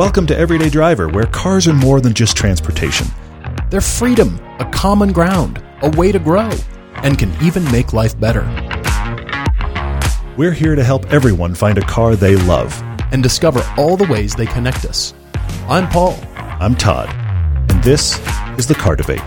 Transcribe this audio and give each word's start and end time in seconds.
Welcome 0.00 0.26
to 0.28 0.38
Everyday 0.38 0.70
Driver, 0.70 1.10
where 1.10 1.26
cars 1.26 1.68
are 1.68 1.74
more 1.74 2.00
than 2.00 2.14
just 2.14 2.34
transportation. 2.34 3.06
They're 3.68 3.82
freedom, 3.82 4.40
a 4.58 4.64
common 4.72 5.12
ground, 5.12 5.62
a 5.82 5.90
way 5.90 6.10
to 6.10 6.18
grow, 6.18 6.48
and 6.94 7.18
can 7.18 7.30
even 7.42 7.62
make 7.70 7.92
life 7.92 8.18
better. 8.18 8.40
We're 10.38 10.52
here 10.52 10.74
to 10.74 10.82
help 10.82 11.12
everyone 11.12 11.54
find 11.54 11.76
a 11.76 11.82
car 11.82 12.16
they 12.16 12.34
love. 12.34 12.74
And 13.12 13.22
discover 13.22 13.62
all 13.76 13.98
the 13.98 14.06
ways 14.06 14.34
they 14.34 14.46
connect 14.46 14.86
us. 14.86 15.12
I'm 15.68 15.86
Paul. 15.90 16.18
I'm 16.34 16.76
Todd, 16.76 17.10
and 17.70 17.84
this 17.84 18.18
is 18.58 18.66
the 18.66 18.74
Car 18.74 18.96
Debate. 18.96 19.20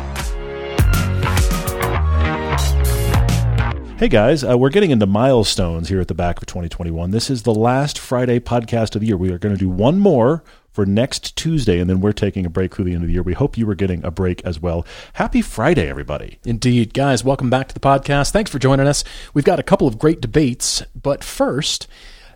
Hey 4.00 4.10
guys, 4.10 4.44
uh, 4.44 4.58
we're 4.58 4.72
getting 4.72 4.90
into 4.90 5.06
milestones 5.06 5.88
here 5.88 6.02
at 6.02 6.08
the 6.08 6.16
back 6.16 6.42
of 6.42 6.48
2021. 6.48 7.12
This 7.12 7.30
is 7.30 7.44
the 7.44 7.54
last 7.54 8.00
Friday 8.00 8.40
podcast 8.40 8.96
of 8.96 9.02
the 9.02 9.08
year. 9.08 9.16
We 9.16 9.32
are 9.32 9.38
going 9.38 9.56
to 9.56 9.60
do 9.60 9.70
one 9.70 10.00
more 10.00 10.44
for 10.74 10.86
next 10.86 11.36
Tuesday, 11.36 11.80
and 11.80 11.90
then 11.90 12.02
we're 12.02 12.12
taking 12.12 12.46
a 12.46 12.50
break 12.50 12.76
through 12.76 12.86
the 12.86 12.94
end 12.94 13.04
of 13.04 13.08
the 13.08 13.14
year. 13.14 13.24
We 13.24 13.34
hope 13.34 13.58
you 13.58 13.66
were 13.66 13.76
getting 13.76 14.04
a 14.04 14.12
break 14.12 14.44
as 14.44 14.60
well. 14.60 14.86
Happy 15.14 15.42
Friday, 15.42 15.88
everybody. 15.88 16.40
Indeed. 16.44 16.94
Guys, 16.94 17.24
welcome 17.24 17.50
back 17.50 17.68
to 17.70 17.74
the 17.74 17.80
podcast. 17.80 18.32
Thanks 18.32 18.52
for 18.52 18.60
joining 18.60 18.88
us. 18.88 19.04
We've 19.34 19.46
got 19.46 19.60
a 19.60 19.64
couple 19.64 19.88
of 19.88 20.00
great 20.00 20.20
debates, 20.20 20.84
but 21.00 21.24
first, 21.24 21.88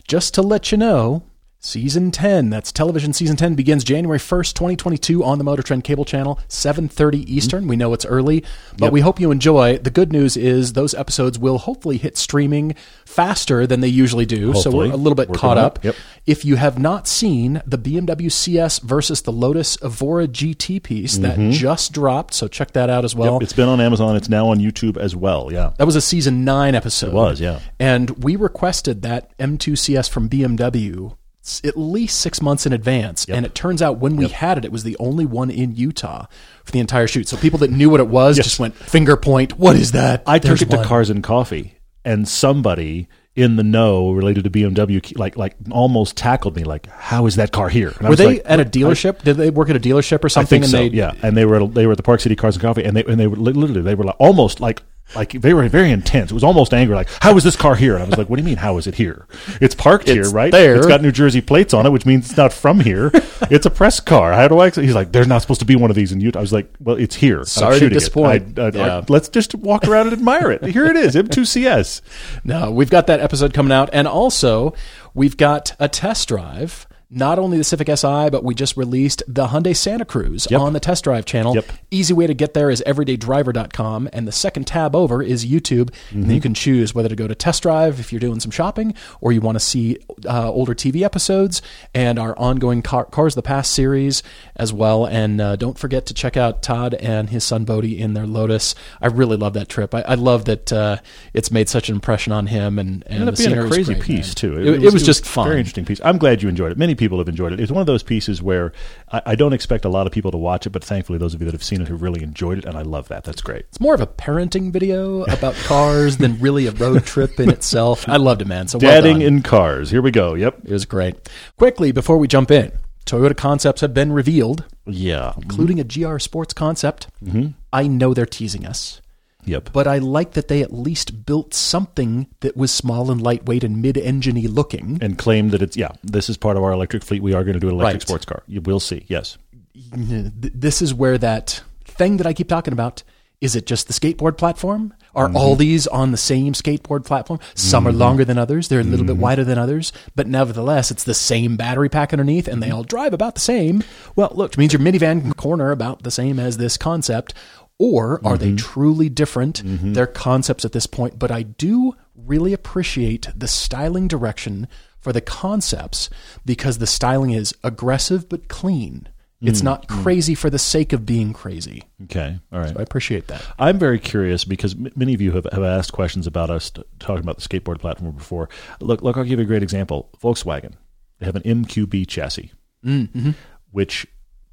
just 0.07 0.33
to 0.35 0.41
let 0.41 0.71
you 0.71 0.77
know, 0.77 1.23
Season 1.67 2.11
10, 2.11 2.49
that's 2.49 2.71
television 2.71 3.11
season 3.11 3.35
10 3.35 3.55
begins 3.55 3.83
January 3.83 4.19
1st, 4.19 4.53
2022 4.53 5.21
on 5.21 5.37
the 5.37 5.43
Motor 5.43 5.61
Trend 5.61 5.83
cable 5.83 6.05
channel, 6.05 6.39
7:30 6.47 7.27
Eastern. 7.27 7.63
Mm-hmm. 7.63 7.69
We 7.69 7.75
know 7.75 7.91
it's 7.91 8.05
early, 8.05 8.45
but 8.77 8.85
yep. 8.85 8.93
we 8.93 9.01
hope 9.01 9.19
you 9.19 9.31
enjoy. 9.31 9.77
The 9.77 9.91
good 9.91 10.13
news 10.13 10.37
is 10.37 10.73
those 10.73 10.93
episodes 10.93 11.37
will 11.37 11.57
hopefully 11.57 11.97
hit 11.97 12.15
streaming 12.15 12.73
faster 13.05 13.67
than 13.67 13.81
they 13.81 13.89
usually 13.89 14.25
do, 14.25 14.53
hopefully. 14.53 14.61
so 14.63 14.71
we're 14.71 14.93
a 14.93 14.95
little 14.95 15.13
bit 15.13 15.27
Working 15.27 15.41
caught 15.41 15.57
up. 15.57 15.83
Yep. 15.83 15.95
If 16.25 16.45
you 16.45 16.55
have 16.55 16.79
not 16.79 17.05
seen 17.05 17.61
the 17.65 17.77
BMW 17.77 18.31
CS 18.31 18.79
versus 18.79 19.23
the 19.23 19.33
Lotus 19.33 19.77
Evora 19.83 20.29
GT 20.29 20.81
piece 20.81 21.17
mm-hmm. 21.17 21.49
that 21.49 21.51
just 21.51 21.91
dropped, 21.91 22.33
so 22.33 22.47
check 22.47 22.71
that 22.71 22.89
out 22.89 23.03
as 23.03 23.13
well. 23.13 23.33
Yep. 23.33 23.43
It's 23.43 23.53
been 23.53 23.67
on 23.67 23.81
Amazon, 23.81 24.15
it's 24.15 24.29
now 24.29 24.47
on 24.47 24.59
YouTube 24.59 24.95
as 24.95 25.17
well. 25.17 25.51
Yeah. 25.51 25.73
That 25.77 25.85
was 25.85 25.97
a 25.97 26.01
season 26.01 26.45
9 26.45 26.75
episode. 26.75 27.09
It 27.09 27.13
was, 27.13 27.41
yeah. 27.41 27.59
And 27.77 28.23
we 28.23 28.37
requested 28.37 29.01
that 29.01 29.37
M2 29.37 29.77
CS 29.77 30.07
from 30.07 30.29
BMW 30.29 31.17
at 31.63 31.77
least 31.77 32.19
six 32.19 32.41
months 32.41 32.65
in 32.65 32.73
advance. 32.73 33.27
Yep. 33.27 33.37
And 33.37 33.45
it 33.45 33.55
turns 33.55 33.81
out 33.81 33.97
when 33.99 34.15
we 34.15 34.25
yep. 34.25 34.31
had 34.31 34.57
it, 34.57 34.65
it 34.65 34.71
was 34.71 34.83
the 34.83 34.97
only 34.99 35.25
one 35.25 35.49
in 35.49 35.75
Utah 35.75 36.25
for 36.63 36.71
the 36.71 36.79
entire 36.79 37.07
shoot. 37.07 37.27
So 37.27 37.37
people 37.37 37.59
that 37.59 37.71
knew 37.71 37.89
what 37.89 37.99
it 37.99 38.07
was 38.07 38.37
yes. 38.37 38.45
just 38.45 38.59
went 38.59 38.75
finger 38.75 39.17
point. 39.17 39.57
What 39.57 39.75
is 39.75 39.93
that? 39.93 40.23
I 40.25 40.39
There's 40.39 40.59
took 40.59 40.69
it 40.69 40.73
one. 40.73 40.83
to 40.83 40.87
Cars 40.87 41.09
and 41.09 41.23
Coffee, 41.23 41.79
and 42.03 42.27
somebody 42.27 43.07
in 43.37 43.55
the 43.55 43.63
know 43.63 44.11
related 44.11 44.43
to 44.45 44.49
BMW, 44.49 45.17
like 45.17 45.37
like 45.37 45.55
almost 45.69 46.17
tackled 46.17 46.55
me, 46.55 46.63
like, 46.63 46.87
"How 46.87 47.27
is 47.27 47.35
that 47.35 47.51
car 47.51 47.69
here?" 47.69 47.93
And 47.99 48.09
were 48.09 48.15
they 48.15 48.25
like, 48.25 48.41
at 48.45 48.59
a 48.59 48.65
dealership? 48.65 49.21
Did 49.21 49.37
they 49.37 49.51
work 49.51 49.69
at 49.69 49.75
a 49.75 49.79
dealership 49.79 50.23
or 50.23 50.29
something? 50.29 50.63
I 50.63 50.63
think 50.63 50.63
and 50.63 50.71
so. 50.71 50.77
They, 50.77 50.87
yeah, 50.87 51.13
and 51.21 51.37
they 51.37 51.45
were 51.45 51.65
they 51.67 51.85
were 51.85 51.91
at 51.91 51.97
the 51.97 52.03
Park 52.03 52.19
City 52.19 52.35
Cars 52.35 52.55
and 52.55 52.63
Coffee, 52.63 52.83
and 52.83 52.97
they 52.97 53.05
and 53.05 53.19
they 53.19 53.27
were 53.27 53.37
literally 53.37 53.81
they 53.81 53.95
were 53.95 54.05
like, 54.05 54.15
almost 54.19 54.59
like 54.59 54.81
like 55.15 55.33
they 55.33 55.53
were 55.53 55.67
very 55.69 55.91
intense. 55.91 56.31
It 56.31 56.33
was 56.33 56.43
almost 56.43 56.73
angry. 56.73 56.95
Like, 56.95 57.09
how 57.21 57.35
is 57.37 57.43
this 57.43 57.55
car 57.55 57.75
here? 57.75 57.95
And 57.95 58.03
I 58.03 58.05
was 58.07 58.17
like, 58.17 58.29
what 58.29 58.35
do 58.37 58.41
you 58.41 58.45
mean? 58.45 58.57
How 58.57 58.77
is 58.77 58.87
it 58.87 58.95
here? 58.95 59.25
It's 59.61 59.75
parked 59.75 60.07
it's 60.07 60.27
here, 60.27 60.29
right? 60.31 60.51
There. 60.51 60.75
It's 60.77 60.87
got 60.87 61.01
New 61.01 61.11
Jersey 61.11 61.41
plates 61.41 61.73
on 61.73 61.85
it, 61.85 61.91
which 61.91 62.05
means 62.05 62.27
it's 62.29 62.37
not 62.37 62.53
from 62.53 62.79
here. 62.79 63.11
it's 63.49 63.65
a 63.65 63.69
press 63.69 63.99
car. 63.99 64.33
How 64.33 64.47
do 64.47 64.59
I? 64.59 64.69
He's 64.69 64.95
like, 64.95 65.11
there's 65.11 65.27
not 65.27 65.41
supposed 65.41 65.59
to 65.61 65.65
be 65.65 65.75
one 65.75 65.89
of 65.89 65.95
these 65.95 66.11
in 66.11 66.19
Utah. 66.21 66.39
I 66.39 66.41
was 66.41 66.53
like, 66.53 66.73
well, 66.79 66.97
it's 66.97 67.15
here. 67.15 67.43
Sorry 67.45 67.79
to 67.79 67.89
disappoint. 67.89 68.59
I, 68.59 68.63
I, 68.63 68.71
yeah. 68.71 68.97
I, 68.97 69.05
let's 69.07 69.29
just 69.29 69.55
walk 69.55 69.87
around 69.87 70.07
and 70.07 70.13
admire 70.13 70.51
it. 70.51 70.63
Here 70.65 70.85
it 70.85 70.95
is, 70.95 71.15
M2CS. 71.15 72.01
No, 72.43 72.71
we've 72.71 72.89
got 72.89 73.07
that 73.07 73.19
episode 73.19 73.53
coming 73.53 73.71
out, 73.71 73.89
and 73.93 74.07
also 74.07 74.73
we've 75.13 75.37
got 75.37 75.75
a 75.79 75.87
test 75.87 76.27
drive 76.29 76.86
not 77.09 77.39
only 77.39 77.57
the 77.57 77.63
Civic 77.63 77.87
Si, 77.87 78.29
but 78.29 78.43
we 78.43 78.53
just 78.53 78.75
released 78.75 79.23
the 79.27 79.47
Hyundai 79.47 79.75
Santa 79.75 80.03
Cruz 80.03 80.47
yep. 80.51 80.59
on 80.59 80.73
the 80.73 80.79
test 80.79 81.05
drive 81.05 81.25
channel. 81.25 81.55
Yep. 81.55 81.65
Easy 81.89 82.13
way 82.13 82.27
to 82.27 82.33
get 82.33 82.53
there 82.53 82.69
is 82.69 82.83
everydaydriver.com. 82.85 84.09
And 84.11 84.27
the 84.27 84.31
second 84.33 84.67
tab 84.67 84.93
over 84.93 85.23
is 85.23 85.45
YouTube. 85.45 85.89
Mm-hmm. 85.89 86.15
And 86.15 86.23
then 86.25 86.35
you 86.35 86.41
can 86.41 86.53
choose 86.53 86.93
whether 86.93 87.07
to 87.07 87.15
go 87.15 87.27
to 87.27 87.35
test 87.35 87.63
drive 87.63 87.99
if 88.01 88.11
you're 88.11 88.19
doing 88.19 88.41
some 88.41 88.51
shopping 88.51 88.93
or 89.21 89.31
you 89.31 89.39
want 89.39 89.55
to 89.55 89.59
see 89.61 89.99
uh, 90.25 90.51
older 90.51 90.75
TV 90.75 91.01
episodes 91.01 91.61
and 91.93 92.19
our 92.19 92.37
ongoing 92.37 92.81
car- 92.81 93.05
Cars 93.05 93.35
the 93.35 93.41
Past 93.41 93.71
series 93.71 94.21
as 94.57 94.73
well. 94.73 95.05
And 95.05 95.39
uh, 95.39 95.55
don't 95.55 95.77
forget 95.79 96.07
to 96.07 96.13
check 96.13 96.35
out 96.35 96.61
Todd 96.61 96.93
and 96.95 97.29
his 97.29 97.45
son 97.45 97.63
Bodie 97.63 97.99
in 97.99 98.15
their 98.15 98.27
Lotus. 98.27 98.75
I 99.01 99.07
really 99.07 99.37
love 99.37 99.53
that 99.53 99.69
trip. 99.69 99.95
I, 99.95 100.01
I 100.01 100.15
love 100.15 100.45
that 100.45 100.73
uh, 100.73 100.97
it's 101.33 101.51
made 101.51 101.69
such 101.69 101.87
an 101.87 101.95
impression 101.95 102.33
on 102.33 102.47
him. 102.47 102.77
And, 102.77 103.03
and 103.07 103.13
it 103.13 103.21
ended 103.21 103.27
up 103.29 103.37
being 103.37 103.57
a 103.57 103.67
crazy 103.67 103.93
great, 103.93 104.03
piece, 104.03 104.27
man. 104.27 104.35
too. 104.35 104.59
It, 104.59 104.67
it, 104.67 104.71
was, 104.71 104.83
it 104.83 104.93
was, 104.93 105.05
just 105.05 105.25
fun. 105.25 105.47
Very 105.47 105.59
interesting 105.59 105.85
piece. 105.85 106.01
I'm 106.03 106.17
glad 106.17 106.43
you 106.43 106.49
enjoyed 106.49 106.73
it. 106.73 106.77
Many 106.77 106.96
people 106.97 107.17
have 107.19 107.29
enjoyed 107.29 107.53
it. 107.53 107.59
It's 107.59 107.71
one 107.71 107.81
of 107.81 107.87
those 107.87 108.03
pieces 108.03 108.41
where 108.41 108.73
I, 109.11 109.21
I, 109.27 109.35
don't 109.35 109.53
expect 109.53 109.85
a 109.85 109.89
lot 109.89 110.07
of 110.07 110.13
people 110.13 110.31
to 110.31 110.37
watch 110.37 110.65
it, 110.65 110.71
but 110.71 110.83
thankfully, 110.83 111.17
those 111.17 111.33
of 111.33 111.41
you 111.41 111.45
that 111.45 111.53
have 111.53 111.63
seen 111.63 111.81
it 111.81 111.87
have 111.87 112.01
really 112.01 112.23
enjoyed 112.23 112.57
it, 112.57 112.65
and 112.65 112.77
I 112.77 112.81
love 112.81 113.07
that. 113.07 113.23
That's 113.23 113.41
great. 113.41 113.65
It's 113.69 113.79
more 113.79 113.93
of 113.93 114.01
a 114.01 114.07
parenting 114.07 114.71
video 114.71 115.23
about 115.23 115.55
cars 115.65 116.17
than 116.17 116.39
really 116.39 116.67
a 116.67 116.71
road 116.71 117.05
trip 117.05 117.39
in 117.39 117.49
itself. 117.49 118.07
I 118.09 118.17
loved 118.17 118.41
it, 118.41 118.47
man. 118.47 118.67
So 118.67 118.79
dadding 118.79 119.19
well 119.19 119.27
in 119.27 119.41
cars. 119.43 119.91
Here 119.91 120.01
we 120.01 120.11
go. 120.11 120.33
Yep, 120.33 120.65
it 120.65 120.71
was 120.71 120.85
great. 120.85 121.29
Quickly 121.57 121.91
before 121.91 122.17
we 122.17 122.27
jump 122.27 122.51
in, 122.51 122.71
Toyota 123.05 123.35
concepts 123.35 123.81
have 123.81 123.93
been 123.93 124.11
revealed. 124.11 124.65
Yeah, 124.85 125.33
including 125.37 125.79
a 125.79 125.83
GR 125.83 126.19
Sports 126.19 126.53
concept. 126.53 127.07
Mm-hmm. 127.23 127.49
I 127.71 127.87
know 127.87 128.13
they're 128.13 128.25
teasing 128.25 128.65
us. 128.65 129.01
Yep. 129.47 129.69
But 129.73 129.87
I 129.87 129.97
like 129.97 130.33
that 130.33 130.49
they 130.49 130.61
at 130.61 130.73
least 130.73 131.25
built 131.25 131.53
something 131.53 132.27
that 132.41 132.57
was 132.57 132.69
small 132.69 133.09
and 133.09 133.21
lightweight 133.21 133.63
and 133.63 133.81
mid-engine 133.81 134.37
looking. 134.47 134.99
And 135.01 135.17
claimed 135.17 135.51
that 135.51 135.61
it's, 135.61 135.77
yeah, 135.77 135.91
this 136.03 136.29
is 136.29 136.37
part 136.37 136.57
of 136.57 136.63
our 136.63 136.73
electric 136.73 137.03
fleet. 137.03 137.23
We 137.23 137.33
are 137.33 137.43
going 137.43 137.53
to 137.53 137.59
do 137.59 137.69
an 137.69 137.75
electric 137.75 138.01
right. 138.01 138.07
sports 138.07 138.25
car. 138.25 138.43
You 138.47 138.61
will 138.61 138.79
see, 138.79 139.05
yes. 139.07 139.37
This 139.73 140.81
is 140.81 140.93
where 140.93 141.17
that 141.17 141.63
thing 141.85 142.17
that 142.17 142.27
I 142.27 142.33
keep 142.33 142.49
talking 142.49 142.73
about 142.73 143.03
is 143.39 143.55
it 143.55 143.67
just 143.67 143.87
the 143.87 143.93
skateboard 143.93 144.37
platform? 144.37 144.93
Are 145.13 145.27
mm-hmm. 145.27 145.37
all 145.37 145.55
these 145.55 145.85
on 145.87 146.11
the 146.11 146.17
same 146.17 146.53
skateboard 146.53 147.05
platform? 147.05 147.39
Some 147.53 147.83
mm-hmm. 147.83 147.89
are 147.89 147.97
longer 147.97 148.25
than 148.25 148.37
others. 148.37 148.67
They're 148.67 148.79
a 148.79 148.83
little 148.83 149.05
mm-hmm. 149.05 149.13
bit 149.13 149.21
wider 149.21 149.43
than 149.43 149.59
others, 149.59 149.93
but 150.15 150.27
nevertheless, 150.27 150.89
it's 150.89 151.03
the 151.03 151.13
same 151.13 151.55
battery 151.55 151.89
pack 151.89 152.13
underneath, 152.13 152.47
and 152.47 152.61
they 152.61 152.71
all 152.71 152.83
drive 152.83 153.13
about 153.13 153.35
the 153.35 153.41
same. 153.41 153.83
Well, 154.15 154.31
look, 154.33 154.51
which 154.51 154.57
means 154.57 154.73
your 154.73 154.81
minivan 154.81 155.35
corner 155.37 155.71
about 155.71 156.01
the 156.01 156.11
same 156.11 156.39
as 156.39 156.57
this 156.57 156.77
concept. 156.77 157.35
Or 157.79 158.13
are 158.25 158.35
mm-hmm. 158.35 158.37
they 158.37 158.55
truly 158.55 159.09
different? 159.09 159.63
Mm-hmm. 159.63 159.93
They're 159.93 160.07
concepts 160.07 160.65
at 160.65 160.71
this 160.71 160.87
point, 160.87 161.19
but 161.19 161.31
I 161.31 161.43
do 161.43 161.95
really 162.15 162.53
appreciate 162.53 163.27
the 163.35 163.47
styling 163.47 164.07
direction 164.07 164.67
for 164.99 165.13
the 165.13 165.21
concepts 165.21 166.09
because 166.45 166.79
the 166.79 166.87
styling 166.87 167.31
is 167.31 167.53
aggressive 167.63 168.27
but 168.27 168.47
clean. 168.47 169.07
It's 169.39 169.61
mm, 169.61 169.65
not 169.65 169.87
mm. 169.87 170.03
crazy 170.03 170.33
mm. 170.33 170.37
for 170.37 170.49
the 170.49 170.57
sake 170.57 170.93
of 170.93 171.05
being 171.05 171.31
crazy. 171.31 171.83
Okay, 172.05 172.39
all 172.51 172.59
right. 172.59 172.69
So 172.69 172.79
I 172.79 172.81
appreciate 172.81 173.27
that. 173.27 173.45
I'm 173.59 173.77
very 173.77 173.99
curious 173.99 174.43
because 174.43 174.73
m- 174.73 174.91
many 174.95 175.13
of 175.13 175.21
you 175.21 175.31
have, 175.33 175.45
have 175.51 175.63
asked 175.63 175.93
questions 175.93 176.25
about 176.25 176.49
us 176.49 176.71
t- 176.71 176.83
talking 176.97 177.23
about 177.23 177.37
the 177.37 177.47
skateboard 177.47 177.79
platform 177.79 178.15
before. 178.15 178.49
Look, 178.79 179.03
look, 179.03 179.15
I'll 179.15 179.23
give 179.23 179.37
you 179.37 179.43
a 179.43 179.47
great 179.47 179.61
example. 179.61 180.09
Volkswagen, 180.23 180.73
they 181.19 181.27
have 181.27 181.35
an 181.35 181.43
MQB 181.43 182.07
chassis, 182.07 182.51
mm, 182.83 183.09
mm-hmm. 183.09 183.31
which, 183.69 184.07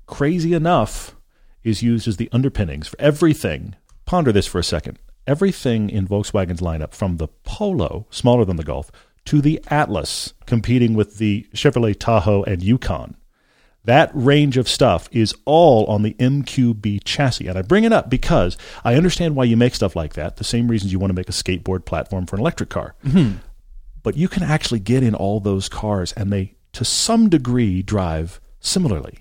crazy 0.05 0.53
enough, 0.53 1.14
is 1.65 1.83
used 1.83 2.07
as 2.07 2.19
the 2.19 2.29
underpinnings 2.31 2.89
for 2.89 3.01
everything. 3.01 3.75
Ponder 4.05 4.31
this 4.31 4.47
for 4.47 4.59
a 4.59 4.65
second. 4.65 4.99
Everything 5.27 5.89
in 5.89 6.07
Volkswagen's 6.07 6.61
lineup, 6.61 6.93
from 6.93 7.17
the 7.17 7.29
Polo, 7.45 8.07
smaller 8.11 8.45
than 8.45 8.57
the 8.57 8.63
Golf, 8.63 8.93
to 9.25 9.41
the 9.41 9.61
Atlas, 9.69 10.35
competing 10.47 10.95
with 10.95 11.17
the 11.17 11.47
Chevrolet 11.55 11.99
Tahoe 11.99 12.43
and 12.45 12.63
Yukon. 12.63 13.17
That 13.85 14.11
range 14.15 14.57
of 14.57 14.69
stuff 14.69 15.09
is 15.13 15.35
all 15.45 15.85
on 15.87 16.03
the 16.03 16.15
MQB 16.15 17.05
chassis. 17.05 17.47
And 17.49 17.59
I 17.59 17.63
bring 17.63 17.85
it 17.85 17.93
up 17.93 18.09
because 18.09 18.57
I 18.83 18.95
understand 18.95 19.37
why 19.37 19.45
you 19.45 19.57
make 19.57 19.75
stuff 19.75 19.95
like 19.95 20.15
that, 20.15 20.37
the 20.37 20.45
same 20.45 20.69
reasons 20.69 20.93
you 20.93 20.99
want 20.99 21.11
to 21.11 21.15
make 21.15 21.29
a 21.29 21.33
skateboard 21.33 21.85
platform 21.85 22.27
for 22.27 22.37
an 22.37 22.41
electric 22.41 22.71
car. 22.71 22.95
Mm-hmm. 23.05 23.39
But 24.03 24.17
you 24.17 24.29
can 24.29 24.43
actually 24.43 24.81
get 24.81 25.03
in 25.03 25.15
all 25.15 25.41
those 25.41 25.69
cars, 25.69 26.13
and 26.13 26.33
they, 26.33 26.55
to 26.73 26.85
some 26.85 27.29
degree, 27.29 27.83
drive 27.83 28.41
similarly. 28.61 29.19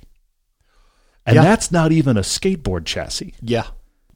And 1.25 1.35
yeah. 1.35 1.43
that's 1.43 1.71
not 1.71 1.91
even 1.91 2.17
a 2.17 2.21
skateboard 2.21 2.85
chassis. 2.85 3.33
Yeah. 3.41 3.67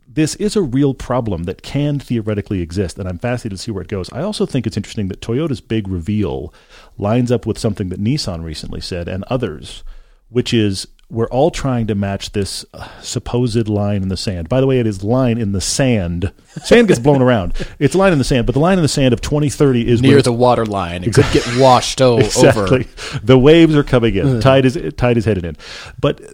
This 0.08 0.36
is 0.36 0.56
a 0.56 0.62
real 0.62 0.94
problem 0.94 1.44
that 1.44 1.62
can 1.62 2.00
theoretically 2.00 2.62
exist, 2.62 2.98
and 2.98 3.08
I'm 3.08 3.20
fascinated 3.20 3.58
to 3.60 3.64
see 3.64 3.72
where 3.72 3.84
it 3.84 3.88
goes. 3.88 4.12
I 4.12 4.22
also 4.22 4.46
think 4.46 4.66
it's 4.66 4.78
interesting 4.78 5.10
that 5.10 5.22
Toyota's 5.22 5.62
big 5.62 5.88
reveal 5.88 6.54
lines 6.98 7.32
up 7.32 7.46
with 7.46 7.60
something 7.60 7.90
that 7.90 8.02
Nissan 8.02 8.44
recently 8.44 8.82
said 8.82 9.08
and 9.08 9.24
others, 9.26 9.84
which 10.30 10.54
is 10.54 10.88
we're 11.10 11.28
all 11.28 11.52
trying 11.52 11.88
to 11.88 11.96
match 11.96 12.34
this 12.34 12.66
uh, 12.74 12.88
supposed 13.02 13.70
line 13.70 14.02
in 14.02 14.10
the 14.10 14.18
sand. 14.18 14.50
By 14.50 14.60
the 14.60 14.68
way, 14.68 14.80
it 14.80 14.88
is 14.88 15.04
line 15.04 15.38
in 15.38 15.54
the 15.54 15.62
sand. 15.62 16.34
Sand 16.64 16.90
gets 16.90 17.00
blown 17.00 17.22
around. 17.22 17.54
It's 17.80 17.94
line 17.96 18.12
in 18.12 18.18
the 18.18 18.24
sand, 18.24 18.46
but 18.48 18.54
the 18.54 18.60
line 18.60 18.78
in 18.78 18.82
the 18.82 18.88
sand 18.88 19.14
of 19.14 19.22
2030 19.22 19.88
is 19.88 20.02
near 20.02 20.22
the 20.22 20.34
water 20.34 20.66
line. 20.66 21.04
It 21.04 21.10
exactly. 21.10 21.42
could 21.42 21.52
get 21.52 21.62
washed 21.62 22.02
o- 22.02 22.18
exactly. 22.18 22.62
over. 22.62 23.20
The 23.24 23.38
waves 23.38 23.76
are 23.76 23.84
coming 23.84 24.16
in. 24.16 24.42
tide 24.42 24.66
is 24.66 24.94
tide 24.96 25.18
is 25.18 25.26
headed 25.26 25.46
in. 25.46 25.58
But 26.00 26.34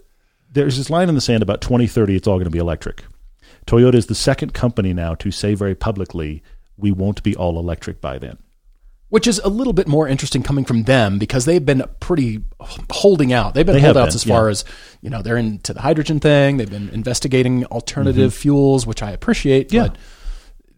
there's 0.54 0.76
this 0.78 0.90
line 0.90 1.08
in 1.08 1.14
the 1.14 1.20
sand 1.20 1.42
about 1.42 1.60
2030 1.60 2.16
it's 2.16 2.26
all 2.26 2.36
going 2.36 2.44
to 2.44 2.50
be 2.50 2.58
electric. 2.58 3.04
Toyota 3.66 3.94
is 3.94 4.06
the 4.06 4.14
second 4.14 4.54
company 4.54 4.92
now 4.92 5.14
to 5.16 5.30
say 5.30 5.54
very 5.54 5.74
publicly 5.74 6.42
we 6.76 6.90
won't 6.90 7.22
be 7.22 7.36
all 7.36 7.58
electric 7.58 8.00
by 8.00 8.18
then. 8.18 8.38
which 9.10 9.26
is 9.28 9.38
a 9.44 9.48
little 9.48 9.72
bit 9.72 9.86
more 9.86 10.08
interesting 10.08 10.42
coming 10.42 10.64
from 10.64 10.82
them 10.84 11.18
because 11.18 11.44
they've 11.44 11.64
been 11.64 11.84
pretty 12.00 12.42
holding 12.90 13.32
out. 13.32 13.54
They've 13.54 13.64
been 13.64 13.76
They 13.76 13.80
holdouts 13.80 14.14
been, 14.14 14.16
as 14.16 14.24
far 14.24 14.46
yeah. 14.46 14.50
as 14.50 14.64
you 15.02 15.10
know. 15.10 15.22
They're 15.22 15.36
into 15.36 15.72
the 15.72 15.80
hydrogen 15.80 16.18
thing. 16.20 16.56
They've 16.56 16.70
been 16.70 16.88
investigating 16.90 17.64
alternative 17.66 18.34
fuels, 18.34 18.86
which 18.86 19.02
I 19.02 19.12
appreciate. 19.12 19.68
Mm-hmm. 19.68 19.76
Yeah. 19.76 19.88
but 19.88 19.98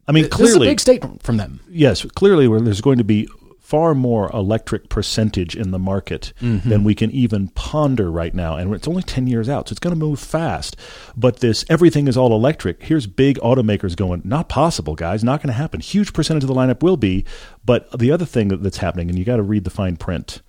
I 0.09 0.13
mean, 0.13 0.25
this 0.25 0.33
is 0.33 0.35
a 0.35 0.37
clearly, 0.37 0.67
big 0.69 0.81
statement 0.81 1.23
from 1.23 1.39
them. 1.39 1.61
yes, 1.69 2.05
clearly, 2.15 2.47
where 2.47 2.61
there's 2.61 2.81
going 2.83 2.99
to 2.99 3.05
be 3.05 3.27
far 3.67 3.97
more 3.97 4.31
electric 4.33 4.89
percentage 4.89 5.57
in 5.57 5.73
the 5.73 5.79
market 5.79 6.33
mm-hmm. 6.41 6.69
than 6.69 6.85
we 6.85 6.95
can 6.95 7.11
even 7.11 7.49
ponder 7.49 8.09
right 8.13 8.33
now, 8.33 8.55
and 8.55 8.73
it's 8.73 8.87
only 8.87 9.03
ten 9.03 9.27
years 9.27 9.49
out, 9.49 9.69
so 9.69 9.73
it's 9.73 9.81
going 9.81 9.93
to 9.93 9.99
move 9.99 10.21
fast. 10.21 10.77
But 11.17 11.41
this 11.41 11.65
everything 11.69 12.07
is 12.07 12.17
all 12.17 12.33
electric. 12.33 12.85
Here's 12.85 13.09
big 13.09 13.39
automakers 13.41 13.97
going, 13.97 14.23
not 14.25 14.49
possible, 14.49 14.95
guys, 14.95 15.25
not 15.25 15.43
going 15.43 15.49
to 15.49 15.59
happen. 15.59 15.81
Huge 15.81 16.13
percentage 16.13 16.45
of 16.45 16.49
the 16.49 16.55
lineup 16.55 16.81
will 16.81 16.97
be, 16.97 17.25
but 17.65 17.91
the 17.99 18.13
other 18.13 18.25
thing 18.25 18.49
that's 18.49 18.77
happening, 18.77 19.09
and 19.11 19.19
you 19.19 19.25
got 19.25 19.37
to 19.37 19.43
read 19.43 19.65
the 19.65 19.71
fine 19.71 19.97
print, 19.97 20.43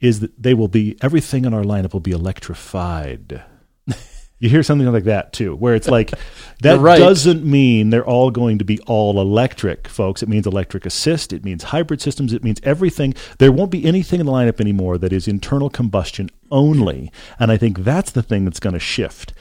is 0.00 0.18
that 0.18 0.42
they 0.42 0.52
will 0.52 0.66
be 0.66 0.98
everything 1.00 1.44
in 1.44 1.54
our 1.54 1.62
lineup 1.62 1.92
will 1.92 2.00
be 2.00 2.10
electrified. 2.10 3.40
You 4.44 4.50
hear 4.50 4.62
something 4.62 4.92
like 4.92 5.04
that 5.04 5.32
too, 5.32 5.56
where 5.56 5.74
it's 5.74 5.88
like 5.88 6.10
that 6.60 6.78
right. 6.78 6.98
doesn't 6.98 7.46
mean 7.46 7.88
they're 7.88 8.04
all 8.04 8.30
going 8.30 8.58
to 8.58 8.64
be 8.66 8.78
all 8.80 9.18
electric, 9.18 9.88
folks. 9.88 10.22
It 10.22 10.28
means 10.28 10.46
electric 10.46 10.84
assist, 10.84 11.32
it 11.32 11.46
means 11.46 11.62
hybrid 11.62 12.02
systems, 12.02 12.34
it 12.34 12.44
means 12.44 12.60
everything. 12.62 13.14
There 13.38 13.50
won't 13.50 13.70
be 13.70 13.86
anything 13.86 14.20
in 14.20 14.26
the 14.26 14.32
lineup 14.32 14.60
anymore 14.60 14.98
that 14.98 15.14
is 15.14 15.26
internal 15.26 15.70
combustion 15.70 16.28
only, 16.50 17.10
and 17.38 17.50
I 17.50 17.56
think 17.56 17.78
that's 17.78 18.10
the 18.10 18.22
thing 18.22 18.44
that's 18.44 18.60
going 18.60 18.74
to 18.74 18.78
shift. 18.78 19.32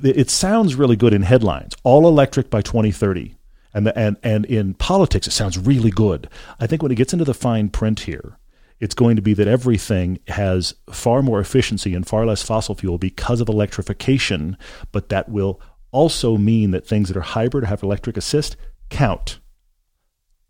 It 0.00 0.30
sounds 0.30 0.76
really 0.76 0.94
good 0.94 1.12
in 1.12 1.22
headlines, 1.22 1.74
all 1.82 2.06
electric 2.06 2.48
by 2.48 2.62
2030. 2.62 3.34
And, 3.74 3.84
the, 3.84 3.98
and 3.98 4.16
and 4.22 4.44
in 4.44 4.74
politics, 4.74 5.26
it 5.26 5.32
sounds 5.32 5.58
really 5.58 5.90
good. 5.90 6.30
I 6.60 6.68
think 6.68 6.84
when 6.84 6.92
it 6.92 6.94
gets 6.94 7.12
into 7.12 7.24
the 7.24 7.34
fine 7.34 7.68
print 7.68 7.98
here, 7.98 8.38
it's 8.80 8.94
going 8.94 9.16
to 9.16 9.22
be 9.22 9.34
that 9.34 9.48
everything 9.48 10.18
has 10.28 10.74
far 10.90 11.22
more 11.22 11.40
efficiency 11.40 11.94
and 11.94 12.06
far 12.06 12.26
less 12.26 12.42
fossil 12.42 12.74
fuel 12.74 12.98
because 12.98 13.40
of 13.40 13.48
electrification, 13.48 14.56
but 14.92 15.08
that 15.08 15.28
will 15.28 15.60
also 15.92 16.36
mean 16.36 16.72
that 16.72 16.86
things 16.86 17.08
that 17.08 17.16
are 17.16 17.22
hybrid 17.22 17.64
or 17.64 17.66
have 17.68 17.82
electric 17.82 18.16
assist 18.16 18.56
count. 18.90 19.38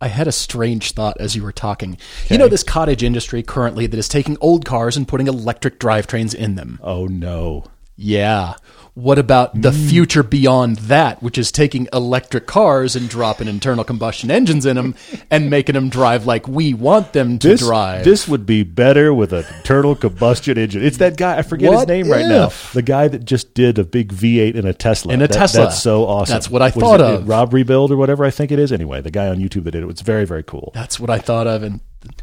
I 0.01 0.09
had 0.09 0.29
a 0.29 0.33
strange 0.33 0.93
thought 0.93 1.17
as 1.21 1.35
you 1.35 1.43
were 1.43 1.53
talking. 1.53 1.97
You 2.29 2.37
know, 2.37 2.49
this 2.49 2.63
cottage 2.63 3.03
industry 3.03 3.43
currently 3.43 3.87
that 3.87 3.97
is 3.97 4.09
taking 4.09 4.37
old 4.41 4.67
cars 4.67 4.97
and 4.97 5.09
putting 5.09 5.27
electric 5.27 5.81
drivetrains 5.81 6.35
in 6.35 6.57
them. 6.57 6.79
Oh 6.83 7.07
no. 7.07 7.65
Yeah. 7.97 8.57
What 8.99 9.19
about 9.19 9.61
the 9.61 9.73
Mm. 9.73 9.89
future 9.91 10.23
beyond 10.23 10.77
that, 10.89 11.23
which 11.23 11.37
is 11.37 11.53
taking 11.53 11.87
electric 11.93 12.47
cars 12.47 12.97
and 12.97 13.11
dropping 13.11 13.47
internal 13.47 13.85
combustion 13.85 14.31
engines 14.31 14.65
in 14.65 14.77
them 14.77 14.95
and 15.31 15.51
making 15.51 15.75
them 15.75 15.91
drive 15.91 16.25
like 16.25 16.49
we 16.49 16.73
want 16.73 17.13
them 17.13 17.39
to 17.41 17.49
This, 17.49 17.61
drive? 17.61 18.07
this 18.07 18.27
would 18.27 18.47
be 18.47 18.63
better 18.63 19.13
with 19.13 19.35
an 19.35 19.45
internal 19.59 19.95
combustion 19.97 20.57
engine. 20.57 20.83
It's 20.83 20.97
that 20.97 21.19
guy, 21.19 21.37
I 21.37 21.43
forget 21.43 21.73
his 21.73 21.81
What 21.81 21.89
name 21.89 22.09
right 22.09 22.25
now. 22.25 22.51
The 22.73 22.81
guy 22.81 23.07
that 23.09 23.27
just 23.27 23.53
did 23.53 23.79
a 23.79 23.85
big 23.85 24.15
V8 24.15 24.57
in 24.57 24.67
a 24.67 24.73
Tesla. 24.73 25.13
In 25.13 25.21
a 25.21 25.29
That- 25.29 25.35
Tesla. 25.37 25.65
That's 25.65 25.83
so 25.83 26.07
awesome. 26.07 26.33
That's 26.33 26.49
what 26.51 26.63
I 26.63 26.69
Was 26.69 26.75
thought 26.77 27.03
of. 27.03 27.29
Rob 27.29 27.53
Rebuild 27.53 27.93
or 27.93 27.99
whatever 27.99 28.25
I 28.25 28.31
think 28.31 28.51
it 28.51 28.59
is. 28.59 28.73
Anyway, 28.73 29.03
the 29.03 29.11
guy 29.11 29.29
on 29.29 29.37
YouTube 29.41 29.65
that 29.65 29.73
did 29.73 29.83
it. 29.85 29.91
It's 29.91 30.01
very, 30.01 30.25
very 30.25 30.43
cool. 30.43 30.71
That's 30.75 30.99
what 30.99 31.11
I 31.11 31.19
thought 31.19 31.47
of. 31.47 31.63
And 31.63 31.81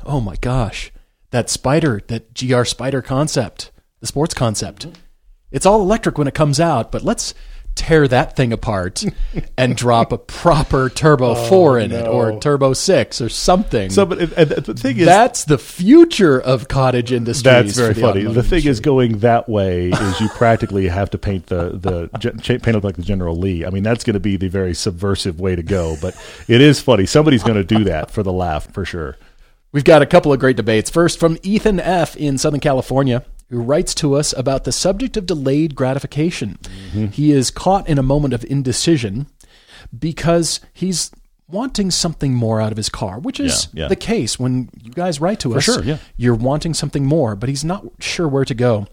oh 0.08 0.20
my 0.20 0.38
gosh, 0.42 0.92
that 1.30 1.52
spider, 1.52 2.02
that 2.08 2.34
GR 2.34 2.64
spider 2.64 3.04
concept, 3.04 3.70
the 4.02 4.08
sports 4.08 4.34
concept. 4.34 4.88
It's 5.54 5.66
all 5.66 5.82
electric 5.82 6.18
when 6.18 6.28
it 6.28 6.34
comes 6.34 6.60
out, 6.60 6.92
but 6.92 7.04
let's 7.04 7.34
tear 7.76 8.08
that 8.08 8.36
thing 8.36 8.54
apart 8.54 9.04
and 9.58 9.76
drop 9.76 10.12
a 10.12 10.18
proper 10.18 10.90
Turbo 10.90 11.36
4 11.36 11.80
in 11.80 11.92
it 11.92 12.08
or 12.08 12.40
Turbo 12.40 12.74
6 12.74 13.22
or 13.22 13.30
something. 13.30 13.90
So, 13.90 14.06
but 14.06 14.22
uh, 14.22 14.28
and 14.38 14.50
the 14.50 14.74
thing 14.74 14.98
is, 14.98 15.06
That's 15.06 15.46
the 15.46 15.58
future 15.58 16.40
of 16.40 16.68
cottage 16.68 17.12
industries. 17.12 17.44
That's 17.44 17.76
very 17.76 17.94
the 17.94 18.02
funny. 18.02 18.24
The 18.24 18.44
thing 18.44 18.66
is, 18.66 18.80
going 18.80 19.20
that 19.20 19.48
way 19.50 19.90
is 19.92 20.20
you 20.20 20.30
practically 20.30 20.88
have 20.88 21.10
to 21.12 21.18
paint 21.18 21.48
the 21.48 21.70
the 21.70 22.10
paint 22.60 22.68
it 22.68 22.84
like 22.84 22.96
the 22.96 23.04
General 23.04 23.36
Lee. 23.36 23.66
I 23.66 23.70
mean, 23.70 23.84
that's 23.84 24.04
going 24.04 24.16
to 24.16 24.20
be 24.20 24.38
the 24.38 24.50
very 24.50 24.74
subversive 24.74 25.40
way 25.40 25.56
to 25.56 25.64
go. 25.64 25.96
But 26.02 26.16
it 26.48 26.62
is 26.62 26.80
funny. 26.82 27.06
Somebody's 27.06 27.44
going 27.44 27.56
to 27.56 27.64
do 27.64 27.84
that 27.86 28.12
for 28.12 28.24
the 28.24 28.34
laugh 28.34 28.72
for 28.72 28.86
sure. 28.86 29.18
We've 29.72 29.84
got 29.84 30.04
a 30.04 30.06
couple 30.06 30.32
of 30.32 30.40
great 30.40 30.56
debates. 30.56 30.92
First, 30.92 31.20
from 31.20 31.40
Ethan 31.42 31.80
F. 31.80 32.16
in 32.16 32.38
Southern 32.38 32.60
California, 32.60 33.26
who 33.50 33.62
writes 33.62 33.94
to 33.96 34.16
us 34.16 34.34
about 34.38 34.64
the 34.64 34.72
subject 34.72 35.16
of 35.18 35.26
delayed 35.26 35.76
gratification. 35.76 36.58
Mm-hmm. 36.64 37.08
He 37.08 37.32
is 37.32 37.52
caught 37.52 37.88
in 37.88 37.98
a 37.98 38.04
moment 38.04 38.34
of 38.34 38.44
indecision 38.46 39.28
because 39.98 40.60
he's 40.74 41.12
wanting 41.48 41.92
something 41.92 42.34
more 42.34 42.60
out 42.62 42.72
of 42.72 42.78
his 42.78 42.90
car, 42.90 43.20
which 43.20 43.40
is 43.40 43.68
Yeah, 43.74 43.84
yeah. 43.84 43.88
the 43.90 43.96
case 43.96 44.40
when 44.40 44.70
you 44.82 44.92
guys 44.92 45.22
write 45.22 45.40
to 45.42 45.56
us. 45.56 45.64
sure, 45.64 45.84
yeah. 45.84 45.98
You're 46.18 46.34
wanting 46.36 46.74
something 46.74 47.06
more, 47.06 47.36
but 47.36 47.50
he's 47.50 47.64
not 47.64 47.86
sure 48.00 48.28
where 48.28 48.46
to 48.46 48.56
go. 48.56 48.88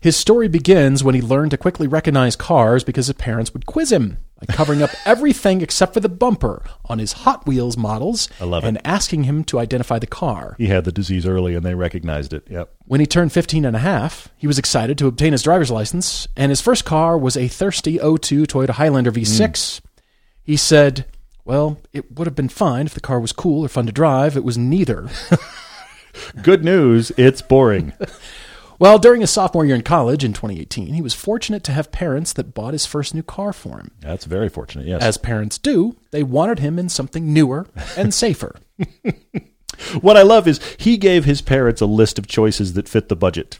His 0.00 0.16
story 0.16 0.48
begins 0.48 1.02
when 1.04 1.14
he 1.14 1.20
learned 1.20 1.50
to 1.50 1.58
quickly 1.58 1.86
recognize 1.86 2.36
cars 2.36 2.84
because 2.84 3.08
his 3.08 3.16
parents 3.16 3.52
would 3.52 3.66
quiz 3.66 3.92
him 3.92 4.18
by 4.38 4.52
covering 4.52 4.82
up 4.82 4.90
everything 5.06 5.62
except 5.62 5.94
for 5.94 6.00
the 6.00 6.08
bumper 6.08 6.62
on 6.84 6.98
his 6.98 7.12
Hot 7.12 7.46
Wheels 7.46 7.76
models 7.76 8.28
I 8.40 8.44
love 8.44 8.64
it. 8.64 8.68
and 8.68 8.86
asking 8.86 9.24
him 9.24 9.44
to 9.44 9.58
identify 9.58 9.98
the 9.98 10.06
car. 10.06 10.54
He 10.58 10.66
had 10.66 10.84
the 10.84 10.92
disease 10.92 11.26
early, 11.26 11.54
and 11.54 11.64
they 11.64 11.74
recognized 11.74 12.32
it. 12.34 12.46
Yep. 12.50 12.70
When 12.84 13.00
he 13.00 13.06
turned 13.06 13.32
15 13.32 13.64
and 13.64 13.74
a 13.74 13.80
half, 13.80 14.28
he 14.36 14.46
was 14.46 14.58
excited 14.58 14.98
to 14.98 15.06
obtain 15.06 15.32
his 15.32 15.42
driver's 15.42 15.70
license, 15.70 16.28
and 16.36 16.50
his 16.50 16.60
first 16.60 16.84
car 16.84 17.16
was 17.16 17.36
a 17.36 17.48
thirsty 17.48 17.96
02 17.98 18.44
Toyota 18.44 18.70
Highlander 18.70 19.10
V6. 19.12 19.80
Hmm. 19.80 19.86
He 20.42 20.56
said, 20.56 21.06
Well, 21.44 21.80
it 21.92 22.16
would 22.18 22.26
have 22.26 22.36
been 22.36 22.48
fine 22.50 22.86
if 22.86 22.94
the 22.94 23.00
car 23.00 23.18
was 23.18 23.32
cool 23.32 23.64
or 23.64 23.68
fun 23.68 23.86
to 23.86 23.92
drive. 23.92 24.36
It 24.36 24.44
was 24.44 24.58
neither. 24.58 25.08
Good 26.42 26.64
news. 26.64 27.10
It's 27.16 27.42
boring. 27.42 27.92
well, 28.78 28.98
during 28.98 29.20
his 29.20 29.30
sophomore 29.30 29.64
year 29.64 29.74
in 29.74 29.82
college 29.82 30.24
in 30.24 30.32
2018, 30.32 30.94
he 30.94 31.02
was 31.02 31.14
fortunate 31.14 31.64
to 31.64 31.72
have 31.72 31.92
parents 31.92 32.32
that 32.34 32.54
bought 32.54 32.72
his 32.72 32.86
first 32.86 33.14
new 33.14 33.22
car 33.22 33.52
for 33.52 33.78
him. 33.78 33.90
That's 34.00 34.24
very 34.24 34.48
fortunate. 34.48 34.86
Yes. 34.86 35.02
As 35.02 35.16
parents 35.16 35.58
do, 35.58 35.96
they 36.10 36.22
wanted 36.22 36.58
him 36.58 36.78
in 36.78 36.88
something 36.88 37.32
newer 37.32 37.66
and 37.96 38.12
safer. 38.14 38.56
What 40.00 40.16
I 40.16 40.22
love 40.22 40.48
is 40.48 40.60
he 40.78 40.96
gave 40.96 41.24
his 41.24 41.42
parents 41.42 41.80
a 41.80 41.86
list 41.86 42.18
of 42.18 42.26
choices 42.26 42.74
that 42.74 42.88
fit 42.88 43.08
the 43.08 43.16
budget, 43.16 43.58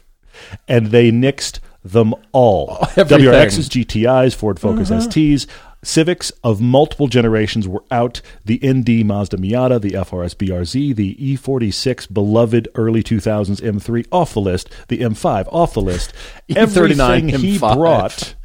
and 0.67 0.87
they 0.87 1.11
nixed 1.11 1.59
them 1.83 2.13
all. 2.31 2.77
everything. 2.95 3.19
WRXs, 3.27 3.85
GTIs, 3.85 4.35
Ford 4.35 4.59
Focus 4.59 4.91
uh-huh. 4.91 5.07
STs, 5.07 5.47
Civics 5.83 6.31
of 6.43 6.59
multiple 6.59 7.07
generations 7.07 7.67
were 7.67 7.83
out. 7.91 8.21
The 8.45 8.59
ND 8.63 9.05
Mazda 9.05 9.37
Miata, 9.37 9.79
the 9.79 9.91
FRS 9.91 10.35
BRZ, 10.35 10.95
the 10.95 11.15
E46 11.15 12.11
beloved 12.11 12.67
early 12.75 13.03
2000s 13.03 13.61
M3 13.61 14.07
off 14.11 14.33
the 14.33 14.41
list, 14.41 14.69
the 14.87 14.99
M5 14.99 15.47
off 15.51 15.73
the 15.73 15.81
list. 15.81 16.13
E39 16.49 16.57
Everything 16.57 17.29
he 17.29 17.57
M5. 17.57 17.75
brought 17.75 18.35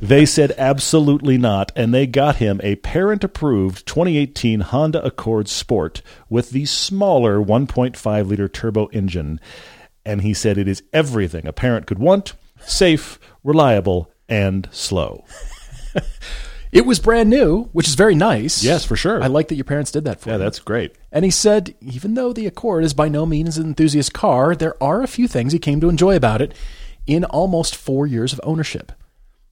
they 0.00 0.24
said 0.24 0.54
absolutely 0.56 1.36
not, 1.36 1.70
and 1.76 1.92
they 1.92 2.06
got 2.06 2.36
him 2.36 2.60
a 2.62 2.76
parent 2.76 3.24
approved 3.24 3.86
2018 3.86 4.60
Honda 4.60 5.04
Accord 5.04 5.48
Sport 5.48 6.02
with 6.30 6.50
the 6.50 6.64
smaller 6.64 7.38
1.5 7.38 8.26
liter 8.26 8.48
turbo 8.48 8.86
engine. 8.86 9.40
And 10.04 10.22
he 10.22 10.34
said 10.34 10.56
it 10.58 10.66
is 10.66 10.82
everything 10.92 11.46
a 11.46 11.52
parent 11.52 11.86
could 11.86 11.98
want 11.98 12.32
safe, 12.64 13.18
reliable, 13.44 14.10
and 14.28 14.68
slow. 14.72 15.24
It 16.72 16.86
was 16.86 16.98
brand 16.98 17.28
new, 17.28 17.64
which 17.72 17.86
is 17.86 17.94
very 17.94 18.14
nice. 18.14 18.64
Yes, 18.64 18.84
for 18.84 18.96
sure. 18.96 19.22
I 19.22 19.26
like 19.26 19.48
that 19.48 19.56
your 19.56 19.64
parents 19.66 19.90
did 19.90 20.04
that 20.04 20.20
for 20.20 20.30
you. 20.30 20.32
Yeah, 20.32 20.38
you. 20.38 20.44
that's 20.44 20.58
great. 20.58 20.94
And 21.12 21.22
he 21.24 21.30
said, 21.30 21.74
even 21.82 22.14
though 22.14 22.32
the 22.32 22.46
Accord 22.46 22.82
is 22.82 22.94
by 22.94 23.08
no 23.08 23.26
means 23.26 23.58
an 23.58 23.66
enthusiast 23.66 24.14
car, 24.14 24.56
there 24.56 24.82
are 24.82 25.02
a 25.02 25.06
few 25.06 25.28
things 25.28 25.52
he 25.52 25.58
came 25.58 25.80
to 25.82 25.90
enjoy 25.90 26.16
about 26.16 26.40
it 26.40 26.54
in 27.06 27.24
almost 27.24 27.76
four 27.76 28.06
years 28.06 28.32
of 28.32 28.40
ownership. 28.42 28.90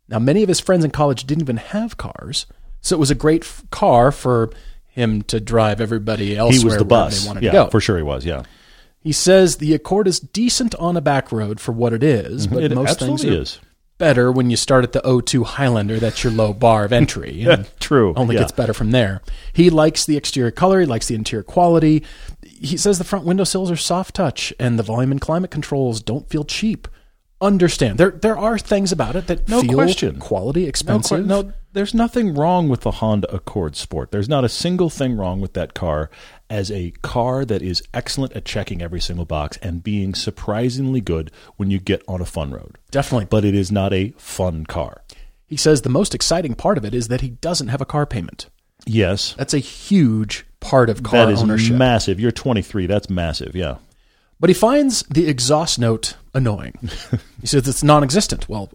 Now, 0.09 0.19
many 0.19 0.43
of 0.43 0.49
his 0.49 0.61
friends 0.61 0.83
in 0.85 0.91
college 0.93 1.25
didn't 1.25 1.43
even 1.43 1.59
have 1.59 1.97
cars, 1.99 2.47
so 2.81 2.97
it 2.97 2.99
was 2.99 3.11
a 3.11 3.15
great 3.15 3.43
f- 3.45 3.65
car 3.71 4.11
for 4.11 4.51
him 4.87 5.21
to 5.23 5.41
drive 5.41 5.81
everybody 5.81 6.37
elsewhere 6.37 6.59
He 6.59 6.65
was 6.65 6.77
the 6.79 6.85
bus. 6.87 7.23
they 7.23 7.29
wanted 7.29 7.43
Yeah, 7.43 7.51
to 7.53 7.57
go. 7.67 7.71
for 7.71 7.81
sure 7.81 7.97
he 7.99 8.03
was. 8.03 8.25
Yeah, 8.25 8.43
He 8.99 9.13
says 9.13 9.57
the 9.57 9.75
Accord 9.75 10.09
is 10.09 10.19
decent 10.21 10.75
on 10.77 10.97
a 10.97 11.01
back 11.01 11.31
road 11.31 11.61
for 11.61 11.73
what 11.73 11.93
it 11.93 12.03
is, 12.03 12.47
mm-hmm. 12.47 12.55
but 12.55 12.65
it 12.65 12.75
most 12.75 12.99
things 12.99 13.13
absolutely 13.21 13.39
are 13.39 13.43
is. 13.43 13.61
Better 14.01 14.33
when 14.33 14.51
you 14.51 14.57
start 14.57 14.83
at 14.83 14.91
the 14.91 15.01
O2 15.03 15.45
Highlander. 15.45 16.01
That's 16.01 16.25
your 16.25 16.33
low 16.33 16.53
bar 16.53 16.85
of 16.85 16.93
entry. 16.93 17.43
and 17.49 17.71
True. 17.79 18.13
Only 18.17 18.35
yeah. 18.35 18.41
gets 18.41 18.53
better 18.53 18.75
from 18.75 18.91
there. 18.91 19.23
He 19.53 19.71
likes 19.71 20.05
the 20.05 20.17
exterior 20.17 20.51
color. 20.51 20.81
He 20.81 20.87
likes 20.87 21.07
the 21.07 21.15
interior 21.15 21.45
quality. 21.45 22.03
He 22.45 22.77
says 22.77 22.99
the 22.99 23.05
front 23.05 23.25
windowsills 23.25 23.71
are 23.71 23.77
soft 23.77 24.17
touch 24.17 24.53
and 24.59 24.77
the 24.77 24.83
volume 24.83 25.13
and 25.13 25.21
climate 25.21 25.53
controls 25.53 26.03
don't 26.03 26.29
feel 26.29 26.43
cheap. 26.45 26.89
Understand 27.43 27.97
there 27.97 28.11
there 28.11 28.37
are 28.37 28.59
things 28.59 28.93
about 28.93 29.17
it 29.17 29.27
that 29.29 29.49
No 29.49 29.63
feel 29.63 29.73
question. 29.73 30.19
quality 30.19 30.67
expensive. 30.67 31.21
que- 31.21 31.27
no, 31.27 31.53
there's 31.73 31.95
nothing 31.95 32.35
wrong 32.35 32.69
with 32.69 32.81
the 32.81 32.91
Honda 32.91 33.33
Accord 33.35 33.77
Sport. 33.77 34.11
There's 34.11 34.29
not 34.29 34.45
a 34.45 34.49
single 34.49 34.91
thing 34.91 35.17
wrong 35.17 35.41
with 35.41 35.55
that 35.55 35.73
car 35.73 36.11
as 36.51 36.71
a 36.71 36.91
car 37.03 37.45
that 37.45 37.63
is 37.63 37.83
excellent 37.95 38.33
at 38.35 38.45
checking 38.45 38.83
every 38.83 39.01
single 39.01 39.25
box 39.25 39.57
and 39.63 39.83
being 39.85 40.15
surprisingly 40.15 41.01
good 41.01 41.31
when 41.57 41.71
you 41.71 41.79
get 41.79 42.03
on 42.09 42.21
a 42.21 42.27
fun 42.27 42.51
road. 42.51 42.77
Definitely. 42.91 43.27
But 43.31 43.45
it 43.45 43.55
is 43.55 43.71
not 43.73 43.93
a 43.93 44.11
fun 44.19 44.67
car. 44.67 45.03
He 45.47 45.57
says 45.57 45.83
the 45.83 45.89
most 45.89 46.15
exciting 46.15 46.55
part 46.55 46.77
of 46.77 46.85
it 46.85 46.93
is 46.95 47.09
that 47.09 47.21
he 47.23 47.31
doesn't 47.31 47.69
have 47.69 47.81
a 47.81 47.85
car 47.87 48.05
payment. 48.07 48.49
Yes. 48.85 49.35
That's 49.39 49.55
a 49.55 49.59
huge 49.59 50.45
part 50.61 50.91
of 50.91 51.03
car 51.03 51.27
That 51.27 51.33
is 51.33 51.43
ownership. 51.43 51.77
massive. 51.77 52.19
You're 52.21 52.33
23. 52.33 52.87
That's 52.87 53.09
massive. 53.11 53.55
Yeah. 53.55 53.77
but 54.41 54.51
he 54.51 54.55
finds 54.55 55.03
the 55.05 55.29
exhaust 55.29 55.79
note 55.79 56.17
annoying. 56.35 56.75
he 57.41 57.47
says 57.47 57.67
it's 57.67 57.83
non-existent. 57.83 58.49
Well, 58.49 58.71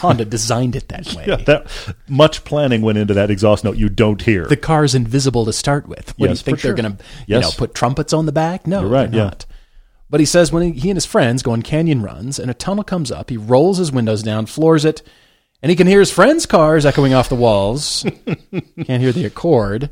Honda 0.00 0.24
designed 0.24 0.76
it 0.76 0.88
that 0.88 1.12
way. 1.16 1.24
Yeah. 1.26 1.36
That 1.36 1.66
much 2.08 2.44
planning 2.44 2.82
went 2.82 2.98
into 2.98 3.14
that 3.14 3.30
exhaust 3.30 3.64
note 3.64 3.76
you 3.76 3.88
don't 3.88 4.20
hear. 4.20 4.46
the 4.46 4.56
car's 4.56 4.94
invisible 4.94 5.44
to 5.46 5.52
start 5.52 5.88
with. 5.88 6.16
What 6.18 6.26
do 6.28 6.32
you 6.32 6.36
think 6.36 6.60
they're 6.60 6.74
sure. 6.76 6.82
going 6.82 6.96
to, 6.96 7.04
you 7.26 7.36
Yes. 7.38 7.42
know, 7.44 7.50
put 7.58 7.74
trumpets 7.74 8.12
on 8.12 8.26
the 8.26 8.32
back? 8.32 8.66
No, 8.66 8.80
You're 8.80 8.90
right, 8.90 9.10
they're 9.10 9.18
yeah. 9.20 9.24
not. 9.24 9.46
But 10.10 10.20
he 10.20 10.26
says 10.26 10.52
when 10.52 10.62
he, 10.74 10.78
he 10.78 10.90
and 10.90 10.96
his 10.96 11.06
friends 11.06 11.42
go 11.42 11.52
on 11.52 11.62
canyon 11.62 12.02
runs 12.02 12.38
and 12.38 12.50
a 12.50 12.54
tunnel 12.54 12.84
comes 12.84 13.10
up, 13.10 13.30
he 13.30 13.38
rolls 13.38 13.78
his 13.78 13.90
windows 13.90 14.22
down, 14.22 14.44
floors 14.44 14.84
it, 14.84 15.00
and 15.62 15.70
he 15.70 15.76
can 15.76 15.86
hear 15.86 16.00
his 16.00 16.10
friends' 16.10 16.44
cars 16.44 16.84
echoing 16.84 17.14
off 17.14 17.30
the 17.30 17.34
walls. 17.34 18.04
Can't 18.84 19.00
hear 19.00 19.12
the 19.12 19.24
Accord. 19.24 19.88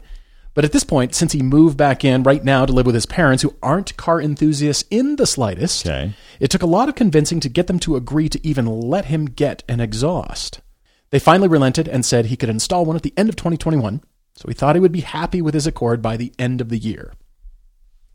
But 0.61 0.67
at 0.67 0.73
this 0.73 0.85
point, 0.85 1.15
since 1.15 1.33
he 1.33 1.41
moved 1.41 1.79
back 1.79 2.05
in 2.05 2.23
right 2.23 2.45
now 2.45 2.67
to 2.67 2.73
live 2.75 2.85
with 2.85 2.95
his 2.95 3.07
parents, 3.07 3.43
who 3.43 3.57
aren't 3.63 3.97
car 3.97 4.21
enthusiasts 4.21 4.85
in 4.91 5.17
the 5.17 5.27
slightest, 5.27 5.87
Okay. 5.87 6.13
it 6.39 6.51
took 6.51 6.61
a 6.61 6.67
lot 6.67 6.91
of 6.91 6.95
convincing 6.95 7.41
to 7.41 7.49
get 7.49 7.67
them 7.67 7.79
to 7.79 7.97
agree 7.97 8.29
to 8.29 8.47
even 8.47 8.67
let 8.67 9.07
him 9.07 9.25
get 9.25 9.63
an 9.71 9.81
exhaust. 9.81 10.61
They 11.09 11.19
finally 11.19 11.49
relented 11.49 11.89
and 11.89 12.05
said 12.05 12.27
he 12.27 12.37
could 12.37 12.51
install 12.51 12.85
one 12.85 12.95
at 12.95 13.01
the 13.01 13.15
end 13.17 13.31
of 13.31 13.37
2021, 13.37 14.03
so 14.35 14.49
he 14.49 14.53
thought 14.53 14.77
he 14.77 14.81
would 14.81 14.93
be 14.93 15.01
happy 15.01 15.41
with 15.41 15.55
his 15.55 15.67
Accord 15.67 16.03
by 16.03 16.19
the 16.19 16.31
end 16.39 16.61
of 16.61 16.69
the 16.69 16.77
year. 16.77 17.15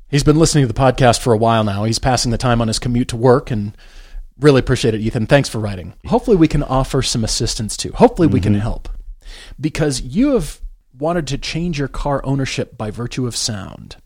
He's 0.08 0.24
been 0.24 0.38
listening 0.38 0.68
to 0.68 0.72
the 0.72 0.80
podcast 0.80 1.22
for 1.22 1.34
a 1.34 1.38
while 1.40 1.64
now. 1.64 1.86
He's 1.86 1.98
passing 1.98 2.30
the 2.32 2.38
time 2.38 2.62
on 2.62 2.68
his 2.68 2.78
commute 2.78 3.08
to 3.08 3.18
work 3.18 3.50
and 3.50 3.75
really 4.40 4.60
appreciate 4.60 4.94
it, 4.94 5.02
Ethan. 5.02 5.25
Thanks 5.25 5.50
for 5.50 5.58
writing. 5.58 5.96
Hopefully, 6.06 6.38
we 6.38 6.48
can 6.48 6.62
offer 6.62 7.02
some 7.02 7.24
assistance 7.24 7.75
too. 7.75 7.92
Hopefully, 7.94 8.28
we 8.28 8.40
can 8.40 8.54
mm-hmm. 8.54 8.62
help 8.62 8.90
because 9.60 10.00
you 10.04 10.34
have 10.34 10.62
wanted 10.98 11.28
to 11.28 11.38
change 11.38 11.78
your 11.80 11.88
car 11.88 12.22
ownership 12.25 12.78
by 12.78 12.92
virtue 12.92 13.28
of 13.28 13.36
sound. 13.36 13.98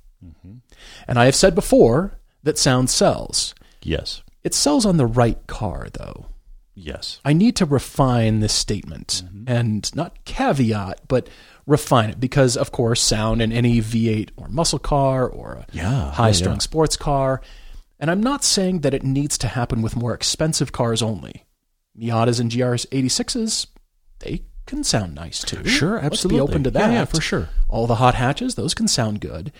And 1.08 1.19
I 1.19 1.25
have 1.25 1.36
said 1.36 1.55
before 1.55 2.19
that 2.43 2.58
sound 2.58 2.89
sells. 2.89 3.53
yes. 3.81 4.22
It 4.41 4.53
sells 4.53 4.86
on 4.86 4.96
the 4.96 5.05
right 5.05 5.46
car, 5.48 5.88
though. 5.91 6.27
Yes. 6.74 7.19
I 7.25 7.34
need 7.34 7.58
to 7.58 7.65
refine 7.65 8.39
this 8.39 8.53
statement 8.53 9.22
and 9.48 9.93
not 9.93 10.24
caveat, 10.24 11.01
but 11.10 11.27
refine 11.67 12.10
it 12.10 12.22
because, 12.22 12.55
of 12.55 12.72
course, 12.72 13.01
sound 13.01 13.41
in 13.41 13.51
any 13.51 13.81
V8 13.81 14.29
or 14.38 14.48
muscle 14.48 14.79
car 14.79 15.27
or 15.27 15.53
a 15.55 15.65
Yeah, 15.74 16.12
high 16.12 16.31
strung 16.31 16.55
yeah. 16.55 16.60
sports 16.60 16.96
car. 16.96 17.41
And 18.00 18.10
I'm 18.10 18.24
not 18.24 18.46
saying 18.46 18.79
that 18.79 18.93
it 18.93 19.03
needs 19.03 19.38
to 19.39 19.48
happen 19.50 19.81
with 19.81 19.98
more 19.98 20.13
expensive 20.13 20.72
cars 20.72 21.01
only. 21.01 21.43
Miatas 22.00 22.39
and 22.39 22.50
GRS 22.50 22.88
86s, 22.88 23.67
they 24.19 24.43
can 24.69 24.83
sound 24.83 25.15
nice 25.15 25.43
too. 25.43 25.65
Sure, 25.65 25.95
Let's 25.95 26.05
absolutely. 26.05 26.38
be 26.38 26.41
open 26.41 26.63
to 26.63 26.71
that. 26.71 26.91
yeah, 26.91 27.05
for 27.05 27.21
sure. 27.21 27.49
All 27.67 27.88
the 27.88 27.95
hot 27.95 28.15
hatches, 28.15 28.55
those 28.55 28.73
can 28.73 28.88
sound 28.88 29.19
good. 29.19 29.51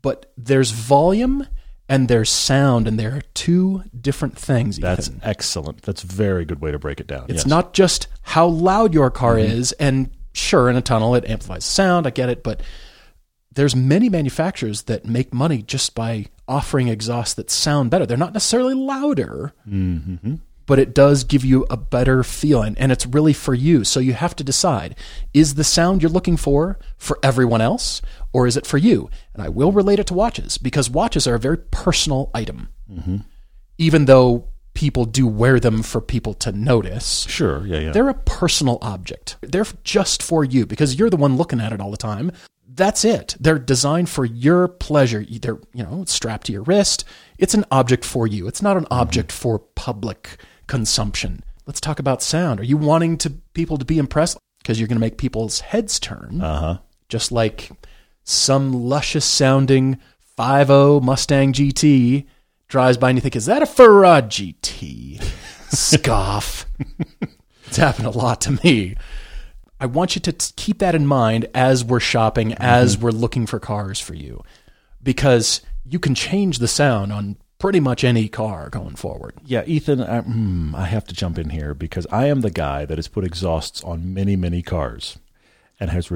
But 0.00 0.32
there's 0.36 0.70
volume 0.70 1.46
and 1.88 2.08
there's 2.08 2.30
sound, 2.30 2.88
and 2.88 2.98
there 2.98 3.14
are 3.16 3.22
two 3.34 3.84
different 3.98 4.38
things. 4.38 4.78
That's 4.78 5.08
Ethan. 5.08 5.20
excellent. 5.24 5.82
That's 5.82 6.04
a 6.04 6.06
very 6.06 6.44
good 6.44 6.60
way 6.60 6.70
to 6.72 6.78
break 6.78 7.00
it 7.00 7.06
down. 7.06 7.24
It's 7.24 7.40
yes. 7.40 7.46
not 7.46 7.74
just 7.74 8.06
how 8.22 8.46
loud 8.46 8.94
your 8.94 9.10
car 9.10 9.34
mm-hmm. 9.34 9.52
is, 9.52 9.72
and 9.72 10.10
sure, 10.32 10.70
in 10.70 10.76
a 10.76 10.82
tunnel 10.82 11.14
it 11.14 11.28
amplifies 11.28 11.64
sound. 11.64 12.06
I 12.06 12.10
get 12.10 12.28
it, 12.28 12.42
but 12.42 12.62
there's 13.52 13.76
many 13.76 14.08
manufacturers 14.08 14.82
that 14.82 15.04
make 15.04 15.34
money 15.34 15.62
just 15.62 15.94
by 15.94 16.26
offering 16.48 16.88
exhausts 16.88 17.34
that 17.34 17.50
sound 17.50 17.90
better. 17.90 18.06
They're 18.06 18.16
not 18.16 18.32
necessarily 18.32 18.74
louder, 18.74 19.52
mm-hmm. 19.68 20.36
But 20.66 20.78
it 20.78 20.94
does 20.94 21.24
give 21.24 21.44
you 21.44 21.66
a 21.70 21.76
better 21.76 22.22
feeling, 22.22 22.76
and 22.78 22.92
it's 22.92 23.06
really 23.06 23.32
for 23.32 23.54
you. 23.54 23.84
So 23.84 24.00
you 24.00 24.12
have 24.12 24.36
to 24.36 24.44
decide: 24.44 24.96
is 25.34 25.54
the 25.54 25.64
sound 25.64 26.02
you're 26.02 26.10
looking 26.10 26.36
for 26.36 26.78
for 26.96 27.18
everyone 27.22 27.60
else, 27.60 28.02
or 28.32 28.46
is 28.46 28.56
it 28.56 28.66
for 28.66 28.78
you? 28.78 29.10
And 29.34 29.42
I 29.42 29.48
will 29.48 29.72
relate 29.72 29.98
it 29.98 30.06
to 30.08 30.14
watches 30.14 30.58
because 30.58 30.90
watches 30.90 31.26
are 31.26 31.34
a 31.34 31.40
very 31.40 31.58
personal 31.58 32.30
item, 32.34 32.68
mm-hmm. 32.90 33.18
even 33.78 34.04
though 34.06 34.48
people 34.74 35.04
do 35.04 35.26
wear 35.26 35.60
them 35.60 35.82
for 35.82 36.00
people 36.00 36.34
to 36.34 36.52
notice. 36.52 37.26
Sure. 37.28 37.66
Yeah. 37.66 37.78
Yeah. 37.78 37.92
They're 37.92 38.08
a 38.08 38.14
personal 38.14 38.78
object. 38.80 39.36
They're 39.42 39.66
just 39.84 40.22
for 40.22 40.44
you 40.44 40.66
because 40.66 40.98
you're 40.98 41.10
the 41.10 41.16
one 41.16 41.36
looking 41.36 41.60
at 41.60 41.72
it 41.72 41.80
all 41.80 41.90
the 41.90 41.96
time. 41.96 42.32
That's 42.74 43.04
it. 43.04 43.36
They're 43.38 43.58
designed 43.58 44.08
for 44.08 44.24
your 44.24 44.66
pleasure. 44.66 45.22
They're, 45.28 45.58
you 45.74 45.82
know, 45.82 46.04
strapped 46.06 46.46
to 46.46 46.52
your 46.52 46.62
wrist. 46.62 47.04
It's 47.36 47.52
an 47.52 47.66
object 47.70 48.02
for 48.02 48.26
you. 48.26 48.48
It's 48.48 48.62
not 48.62 48.78
an 48.78 48.84
mm-hmm. 48.84 48.94
object 48.94 49.30
for 49.30 49.58
public 49.58 50.38
consumption. 50.72 51.44
Let's 51.66 51.82
talk 51.82 51.98
about 51.98 52.22
sound. 52.22 52.58
Are 52.58 52.64
you 52.64 52.78
wanting 52.78 53.18
to 53.18 53.28
people 53.52 53.76
to 53.76 53.84
be 53.84 53.98
impressed 53.98 54.38
because 54.56 54.80
you're 54.80 54.88
going 54.88 54.96
to 54.96 55.02
make 55.06 55.18
people's 55.18 55.60
heads 55.60 56.00
turn? 56.00 56.40
Uh 56.40 56.60
huh. 56.60 56.78
just 57.10 57.30
like 57.30 57.70
some 58.24 58.72
luscious 58.72 59.26
sounding 59.26 59.98
5.0 60.38 61.02
Mustang 61.02 61.52
GT 61.52 62.24
drives 62.68 62.96
by 62.96 63.10
and 63.10 63.18
you 63.18 63.20
think, 63.20 63.36
is 63.36 63.44
that 63.44 63.60
a 63.60 63.66
Ferrari 63.66 64.22
GT? 64.22 65.22
Scoff. 65.68 66.64
it's 67.66 67.76
happened 67.76 68.06
a 68.06 68.10
lot 68.10 68.40
to 68.40 68.58
me. 68.64 68.96
I 69.78 69.84
want 69.84 70.14
you 70.16 70.22
to 70.22 70.32
t- 70.32 70.54
keep 70.56 70.78
that 70.78 70.94
in 70.94 71.06
mind 71.06 71.50
as 71.52 71.84
we're 71.84 72.00
shopping, 72.00 72.54
as 72.54 72.96
we're 72.96 73.10
looking 73.10 73.44
for 73.44 73.60
cars 73.60 74.00
for 74.00 74.14
you, 74.14 74.42
because 75.02 75.60
you 75.84 75.98
can 75.98 76.14
change 76.14 76.60
the 76.60 76.68
sound 76.68 77.12
on 77.12 77.36
pretty 77.62 77.78
much 77.78 78.02
any 78.02 78.26
car 78.28 78.68
going 78.70 78.96
forward. 78.96 79.36
Yeah, 79.46 79.62
Ethan, 79.66 80.00
I, 80.02 80.22
mm, 80.22 80.74
I 80.74 80.86
have 80.86 81.04
to 81.04 81.14
jump 81.14 81.38
in 81.38 81.50
here 81.50 81.74
because 81.74 82.08
I 82.10 82.26
am 82.26 82.40
the 82.40 82.50
guy 82.50 82.84
that 82.84 82.98
has 82.98 83.06
put 83.06 83.22
exhausts 83.22 83.84
on 83.84 84.12
many, 84.12 84.34
many 84.34 84.62
cars 84.62 85.20
and 85.78 85.88
has 85.90 86.10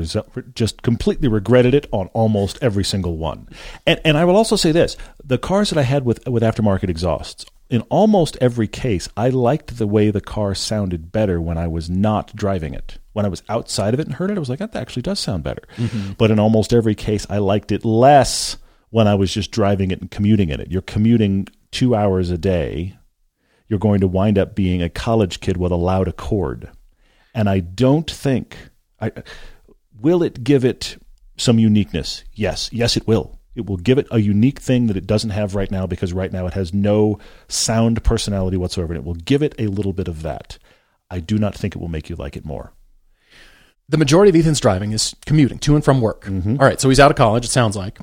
just 0.56 0.82
completely 0.82 1.28
regretted 1.28 1.72
it 1.72 1.86
on 1.92 2.08
almost 2.08 2.58
every 2.60 2.82
single 2.82 3.16
one. 3.16 3.48
And, 3.86 4.00
and 4.04 4.16
I 4.16 4.24
will 4.24 4.34
also 4.34 4.56
say 4.56 4.72
this 4.72 4.96
the 5.22 5.38
cars 5.38 5.70
that 5.70 5.78
I 5.78 5.84
had 5.84 6.04
with, 6.04 6.26
with 6.26 6.42
aftermarket 6.42 6.88
exhausts, 6.88 7.46
in 7.70 7.82
almost 7.82 8.36
every 8.40 8.66
case, 8.66 9.08
I 9.16 9.28
liked 9.28 9.78
the 9.78 9.86
way 9.86 10.10
the 10.10 10.20
car 10.20 10.52
sounded 10.52 11.12
better 11.12 11.40
when 11.40 11.56
I 11.56 11.68
was 11.68 11.88
not 11.88 12.34
driving 12.34 12.74
it. 12.74 12.98
When 13.12 13.24
I 13.24 13.28
was 13.28 13.44
outside 13.48 13.94
of 13.94 14.00
it 14.00 14.06
and 14.06 14.16
heard 14.16 14.32
it, 14.32 14.36
I 14.36 14.40
was 14.40 14.50
like, 14.50 14.58
that 14.58 14.74
actually 14.74 15.02
does 15.02 15.20
sound 15.20 15.44
better. 15.44 15.62
But 16.18 16.32
in 16.32 16.40
almost 16.40 16.72
every 16.72 16.96
case, 16.96 17.24
I 17.30 17.38
liked 17.38 17.70
it 17.70 17.84
less 17.84 18.56
when 18.90 19.08
I 19.08 19.14
was 19.14 19.32
just 19.32 19.50
driving 19.50 19.90
it 19.90 20.00
and 20.00 20.10
commuting 20.10 20.50
in 20.50 20.60
it. 20.60 20.70
You're 20.70 20.82
commuting 20.82 21.48
two 21.70 21.94
hours 21.94 22.30
a 22.30 22.38
day 22.38 22.96
you're 23.68 23.78
going 23.78 24.00
to 24.00 24.06
wind 24.06 24.38
up 24.38 24.54
being 24.54 24.82
a 24.82 24.88
college 24.88 25.40
kid 25.40 25.56
with 25.56 25.72
a 25.72 25.76
loud 25.76 26.08
accord. 26.08 26.70
And 27.34 27.48
I 27.48 27.60
don't 27.60 28.10
think 28.10 28.56
I 29.00 29.12
will 30.00 30.22
it 30.22 30.44
give 30.44 30.64
it 30.64 30.96
some 31.36 31.58
uniqueness. 31.58 32.24
Yes, 32.32 32.70
yes 32.72 32.96
it 32.96 33.06
will. 33.06 33.38
It 33.54 33.66
will 33.66 33.76
give 33.76 33.98
it 33.98 34.06
a 34.10 34.20
unique 34.20 34.60
thing 34.60 34.86
that 34.86 34.96
it 34.96 35.06
doesn't 35.06 35.30
have 35.30 35.54
right 35.54 35.70
now 35.70 35.86
because 35.86 36.12
right 36.12 36.32
now 36.32 36.46
it 36.46 36.54
has 36.54 36.74
no 36.74 37.18
sound 37.48 38.02
personality 38.04 38.56
whatsoever 38.56 38.92
and 38.92 39.02
it 39.02 39.06
will 39.06 39.14
give 39.14 39.42
it 39.42 39.54
a 39.58 39.66
little 39.66 39.92
bit 39.92 40.08
of 40.08 40.22
that. 40.22 40.58
I 41.10 41.20
do 41.20 41.38
not 41.38 41.54
think 41.54 41.74
it 41.74 41.78
will 41.78 41.88
make 41.88 42.10
you 42.10 42.16
like 42.16 42.36
it 42.36 42.44
more. 42.44 42.72
the 43.88 43.96
majority 43.96 44.30
of 44.30 44.36
Ethan's 44.36 44.60
driving 44.60 44.92
is 44.92 45.14
commuting 45.26 45.58
to 45.60 45.74
and 45.74 45.84
from 45.84 46.00
work. 46.00 46.24
Mm-hmm. 46.24 46.56
All 46.60 46.66
right, 46.66 46.80
so 46.80 46.88
he's 46.88 47.00
out 47.00 47.10
of 47.10 47.16
college, 47.16 47.44
it 47.44 47.50
sounds 47.50 47.76
like. 47.76 47.98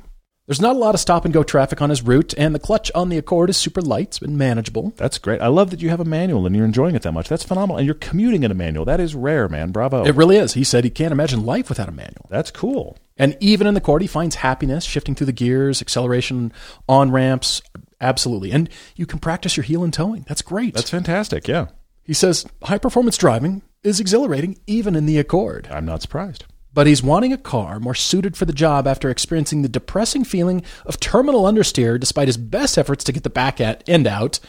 There's 0.46 0.60
not 0.60 0.76
a 0.76 0.78
lot 0.78 0.94
of 0.94 1.00
stop 1.00 1.24
and 1.24 1.32
go 1.32 1.42
traffic 1.42 1.80
on 1.80 1.88
his 1.88 2.02
route, 2.02 2.34
and 2.36 2.54
the 2.54 2.58
clutch 2.58 2.90
on 2.94 3.08
the 3.08 3.16
Accord 3.16 3.48
is 3.48 3.56
super 3.56 3.80
light. 3.80 4.08
It's 4.08 4.18
been 4.18 4.36
manageable. 4.36 4.92
That's 4.96 5.16
great. 5.16 5.40
I 5.40 5.46
love 5.46 5.70
that 5.70 5.80
you 5.80 5.88
have 5.88 6.00
a 6.00 6.04
manual 6.04 6.44
and 6.44 6.54
you're 6.54 6.66
enjoying 6.66 6.94
it 6.94 7.00
that 7.02 7.12
much. 7.12 7.28
That's 7.30 7.44
phenomenal. 7.44 7.78
And 7.78 7.86
you're 7.86 7.94
commuting 7.94 8.42
in 8.42 8.50
a 8.50 8.54
manual. 8.54 8.84
That 8.84 9.00
is 9.00 9.14
rare, 9.14 9.48
man. 9.48 9.70
Bravo. 9.72 10.04
It 10.04 10.14
really 10.14 10.36
is. 10.36 10.52
He 10.52 10.62
said 10.62 10.84
he 10.84 10.90
can't 10.90 11.12
imagine 11.12 11.46
life 11.46 11.70
without 11.70 11.88
a 11.88 11.92
manual. 11.92 12.26
That's 12.28 12.50
cool. 12.50 12.98
And 13.16 13.38
even 13.40 13.66
in 13.66 13.72
the 13.72 13.78
Accord, 13.78 14.02
he 14.02 14.08
finds 14.08 14.34
happiness 14.36 14.84
shifting 14.84 15.14
through 15.14 15.26
the 15.26 15.32
gears, 15.32 15.80
acceleration, 15.80 16.52
on 16.86 17.10
ramps. 17.10 17.62
Absolutely. 18.02 18.50
And 18.52 18.68
you 18.96 19.06
can 19.06 19.20
practice 19.20 19.56
your 19.56 19.64
heel 19.64 19.82
and 19.82 19.94
toeing. 19.94 20.26
That's 20.28 20.42
great. 20.42 20.74
That's 20.74 20.90
fantastic. 20.90 21.48
Yeah. 21.48 21.68
he 22.02 22.12
says 22.12 22.44
high 22.64 22.76
performance 22.76 23.16
driving 23.16 23.62
is 23.82 23.98
exhilarating 23.98 24.58
even 24.66 24.94
in 24.94 25.06
the 25.06 25.18
Accord. 25.18 25.68
I'm 25.70 25.86
not 25.86 26.02
surprised. 26.02 26.44
But 26.74 26.88
he's 26.88 27.02
wanting 27.02 27.32
a 27.32 27.38
car 27.38 27.78
more 27.78 27.94
suited 27.94 28.36
for 28.36 28.44
the 28.44 28.52
job 28.52 28.86
after 28.86 29.08
experiencing 29.08 29.62
the 29.62 29.68
depressing 29.68 30.24
feeling 30.24 30.62
of 30.84 31.00
terminal 31.00 31.44
understeer 31.44 31.98
despite 31.98 32.28
his 32.28 32.36
best 32.36 32.76
efforts 32.76 33.04
to 33.04 33.12
get 33.12 33.22
the 33.22 33.30
back 33.30 33.60
at, 33.60 33.88
end 33.88 34.06
out 34.06 34.40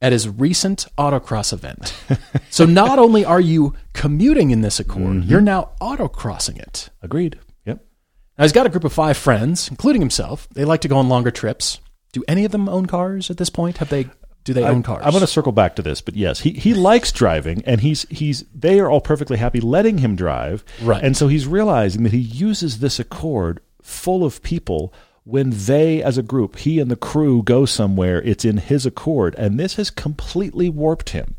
at 0.00 0.12
his 0.12 0.28
recent 0.28 0.86
autocross 0.96 1.52
event. 1.52 1.94
so 2.50 2.64
not 2.64 2.98
only 2.98 3.24
are 3.24 3.40
you 3.40 3.74
commuting 3.92 4.50
in 4.50 4.62
this 4.62 4.80
Accord, 4.80 5.18
mm-hmm. 5.18 5.28
you're 5.28 5.40
now 5.40 5.72
autocrossing 5.80 6.58
it. 6.58 6.88
Agreed. 7.02 7.38
Yep. 7.66 7.84
Now 8.38 8.44
he's 8.44 8.52
got 8.52 8.66
a 8.66 8.70
group 8.70 8.84
of 8.84 8.92
five 8.92 9.16
friends, 9.16 9.68
including 9.68 10.00
himself. 10.00 10.48
They 10.54 10.64
like 10.64 10.80
to 10.80 10.88
go 10.88 10.96
on 10.96 11.08
longer 11.08 11.30
trips. 11.30 11.80
Do 12.12 12.24
any 12.26 12.44
of 12.44 12.52
them 12.52 12.68
own 12.68 12.86
cars 12.86 13.30
at 13.30 13.36
this 13.36 13.50
point? 13.50 13.76
Have 13.78 13.90
they? 13.90 14.08
Do 14.50 14.60
they 14.60 14.64
own 14.64 14.82
cars? 14.82 15.02
I'm 15.04 15.12
going 15.12 15.20
to 15.20 15.26
circle 15.26 15.52
back 15.52 15.76
to 15.76 15.82
this, 15.82 16.00
but 16.00 16.16
yes, 16.16 16.40
he, 16.40 16.50
he 16.50 16.74
likes 16.74 17.12
driving, 17.12 17.62
and 17.66 17.80
he's 17.80 18.02
he's 18.10 18.44
they 18.54 18.80
are 18.80 18.90
all 18.90 19.00
perfectly 19.00 19.36
happy 19.38 19.60
letting 19.60 19.98
him 19.98 20.16
drive, 20.16 20.64
Right. 20.82 21.02
And 21.02 21.16
so 21.16 21.28
he's 21.28 21.46
realizing 21.46 22.02
that 22.02 22.12
he 22.12 22.18
uses 22.18 22.78
this 22.78 22.98
Accord 22.98 23.60
full 23.82 24.24
of 24.24 24.42
people 24.42 24.92
when 25.24 25.50
they, 25.50 26.02
as 26.02 26.18
a 26.18 26.22
group, 26.22 26.56
he 26.58 26.80
and 26.80 26.90
the 26.90 26.96
crew 26.96 27.42
go 27.42 27.64
somewhere. 27.66 28.20
It's 28.22 28.44
in 28.44 28.56
his 28.56 28.86
Accord, 28.86 29.34
and 29.36 29.58
this 29.60 29.74
has 29.76 29.90
completely 29.90 30.68
warped 30.68 31.10
him. 31.10 31.36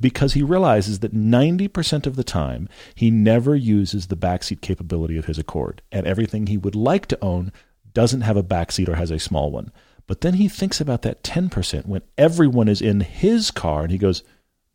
because 0.00 0.34
he 0.34 0.42
realizes 0.42 0.98
that 1.00 1.14
90% 1.14 2.06
of 2.06 2.16
the 2.16 2.24
time 2.24 2.68
he 2.94 3.10
never 3.10 3.54
uses 3.56 4.06
the 4.08 4.16
backseat 4.16 4.60
capability 4.60 5.16
of 5.16 5.26
his 5.26 5.38
Accord, 5.38 5.82
and 5.92 6.06
everything 6.06 6.46
he 6.46 6.58
would 6.58 6.74
like 6.74 7.06
to 7.06 7.18
own 7.22 7.52
doesn't 7.94 8.22
have 8.22 8.36
a 8.36 8.42
backseat 8.42 8.88
or 8.88 8.96
has 8.96 9.10
a 9.10 9.18
small 9.18 9.50
one. 9.50 9.70
But 10.06 10.20
then 10.20 10.34
he 10.34 10.48
thinks 10.48 10.80
about 10.80 11.02
that 11.02 11.22
10% 11.22 11.86
when 11.86 12.02
everyone 12.18 12.68
is 12.68 12.82
in 12.82 13.00
his 13.00 13.50
car 13.50 13.82
and 13.82 13.90
he 13.92 13.98
goes, 13.98 14.22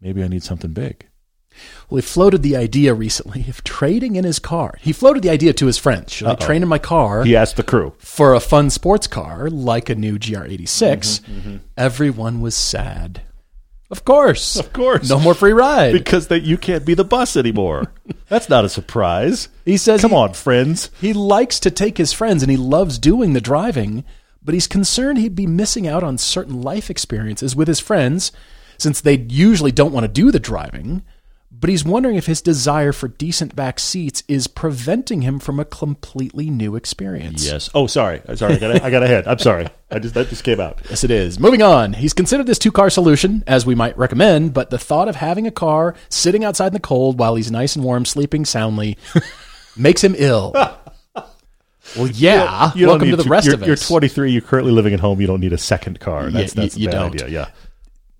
maybe 0.01 0.23
I 0.23 0.27
need 0.27 0.43
something 0.43 0.71
big. 0.73 1.07
Well, 1.89 1.97
he 1.97 2.01
floated 2.03 2.43
the 2.43 2.55
idea 2.55 2.93
recently 2.93 3.45
of 3.49 3.63
trading 3.63 4.15
in 4.15 4.23
his 4.23 4.37
car. 4.39 4.75
He 4.79 4.93
floated 4.93 5.23
the 5.23 5.29
idea 5.31 5.53
to 5.53 5.65
his 5.65 5.77
friends. 5.79 6.13
Should 6.13 6.27
I 6.27 6.35
trade 6.35 6.61
in 6.61 6.67
my 6.67 6.77
car 6.77 7.23
He 7.23 7.35
asked 7.35 7.55
the 7.57 7.63
crew. 7.63 7.93
for 7.97 8.33
a 8.35 8.39
fun 8.39 8.69
sports 8.69 9.07
car 9.07 9.49
like 9.49 9.89
a 9.89 9.95
new 9.95 10.19
GR86? 10.19 10.61
Mm-hmm, 11.21 11.37
mm-hmm. 11.39 11.57
Everyone 11.75 12.41
was 12.41 12.55
sad. 12.55 13.21
Of 13.89 14.03
course. 14.05 14.55
Of 14.57 14.71
course. 14.73 15.09
No 15.09 15.19
more 15.19 15.33
free 15.33 15.53
ride. 15.53 15.93
Because 15.93 16.27
that 16.27 16.43
you 16.43 16.57
can't 16.57 16.85
be 16.85 16.93
the 16.93 17.05
bus 17.05 17.35
anymore. 17.37 17.91
That's 18.29 18.49
not 18.49 18.65
a 18.65 18.69
surprise. 18.69 19.47
He 19.65 19.77
says 19.77 20.01
Come 20.01 20.11
he- 20.11 20.17
on, 20.17 20.33
friends. 20.33 20.91
He 20.99 21.13
likes 21.13 21.59
to 21.61 21.71
take 21.71 21.97
his 21.97 22.11
friends 22.13 22.43
and 22.43 22.51
he 22.51 22.57
loves 22.57 22.99
doing 22.99 23.33
the 23.33 23.41
driving, 23.41 24.03
but 24.47 24.53
he's 24.53 24.65
concerned 24.65 25.17
he'd 25.17 25.35
be 25.35 25.45
missing 25.45 25.89
out 25.89 26.03
on 26.03 26.17
certain 26.17 26.61
life 26.61 26.89
experiences 26.89 27.53
with 27.53 27.67
his 27.67 27.81
friends 27.81 28.31
since 28.77 29.01
they 29.01 29.17
usually 29.27 29.73
don't 29.73 29.91
want 29.91 30.05
to 30.05 30.07
do 30.07 30.31
the 30.31 30.39
driving. 30.39 31.03
But 31.51 31.69
he's 31.69 31.83
wondering 31.83 32.15
if 32.15 32.27
his 32.27 32.41
desire 32.41 32.93
for 32.93 33.09
decent 33.09 33.57
back 33.57 33.77
seats 33.77 34.23
is 34.29 34.47
preventing 34.47 35.23
him 35.23 35.39
from 35.39 35.59
a 35.59 35.65
completely 35.65 36.49
new 36.49 36.77
experience. 36.77 37.45
Yes. 37.45 37.69
Oh, 37.73 37.87
sorry. 37.87 38.21
Uh, 38.25 38.37
sorry. 38.37 38.53
I 38.53 38.57
got, 38.57 38.83
I 38.83 38.89
got 38.89 39.03
ahead. 39.03 39.27
I'm 39.27 39.39
sorry. 39.39 39.67
I 39.91 39.99
just 39.99 40.13
that 40.13 40.29
just 40.29 40.45
came 40.45 40.61
out. 40.61 40.79
Yes, 40.89 41.03
it 41.03 41.11
is. 41.11 41.41
Moving 41.41 41.61
on. 41.61 41.91
He's 41.91 42.13
considered 42.13 42.47
this 42.47 42.59
two 42.59 42.71
car 42.71 42.89
solution, 42.89 43.43
as 43.47 43.65
we 43.65 43.75
might 43.75 43.97
recommend, 43.97 44.53
but 44.53 44.69
the 44.69 44.79
thought 44.79 45.09
of 45.09 45.17
having 45.17 45.45
a 45.45 45.51
car 45.51 45.93
sitting 46.07 46.45
outside 46.45 46.67
in 46.67 46.73
the 46.73 46.79
cold 46.79 47.19
while 47.19 47.35
he's 47.35 47.51
nice 47.51 47.75
and 47.75 47.83
warm, 47.83 48.05
sleeping 48.05 48.45
soundly, 48.45 48.97
makes 49.75 50.01
him 50.01 50.15
ill. 50.17 50.53
Well, 51.97 52.07
yeah. 52.07 52.71
You 52.75 52.85
don't 52.85 52.99
Welcome 52.99 53.09
to 53.11 53.15
the 53.17 53.29
rest 53.29 53.45
you're, 53.47 53.55
of 53.55 53.61
us. 53.61 53.67
You're 53.67 53.75
23. 53.75 54.31
You're 54.31 54.41
currently 54.41 54.71
living 54.71 54.93
at 54.93 54.99
home. 54.99 55.19
You 55.21 55.27
don't 55.27 55.39
need 55.41 55.53
a 55.53 55.57
second 55.57 55.99
car. 55.99 56.29
That's 56.29 56.55
you- 56.55 56.61
that's 56.61 56.77
you 56.77 56.89
a 56.89 56.91
bad 56.91 57.01
idea. 57.13 57.27
Yeah. 57.27 57.47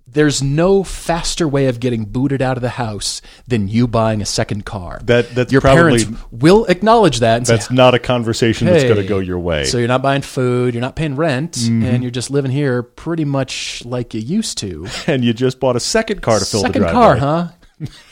There's 0.09 0.41
no 0.41 0.83
faster 0.85 1.47
way 1.47 1.67
of 1.67 1.79
getting 1.81 2.05
booted 2.05 2.41
out 2.41 2.55
of 2.57 2.61
the 2.61 2.69
house 2.69 3.21
than 3.45 3.67
you 3.67 3.87
buying 3.87 4.21
a 4.21 4.25
second 4.25 4.65
car. 4.65 5.01
That- 5.03 5.35
that's 5.35 5.51
your 5.51 5.59
probably- 5.61 6.05
parents 6.05 6.23
will 6.31 6.65
acknowledge 6.65 7.19
that. 7.19 7.37
And 7.37 7.45
That's 7.45 7.67
say, 7.67 7.75
not 7.75 7.93
a 7.93 7.99
conversation 7.99 8.67
that's 8.67 8.85
going 8.85 8.95
to 8.95 9.03
go 9.03 9.19
your 9.19 9.37
way. 9.37 9.65
So 9.65 9.77
you're 9.77 9.89
not 9.89 10.01
buying 10.01 10.21
food, 10.21 10.73
you're 10.73 10.81
not 10.81 10.95
paying 10.95 11.15
rent, 11.17 11.51
Mm-hmm. 11.53 11.83
and 11.83 12.03
you're 12.03 12.11
just 12.11 12.31
living 12.31 12.51
here 12.51 12.81
pretty 12.83 13.25
much 13.25 13.83
like 13.85 14.13
you 14.13 14.21
used 14.21 14.57
to. 14.59 14.87
and 15.07 15.25
you 15.25 15.33
just 15.33 15.59
bought 15.59 15.75
a 15.75 15.79
second 15.81 16.21
car 16.21 16.39
to 16.39 16.45
fill 16.45 16.61
Second 16.61 16.81
the 16.83 16.87
second 16.87 16.99
car, 17.01 17.17
huh? 17.17 17.47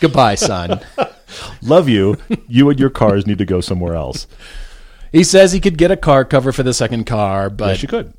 Goodbye, 0.02 0.36
son. 0.36 0.82
Love 1.64 1.90
you. 1.90 2.18
You 2.48 2.70
and 2.70 2.80
your 2.80 2.90
cars 2.92 3.26
need 3.26 3.40
to 3.40 3.46
go 3.46 3.62
somewhere 3.62 3.96
else. 3.96 4.28
He 5.16 5.24
says 5.24 5.52
he 5.52 5.60
could 5.60 5.78
get 5.78 5.92
a 5.92 5.98
car 5.98 6.26
cover 6.26 6.52
for 6.52 6.64
the 6.64 6.74
second 6.74 7.06
car, 7.06 7.50
but 7.50 7.68
Yes, 7.70 7.82
you 7.82 7.88
could. 7.88 8.14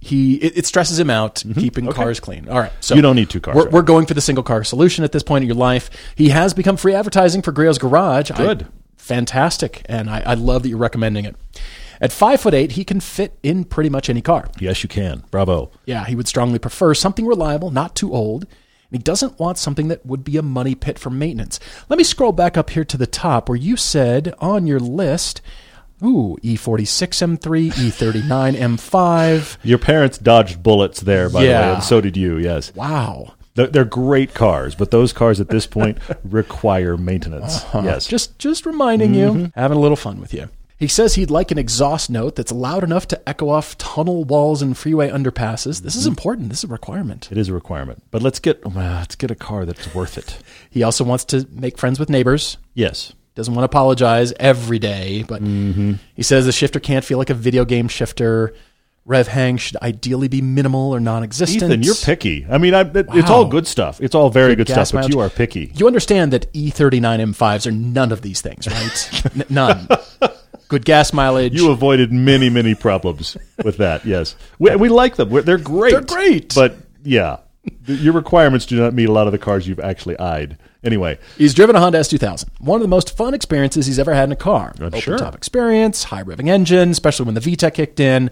he 0.00 0.34
it, 0.36 0.58
it 0.58 0.66
stresses 0.66 0.98
him 0.98 1.10
out 1.10 1.36
mm-hmm. 1.36 1.58
keeping 1.60 1.90
cars 1.90 2.20
clean. 2.20 2.48
All 2.48 2.58
right, 2.60 2.72
so 2.80 2.94
You 2.94 3.02
don't 3.02 3.16
need 3.16 3.30
two 3.30 3.40
cars, 3.40 3.56
We're, 3.56 3.64
right? 3.64 3.72
we're 3.72 3.82
going 3.82 4.06
for 4.06 4.14
the 4.14 4.20
single 4.20 4.44
car 4.44 4.62
solution 4.64 5.02
at 5.04 5.12
this 5.12 5.22
point 5.22 5.42
in 5.42 5.48
your 5.48 5.56
life. 5.56 5.90
He 6.14 6.28
has 6.28 6.52
become 6.54 6.76
free 6.76 6.94
advertising 6.94 7.42
for 7.42 7.52
Griot's 7.52 7.78
Garage. 7.78 8.30
I- 8.30 8.36
Good. 8.36 8.66
fantastic, 8.96 9.82
and 9.86 10.08
I, 10.10 10.22
I 10.26 10.34
love 10.34 10.62
that 10.62 10.68
you're 10.68 10.78
recommending 10.78 11.24
it. 11.24 11.36
At 12.00 12.12
five 12.12 12.40
foot 12.40 12.52
eight, 12.54 12.72
he 12.72 12.84
can 12.84 13.00
fit 13.00 13.38
in 13.42 13.64
pretty 13.64 13.88
much 13.88 14.10
any 14.10 14.20
car. 14.20 14.48
Yes, 14.58 14.82
you 14.82 14.88
can. 14.88 15.22
Bravo. 15.30 15.70
Yeah, 15.86 16.04
he 16.04 16.16
would 16.16 16.26
strongly 16.26 16.58
prefer 16.58 16.94
something 16.94 17.26
reliable, 17.26 17.70
not 17.70 17.94
too 17.94 18.12
old. 18.12 18.42
And 18.44 18.98
he 18.98 18.98
doesn't 18.98 19.38
want 19.38 19.56
something 19.56 19.88
that 19.88 20.04
would 20.04 20.24
be 20.24 20.36
a 20.36 20.42
money 20.42 20.74
pit 20.74 20.98
for 20.98 21.10
maintenance. 21.10 21.60
Let 21.88 21.96
me 21.96 22.04
scroll 22.04 22.32
back 22.32 22.56
up 22.58 22.70
here 22.70 22.84
to 22.84 22.96
the 22.96 23.06
top 23.06 23.48
where 23.48 23.56
you 23.56 23.76
said 23.76 24.34
on 24.38 24.66
your 24.66 24.80
list, 24.80 25.40
ooh, 26.04 26.38
E 26.42 26.56
E46 26.56 27.38
M3, 27.38 27.72
E39 27.72 28.56
M5. 28.56 29.58
Your 29.62 29.78
parents 29.78 30.18
dodged 30.18 30.62
bullets 30.62 31.00
there, 31.00 31.28
by 31.28 31.42
the 31.42 31.48
way, 31.48 31.72
and 31.74 31.82
so 31.82 32.00
did 32.00 32.16
you. 32.16 32.38
Yes. 32.38 32.74
Wow. 32.74 33.34
They're, 33.54 33.84
great 33.84 34.32
cars, 34.32 34.74
but 34.74 34.90
those 34.90 35.12
cars 35.12 35.38
at 35.38 35.48
this 35.48 35.66
point 35.66 35.98
require 36.24 36.96
maintenance. 36.96 37.64
Uh-huh. 37.64 37.82
Yes. 37.84 38.06
Just 38.06 38.38
just 38.38 38.64
reminding 38.64 39.14
you, 39.14 39.28
mm-hmm. 39.28 39.60
having 39.60 39.76
a 39.76 39.80
little 39.80 39.96
fun 39.96 40.20
with 40.20 40.32
you. 40.32 40.48
He 40.78 40.88
says 40.88 41.14
he'd 41.14 41.30
like 41.30 41.52
an 41.52 41.58
exhaust 41.58 42.10
note 42.10 42.34
that's 42.34 42.50
loud 42.50 42.82
enough 42.82 43.06
to 43.08 43.28
echo 43.28 43.50
off 43.50 43.78
tunnel 43.78 44.24
walls 44.24 44.62
and 44.62 44.76
freeway 44.76 45.10
underpasses. 45.10 45.82
This 45.82 45.94
is 45.94 46.02
mm-hmm. 46.02 46.08
important. 46.08 46.48
This 46.48 46.64
is 46.64 46.70
a 46.70 46.72
requirement. 46.72 47.30
It 47.30 47.38
is 47.38 47.48
a 47.48 47.52
requirement, 47.52 48.02
but 48.10 48.22
let's 48.22 48.40
get 48.40 48.64
well, 48.64 48.98
let's 48.98 49.14
get 49.14 49.30
a 49.30 49.36
car 49.36 49.64
that's 49.64 49.94
worth 49.94 50.16
it. 50.16 50.38
He 50.70 50.82
also 50.82 51.04
wants 51.04 51.24
to 51.26 51.46
make 51.52 51.78
friends 51.78 52.00
with 52.00 52.08
neighbors. 52.08 52.56
Yes, 52.74 53.12
Doesn't 53.34 53.54
want 53.54 53.62
to 53.62 53.66
apologize 53.66 54.32
every 54.38 54.78
day, 54.78 55.24
but 55.26 55.42
mm-hmm. 55.42 55.94
he 56.14 56.22
says 56.22 56.44
the 56.44 56.52
shifter 56.52 56.80
can't 56.80 57.04
feel 57.04 57.16
like 57.16 57.30
a 57.30 57.34
video 57.34 57.64
game 57.64 57.88
shifter. 57.88 58.54
Rev 59.04 59.26
hang 59.26 59.56
should 59.56 59.76
ideally 59.78 60.28
be 60.28 60.40
minimal 60.42 60.94
or 60.94 61.00
non-existent. 61.00 61.64
Ethan, 61.64 61.82
you're 61.82 61.94
picky. 61.94 62.46
I 62.48 62.58
mean, 62.58 62.72
I, 62.72 62.82
it, 62.82 63.06
it's 63.10 63.30
all 63.30 63.46
good 63.46 63.66
stuff. 63.66 64.00
It's 64.00 64.14
all 64.14 64.30
very 64.30 64.54
good, 64.54 64.68
gas 64.68 64.90
stuff, 64.90 65.04
but 65.04 65.12
you 65.12 65.18
are 65.18 65.28
picky. 65.28 65.72
You 65.74 65.88
understand 65.88 66.32
that 66.34 66.46
E 66.52 66.70
E39 66.70 67.20
M5s 67.20 67.66
are 67.66 67.72
none 67.72 68.12
of 68.12 68.22
these 68.22 68.40
things, 68.42 68.68
right? 68.68 69.34
N- 69.34 69.44
none. 69.48 69.88
Good 70.68 70.84
gas 70.84 71.12
mileage. 71.12 71.54
You 71.54 71.72
avoided 71.72 72.12
many, 72.12 72.48
many 72.48 72.74
problems 72.74 73.36
with 73.64 73.78
that. 73.78 74.04
Yes, 74.04 74.36
we, 74.58 74.74
we 74.76 74.88
like 74.88 75.16
them. 75.16 75.30
We're, 75.30 75.42
they're 75.42 75.58
great. 75.58 75.90
They're 75.90 76.00
great. 76.02 76.54
but 76.54 76.76
yeah, 77.02 77.38
your 77.86 78.12
requirements 78.12 78.66
do 78.66 78.76
not 78.76 78.94
meet 78.94 79.08
a 79.08 79.12
lot 79.12 79.26
of 79.26 79.32
the 79.32 79.38
cars 79.38 79.66
you've 79.66 79.80
actually 79.80 80.18
eyed. 80.18 80.58
Anyway, 80.84 81.18
He's 81.38 81.54
driven 81.54 81.76
a 81.76 81.80
Honda 81.80 82.00
S2000. 82.00 82.48
One 82.58 82.76
of 82.76 82.82
the 82.82 82.88
most 82.88 83.16
fun 83.16 83.34
experiences 83.34 83.86
he's 83.86 83.98
ever 83.98 84.14
had 84.14 84.24
in 84.24 84.32
a 84.32 84.36
car. 84.36 84.72
I'm 84.78 84.86
Open 84.86 85.00
sure. 85.00 85.18
top 85.18 85.34
experience, 85.34 86.04
high 86.04 86.22
revving 86.24 86.48
engine, 86.48 86.90
especially 86.90 87.26
when 87.26 87.34
the 87.34 87.40
VTEC 87.40 87.74
kicked 87.74 88.00
in. 88.00 88.30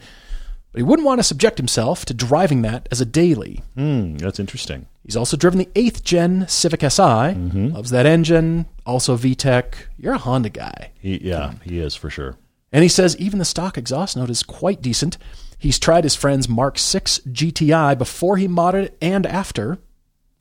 But 0.72 0.78
he 0.78 0.82
wouldn't 0.82 1.06
want 1.06 1.18
to 1.18 1.24
subject 1.24 1.58
himself 1.58 2.04
to 2.06 2.14
driving 2.14 2.62
that 2.62 2.88
as 2.92 3.00
a 3.00 3.04
daily. 3.04 3.62
hmm, 3.74 4.16
that's 4.16 4.38
interesting. 4.40 4.86
He's 5.04 5.16
also 5.16 5.36
driven 5.36 5.58
the 5.58 5.66
8th 5.66 6.02
gen 6.04 6.46
Civic 6.48 6.80
Si. 6.82 6.86
Mm-hmm. 7.02 7.68
Loves 7.68 7.90
that 7.90 8.06
engine. 8.06 8.66
Also 8.86 9.16
VTEC. 9.16 9.74
You're 9.96 10.14
a 10.14 10.18
Honda 10.18 10.50
guy. 10.50 10.90
He, 11.00 11.18
yeah, 11.26 11.54
he 11.64 11.80
is 11.80 11.96
for 11.96 12.10
sure. 12.10 12.36
And 12.72 12.84
he 12.84 12.88
says 12.88 13.16
even 13.16 13.40
the 13.40 13.44
stock 13.44 13.76
exhaust 13.76 14.16
note 14.16 14.30
is 14.30 14.44
quite 14.44 14.80
decent. 14.80 15.18
He's 15.58 15.78
tried 15.80 16.04
his 16.04 16.14
friend's 16.14 16.48
Mark 16.48 16.78
6 16.78 17.20
GTI 17.28 17.98
before 17.98 18.36
he 18.36 18.46
modded 18.46 18.84
it 18.84 18.98
and 19.02 19.26
after. 19.26 19.78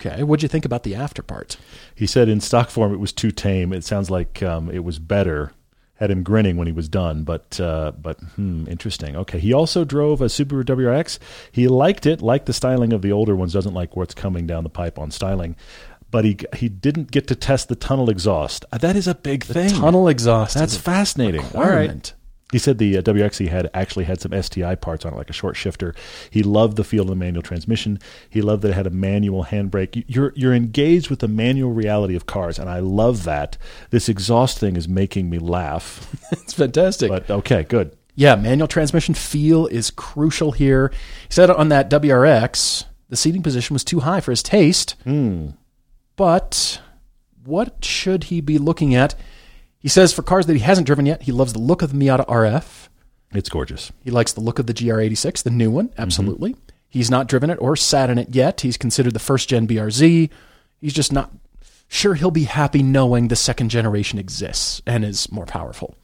Okay, 0.06 0.24
what'd 0.24 0.44
you 0.44 0.50
think 0.50 0.66
about 0.66 0.84
the 0.84 0.96
after 0.96 1.22
part? 1.22 1.58
He 1.94 2.06
said 2.08 2.30
in 2.30 2.40
stock 2.40 2.70
form 2.70 2.94
it 2.94 3.00
was 3.00 3.12
too 3.12 3.32
tame. 3.32 3.74
It 3.74 3.84
sounds 3.84 4.10
like 4.10 4.42
um, 4.42 4.70
it 4.70 4.84
was 4.84 4.98
better. 5.00 5.52
Had 5.96 6.10
him 6.12 6.24
grinning 6.24 6.56
when 6.56 6.66
he 6.66 6.72
was 6.72 6.88
done, 6.88 7.24
but 7.26 7.60
uh, 7.60 7.92
but 8.02 8.18
hmm, 8.38 8.66
interesting. 8.70 9.18
Okay, 9.18 9.38
he 9.38 9.52
also 9.52 9.84
drove 9.84 10.22
a 10.22 10.26
Subaru 10.28 10.64
WRX. 10.64 11.20
He 11.52 11.68
liked 11.68 12.06
it, 12.06 12.22
liked 12.22 12.46
the 12.46 12.54
styling 12.54 12.94
of 12.94 13.02
the 13.02 13.12
older 13.12 13.36
ones. 13.36 13.52
Doesn't 13.52 13.74
like 13.74 13.98
what's 13.98 14.14
coming 14.14 14.48
down 14.48 14.64
the 14.64 14.70
pipe 14.70 14.98
on 14.98 15.12
styling, 15.12 15.58
but 16.10 16.24
he 16.24 16.38
he 16.56 16.70
didn't 16.70 17.12
get 17.12 17.28
to 17.28 17.36
test 17.36 17.68
the 17.68 17.76
tunnel 17.76 18.10
exhaust. 18.10 18.64
Uh, 18.72 18.78
That 18.78 18.96
is 18.96 19.10
a 19.10 19.16
big 19.16 19.44
thing. 19.44 19.72
Tunnel 19.72 20.08
exhaust. 20.08 20.56
That's 20.56 20.78
fascinating. 20.78 21.44
All 21.54 21.68
right. 21.68 22.14
He 22.52 22.58
said 22.58 22.80
the 22.80 22.98
uh, 22.98 23.02
WRX 23.04 23.48
had 23.48 23.70
actually 23.76 24.06
had 24.06 24.20
some 24.20 24.32
STI 24.42 24.74
parts 24.76 25.06
on 25.06 25.14
it, 25.14 25.18
like 25.18 25.30
a 25.30 25.34
short 25.34 25.56
shifter. 25.56 25.94
He 26.32 26.42
loved 26.42 26.78
the 26.78 26.84
feel 26.84 27.04
of 27.04 27.10
the 27.10 27.16
manual 27.16 27.44
transmission. 27.44 28.00
He 28.30 28.42
loved 28.42 28.64
that 28.64 28.70
it 28.70 28.74
had 28.74 28.88
a 28.88 28.92
manual 28.92 29.46
handbrake. 29.46 29.96
You- 29.96 30.04
You're 30.08 30.34
you're 30.36 30.54
engaged 30.56 31.10
with 31.12 31.20
the 31.20 31.28
manual 31.28 31.72
reality 31.72 32.16
of 32.16 32.26
cars, 32.26 32.58
and 32.58 32.68
I 32.68 32.80
love 32.80 33.24
that. 33.26 33.58
This 33.92 34.10
exhaust 34.10 34.58
thing 34.58 34.76
is 34.78 34.88
making 34.88 35.30
me 35.30 35.38
laugh. 35.40 36.10
It's 36.32 36.54
fantastic. 36.54 37.10
But 37.10 37.30
okay, 37.30 37.64
good. 37.64 37.96
yeah, 38.16 38.36
manual 38.36 38.68
transmission 38.68 39.14
feel 39.14 39.68
is 39.68 39.92
crucial 39.92 40.52
here. 40.52 40.90
He 41.28 41.34
said 41.34 41.52
on 41.52 41.70
that 41.70 41.90
WRX, 41.92 42.86
the 43.10 43.16
seating 43.16 43.44
position 43.44 43.74
was 43.76 43.84
too 43.84 44.00
high 44.00 44.22
for 44.22 44.32
his 44.32 44.42
taste. 44.42 44.96
But 46.16 46.82
what 47.46 47.84
should 47.86 48.26
he 48.26 48.42
be 48.42 48.58
looking 48.58 48.94
at? 48.96 49.16
He 49.80 49.88
says 49.88 50.14
for 50.14 50.22
cars 50.22 50.46
that 50.46 50.54
he 50.54 50.60
hasn't 50.60 50.88
driven 50.88 51.06
yet, 51.06 51.24
he 51.24 51.32
loves 51.32 51.54
the 51.54 51.60
look 51.60 51.82
of 51.82 51.94
the 51.94 51.98
Miata 51.98 52.28
RF. 52.28 52.90
It's 53.34 53.50
gorgeous. 53.50 53.92
He 54.04 54.12
likes 54.12 54.34
the 54.34 54.42
look 54.42 54.60
of 54.60 54.68
the 54.68 54.74
GR86, 54.74 55.44
the 55.44 55.52
new 55.52 55.72
one, 55.72 55.94
absolutely. 55.98 56.56
He's 56.90 57.12
not 57.12 57.28
driven 57.28 57.50
it 57.50 57.60
or 57.62 57.76
sat 57.76 58.10
in 58.10 58.18
it 58.18 58.34
yet. 58.34 58.62
He's 58.62 58.78
considered 58.78 59.14
the 59.14 59.20
first 59.20 59.48
gen 59.48 59.68
BRZ. 59.68 60.30
He's 60.82 60.94
just 60.94 61.14
not 61.14 61.32
sure 61.88 62.16
he'll 62.16 62.32
be 62.32 62.46
happy 62.46 62.82
knowing 62.82 63.28
the 63.28 63.36
second 63.36 63.70
generation 63.70 64.18
exists 64.18 64.82
and 64.86 65.06
is 65.06 65.32
more 65.32 65.46
powerful. 65.46 65.96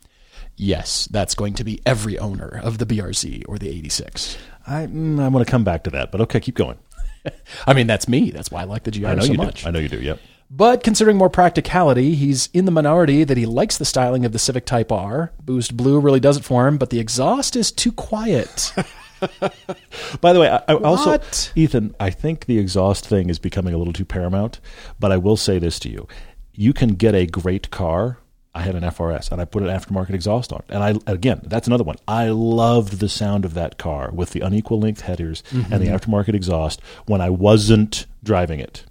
Yes, 0.56 1.08
that's 1.08 1.36
going 1.36 1.54
to 1.56 1.64
be 1.64 1.82
every 1.86 2.18
owner 2.18 2.62
of 2.64 2.78
the 2.78 2.86
BRZ 2.86 3.44
or 3.48 3.58
the 3.58 3.70
86. 3.70 4.38
I 4.68 4.86
mm, 4.86 5.20
I 5.20 5.28
want 5.28 5.46
to 5.46 5.52
come 5.52 5.64
back 5.64 5.84
to 5.84 5.90
that, 5.92 6.12
but 6.12 6.22
okay, 6.22 6.40
keep 6.40 6.56
going. 6.56 6.78
I 7.68 7.74
mean, 7.74 7.88
that's 7.88 8.08
me. 8.08 8.32
That's 8.32 8.52
why 8.52 8.62
I 8.62 8.64
like 8.66 8.84
the 8.84 8.92
GR 8.92 9.08
I 9.08 9.16
know 9.16 9.24
so 9.24 9.32
you 9.32 9.38
much. 9.38 9.64
do. 9.64 9.68
I 9.68 9.72
know 9.72 9.80
you 9.80 9.90
do. 9.90 10.00
Yep. 10.00 10.20
But 10.56 10.84
considering 10.84 11.18
more 11.18 11.30
practicality, 11.30 12.16
he's 12.16 12.48
in 12.54 12.64
the 12.64 12.72
minority 12.72 13.26
that 13.26 13.36
he 13.36 13.46
likes 13.46 13.78
the 13.78 13.84
styling 13.84 14.24
of 14.24 14.32
the 14.32 14.40
Civic 14.40 14.66
Type 14.66 14.90
R. 14.90 15.34
Boost 15.44 15.76
Blue 15.76 16.00
really 16.00 16.22
does 16.22 16.38
it 16.38 16.46
for 16.46 16.66
him, 16.66 16.78
but 16.78 16.92
the 16.92 17.00
exhaust 17.00 17.58
is 17.58 17.74
too 17.74 17.92
quiet. 17.92 18.72
By 20.22 20.32
the 20.32 20.40
way, 20.40 20.50
I, 20.50 20.64
I 20.70 20.76
also 20.76 21.20
Ethan, 21.56 21.94
I 22.00 22.10
think 22.10 22.46
the 22.46 22.58
exhaust 22.58 23.06
thing 23.06 23.30
is 23.30 23.38
becoming 23.38 23.74
a 23.74 23.78
little 23.78 23.92
too 23.92 24.06
paramount. 24.06 24.62
But 24.98 25.12
I 25.12 25.18
will 25.18 25.36
say 25.36 25.60
this 25.60 25.78
to 25.80 25.90
you: 25.90 26.08
you 26.54 26.72
can 26.72 26.96
get 26.96 27.16
a 27.16 27.26
great 27.26 27.70
car. 27.70 28.20
I 28.54 28.62
had 28.62 28.76
an 28.76 28.84
FRS 28.84 29.34
and 29.34 29.42
I 29.42 29.46
put 29.46 29.64
an 29.64 29.70
aftermarket 29.70 30.14
exhaust 30.14 30.54
on, 30.54 30.64
and 30.70 30.82
I 30.82 30.96
again, 31.12 31.42
that's 31.44 31.68
another 31.68 31.84
one. 31.84 31.98
I 32.08 32.30
loved 32.30 33.02
the 33.02 33.10
sound 33.10 33.44
of 33.44 33.56
that 33.56 33.78
car 33.78 34.10
with 34.14 34.30
the 34.30 34.40
unequal 34.40 34.80
length 34.80 35.02
headers 35.02 35.44
mm-hmm. 35.52 35.74
and 35.74 35.84
the 35.84 35.88
aftermarket 35.88 36.34
exhaust 36.34 36.80
when 37.08 37.20
I 37.20 37.30
wasn't 37.30 38.06
driving 38.24 38.62
it. 38.62 38.86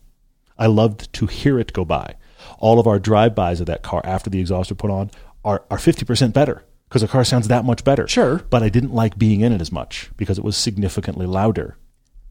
I 0.58 0.66
loved 0.66 1.12
to 1.14 1.26
hear 1.26 1.58
it 1.58 1.72
go 1.72 1.84
by. 1.84 2.14
All 2.58 2.78
of 2.78 2.86
our 2.86 2.98
drive-bys 2.98 3.60
of 3.60 3.66
that 3.66 3.82
car 3.82 4.00
after 4.04 4.30
the 4.30 4.40
exhaust 4.40 4.70
are 4.70 4.74
put 4.76 4.90
on 4.90 5.10
are 5.44 5.64
are 5.70 5.78
fifty 5.78 6.04
percent 6.04 6.32
better 6.34 6.64
because 6.88 7.02
the 7.02 7.08
car 7.08 7.24
sounds 7.24 7.48
that 7.48 7.64
much 7.64 7.82
better. 7.84 8.06
Sure. 8.06 8.38
but 8.50 8.62
I 8.62 8.68
didn't 8.68 8.94
like 8.94 9.18
being 9.18 9.40
in 9.40 9.52
it 9.52 9.60
as 9.60 9.72
much 9.72 10.10
because 10.16 10.38
it 10.38 10.44
was 10.44 10.56
significantly 10.56 11.26
louder. 11.26 11.76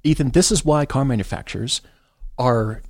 Ethan, 0.04 0.32
this 0.32 0.52
is 0.52 0.64
why 0.66 0.86
car 0.86 1.04
manufacturers 1.06 1.82
are 2.38 2.82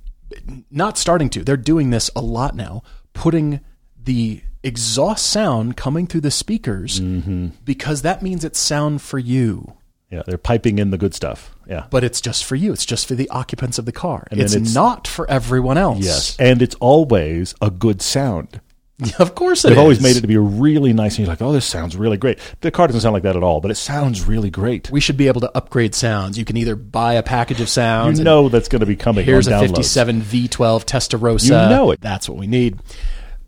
not 0.70 0.96
starting 0.98 1.28
to. 1.30 1.44
They're 1.44 1.56
doing 1.56 1.90
this 1.90 2.10
a 2.16 2.20
lot 2.20 2.54
now, 2.56 2.82
putting 3.12 3.60
the 4.02 4.42
exhaust 4.62 5.26
sound 5.26 5.76
coming 5.76 6.06
through 6.06 6.22
the 6.22 6.30
speakers 6.30 7.00
Mm-hmm. 7.00 7.48
because 7.64 8.02
that 8.02 8.22
means 8.22 8.44
it's 8.44 8.58
sound 8.58 9.02
for 9.02 9.18
you. 9.18 9.74
Yeah, 10.10 10.22
they're 10.26 10.38
piping 10.38 10.78
in 10.78 10.90
the 10.90 10.98
good 10.98 11.14
stuff. 11.14 11.54
Yeah. 11.68 11.86
But 11.90 12.04
it's 12.04 12.20
just 12.20 12.44
for 12.44 12.54
you. 12.54 12.72
It's 12.72 12.86
just 12.86 13.08
for 13.08 13.14
the 13.14 13.28
occupants 13.30 13.78
of 13.78 13.84
the 13.84 13.92
car. 13.92 14.26
And 14.30 14.40
it's, 14.40 14.54
it's- 14.54 14.74
not 14.74 15.08
for 15.08 15.28
everyone 15.30 15.78
else. 15.78 16.04
Yes, 16.04 16.36
and 16.38 16.62
it's 16.62 16.74
always 16.76 17.54
a 17.60 17.70
good 17.70 18.00
sound. 18.02 18.60
Of 19.18 19.34
course 19.34 19.64
it 19.64 19.70
They've 19.70 19.78
always 19.78 20.00
made 20.00 20.16
it 20.16 20.20
to 20.20 20.28
be 20.28 20.36
really 20.36 20.92
nice, 20.92 21.16
and 21.16 21.26
you're 21.26 21.32
like, 21.32 21.42
"Oh, 21.42 21.50
this 21.52 21.66
sounds 21.66 21.96
really 21.96 22.16
great." 22.16 22.38
The 22.60 22.70
car 22.70 22.86
doesn't 22.86 23.00
sound 23.00 23.12
like 23.12 23.24
that 23.24 23.34
at 23.34 23.42
all, 23.42 23.60
but 23.60 23.72
it 23.72 23.74
sounds 23.74 24.24
really 24.24 24.50
great. 24.50 24.88
We 24.88 25.00
should 25.00 25.16
be 25.16 25.26
able 25.26 25.40
to 25.40 25.50
upgrade 25.56 25.96
sounds. 25.96 26.38
You 26.38 26.44
can 26.44 26.56
either 26.56 26.76
buy 26.76 27.14
a 27.14 27.22
package 27.24 27.60
of 27.60 27.68
sounds. 27.68 28.20
You 28.20 28.24
know 28.24 28.48
that's 28.48 28.68
going 28.68 28.80
to 28.80 28.86
be 28.86 28.94
coming. 28.94 29.24
here's 29.24 29.48
a 29.48 29.58
57 29.58 30.20
V12 30.22 30.84
Testarossa. 30.84 31.44
You 31.44 31.50
know 31.50 31.90
it. 31.90 32.00
That's 32.00 32.28
what 32.28 32.38
we 32.38 32.46
need. 32.46 32.78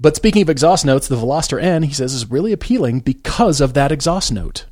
But 0.01 0.16
speaking 0.16 0.42
of 0.42 0.51
exhaust 0.51 0.85
notes, 0.85 1.07
the 1.07 1.16
Veloster 1.16 1.62
N, 1.62 1.85
he 1.85 1.92
says, 1.92 2.12
is 2.12 2.29
really 2.29 2.53
appealing 2.53 3.01
because 3.01 3.61
of 3.61 3.75
that 3.75 3.92
exhaust 3.92 4.33
note. 4.33 4.66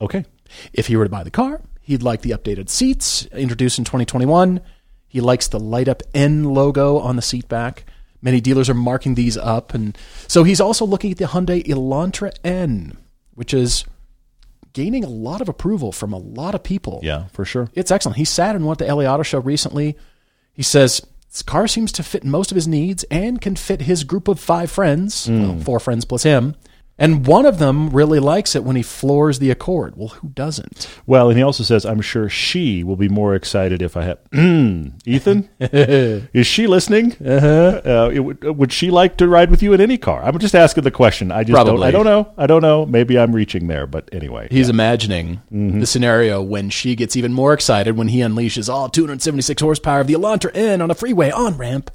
Okay. 0.00 0.24
If 0.72 0.86
he 0.86 0.96
were 0.96 1.04
to 1.04 1.10
buy 1.10 1.24
the 1.24 1.30
car, 1.30 1.60
he'd 1.82 2.02
like 2.02 2.22
the 2.22 2.30
updated 2.30 2.68
seats 2.68 3.26
introduced 3.26 3.78
in 3.78 3.84
2021. 3.84 4.60
He 5.06 5.20
likes 5.20 5.48
the 5.48 5.60
light 5.60 5.88
up 5.88 6.02
N 6.14 6.44
logo 6.44 6.98
on 6.98 7.16
the 7.16 7.22
seat 7.22 7.48
back. 7.48 7.84
Many 8.20 8.40
dealers 8.40 8.68
are 8.68 8.74
marking 8.74 9.14
these 9.14 9.36
up. 9.36 9.74
And 9.74 9.96
so 10.26 10.44
he's 10.44 10.60
also 10.60 10.84
looking 10.84 11.12
at 11.12 11.18
the 11.18 11.26
Hyundai 11.26 11.64
Elantra 11.64 12.32
N, 12.44 12.98
which 13.34 13.54
is 13.54 13.84
gaining 14.72 15.04
a 15.04 15.08
lot 15.08 15.40
of 15.40 15.48
approval 15.48 15.92
from 15.92 16.12
a 16.12 16.18
lot 16.18 16.54
of 16.54 16.62
people. 16.62 17.00
Yeah, 17.02 17.26
for 17.32 17.44
sure. 17.44 17.70
It's 17.74 17.90
excellent. 17.90 18.16
He 18.16 18.24
sat 18.24 18.54
and 18.54 18.66
went 18.66 18.80
to 18.80 18.92
LA 18.92 19.04
Auto 19.04 19.22
Show 19.22 19.40
recently. 19.40 19.96
He 20.52 20.62
says 20.62 21.00
this 21.30 21.42
car 21.42 21.68
seems 21.68 21.92
to 21.92 22.02
fit 22.02 22.24
most 22.24 22.50
of 22.50 22.56
his 22.56 22.68
needs 22.68 23.04
and 23.04 23.40
can 23.40 23.56
fit 23.56 23.82
his 23.82 24.04
group 24.04 24.28
of 24.28 24.40
five 24.40 24.70
friends, 24.70 25.26
mm. 25.26 25.40
well, 25.40 25.60
four 25.60 25.80
friends 25.80 26.04
plus 26.04 26.22
him. 26.22 26.56
And 26.98 27.26
one 27.26 27.46
of 27.46 27.58
them 27.58 27.90
really 27.90 28.18
likes 28.18 28.56
it 28.56 28.64
when 28.64 28.74
he 28.74 28.82
floors 28.82 29.38
the 29.38 29.52
Accord. 29.52 29.94
Well, 29.96 30.08
who 30.08 30.30
doesn't? 30.30 30.88
Well, 31.06 31.28
and 31.28 31.38
he 31.38 31.44
also 31.44 31.62
says, 31.62 31.86
"I'm 31.86 32.00
sure 32.00 32.28
she 32.28 32.82
will 32.82 32.96
be 32.96 33.08
more 33.08 33.36
excited 33.36 33.82
if 33.82 33.96
I 33.96 34.02
have." 34.02 34.18
Mm, 34.30 34.94
Ethan, 35.06 35.48
is 35.60 36.46
she 36.46 36.66
listening? 36.66 37.12
Uh-huh. 37.24 37.80
Uh, 37.84 38.22
would, 38.52 38.72
she 38.72 38.90
like 38.90 39.16
to 39.18 39.28
ride 39.28 39.50
with 39.50 39.62
you 39.62 39.72
in 39.72 39.80
any 39.80 39.96
car? 39.96 40.22
I'm 40.24 40.38
just 40.38 40.56
asking 40.56 40.84
the 40.84 40.90
question. 40.90 41.30
I 41.30 41.44
just 41.44 41.64
don't. 41.64 41.82
I 41.82 41.92
don't 41.92 42.04
know. 42.04 42.32
I 42.36 42.46
don't 42.46 42.62
know. 42.62 42.84
Maybe 42.84 43.16
I'm 43.16 43.34
reaching 43.34 43.68
there, 43.68 43.86
but 43.86 44.08
anyway. 44.12 44.48
He's 44.50 44.68
imagining 44.68 45.40
the 45.50 45.86
scenario 45.86 46.42
when 46.42 46.68
she 46.68 46.96
gets 46.96 47.16
even 47.16 47.32
more 47.32 47.52
excited 47.52 47.96
when 47.96 48.08
he 48.08 48.18
unleashes 48.18 48.68
all 48.68 48.88
276 48.88 49.62
horsepower 49.62 50.00
of 50.00 50.08
the 50.08 50.14
Elantra 50.14 50.50
N 50.54 50.82
on 50.82 50.90
a 50.90 50.94
freeway 50.94 51.30
on 51.30 51.56
ramp. 51.56 51.90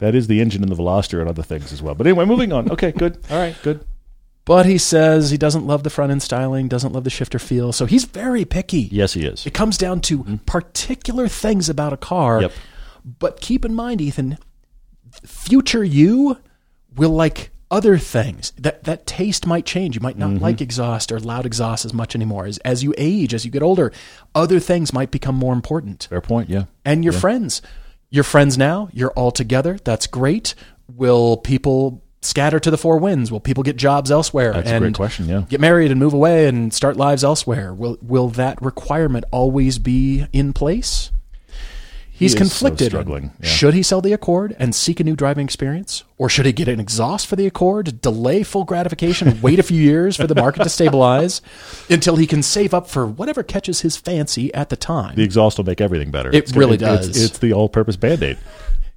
That 0.00 0.14
is 0.14 0.26
the 0.26 0.40
engine 0.40 0.62
in 0.62 0.68
the 0.68 0.74
Veloster 0.74 1.20
and 1.20 1.30
other 1.30 1.42
things 1.42 1.72
as 1.72 1.80
well. 1.80 1.94
But 1.94 2.06
anyway, 2.06 2.26
moving 2.26 2.52
on. 2.52 2.70
Okay, 2.70 2.92
good. 2.92 3.18
All 3.30 3.38
right, 3.38 3.56
good. 3.62 3.84
But 4.44 4.66
he 4.66 4.76
says 4.76 5.30
he 5.30 5.38
doesn't 5.38 5.66
love 5.66 5.84
the 5.84 5.90
front 5.90 6.12
end 6.12 6.22
styling, 6.22 6.68
doesn't 6.68 6.92
love 6.92 7.04
the 7.04 7.10
shifter 7.10 7.38
feel. 7.38 7.72
So 7.72 7.86
he's 7.86 8.04
very 8.04 8.44
picky. 8.44 8.88
Yes, 8.92 9.14
he 9.14 9.24
is. 9.24 9.46
It 9.46 9.54
comes 9.54 9.78
down 9.78 10.00
to 10.02 10.18
mm-hmm. 10.18 10.36
particular 10.44 11.28
things 11.28 11.68
about 11.68 11.94
a 11.94 11.96
car. 11.96 12.42
Yep. 12.42 12.52
But 13.18 13.40
keep 13.40 13.64
in 13.64 13.74
mind, 13.74 14.00
Ethan, 14.00 14.38
future 15.24 15.84
you 15.84 16.38
will 16.94 17.10
like 17.10 17.50
other 17.70 17.96
things. 17.96 18.52
That 18.58 18.84
that 18.84 19.06
taste 19.06 19.46
might 19.46 19.64
change. 19.64 19.94
You 19.94 20.02
might 20.02 20.18
not 20.18 20.30
mm-hmm. 20.30 20.42
like 20.42 20.60
exhaust 20.60 21.10
or 21.10 21.18
loud 21.18 21.46
exhaust 21.46 21.86
as 21.86 21.94
much 21.94 22.14
anymore. 22.14 22.44
As 22.44 22.58
as 22.58 22.82
you 22.82 22.94
age, 22.98 23.32
as 23.32 23.46
you 23.46 23.50
get 23.50 23.62
older, 23.62 23.92
other 24.34 24.60
things 24.60 24.92
might 24.92 25.10
become 25.10 25.34
more 25.34 25.54
important. 25.54 26.06
Fair 26.10 26.20
point. 26.20 26.50
Yeah. 26.50 26.64
And 26.84 27.02
your 27.02 27.14
friends. 27.14 27.62
Your 28.10 28.22
friends 28.22 28.56
now, 28.56 28.90
you're 28.92 29.10
all 29.12 29.32
together. 29.32 29.76
That's 29.82 30.06
great. 30.06 30.54
Will 30.86 31.36
people 31.36 32.03
scatter 32.24 32.58
to 32.60 32.70
the 32.70 32.78
four 32.78 32.98
winds? 32.98 33.30
Will 33.30 33.40
people 33.40 33.62
get 33.62 33.76
jobs 33.76 34.10
elsewhere? 34.10 34.52
That's 34.52 34.70
a 34.70 34.78
great 34.78 34.94
question, 34.94 35.28
yeah. 35.28 35.42
Get 35.48 35.60
married 35.60 35.90
and 35.90 36.00
move 36.00 36.12
away 36.14 36.46
and 36.46 36.72
start 36.72 36.96
lives 36.96 37.22
elsewhere. 37.24 37.72
Will 37.74 37.98
will 38.02 38.28
that 38.30 38.60
requirement 38.62 39.24
always 39.30 39.78
be 39.78 40.26
in 40.32 40.52
place? 40.52 41.10
He's 42.16 42.30
so 42.32 42.38
conflicted. 42.38 42.92
struggling, 42.92 43.32
yeah. 43.40 43.48
Should 43.48 43.74
he 43.74 43.82
sell 43.82 44.00
the 44.00 44.12
Accord 44.12 44.54
and 44.60 44.72
seek 44.72 45.00
a 45.00 45.04
new 45.04 45.16
driving 45.16 45.44
experience? 45.46 46.04
Or 46.16 46.28
should 46.28 46.46
he 46.46 46.52
get 46.52 46.68
an 46.68 46.78
exhaust 46.78 47.26
for 47.26 47.34
the 47.34 47.44
Accord, 47.44 48.00
delay 48.00 48.44
full 48.44 48.62
gratification, 48.62 49.40
wait 49.42 49.58
a 49.58 49.64
few 49.64 49.82
years 49.82 50.16
for 50.16 50.28
the 50.28 50.34
market 50.36 50.62
to 50.62 50.68
stabilize 50.68 51.42
until 51.90 52.14
he 52.14 52.28
can 52.28 52.40
save 52.44 52.72
up 52.72 52.86
for 52.88 53.04
whatever 53.04 53.42
catches 53.42 53.80
his 53.80 53.96
fancy 53.96 54.54
at 54.54 54.68
the 54.68 54.76
time? 54.76 55.16
The 55.16 55.24
exhaust 55.24 55.58
will 55.58 55.64
make 55.64 55.80
everything 55.80 56.12
better. 56.12 56.30
It 56.32 56.46
gonna- 56.46 56.58
really 56.60 56.74
it's- 56.76 57.06
does. 57.08 57.20
It's, 57.20 57.38
the 57.38 57.52
all-purpose 57.52 57.96
Band-Aid. 57.96 58.38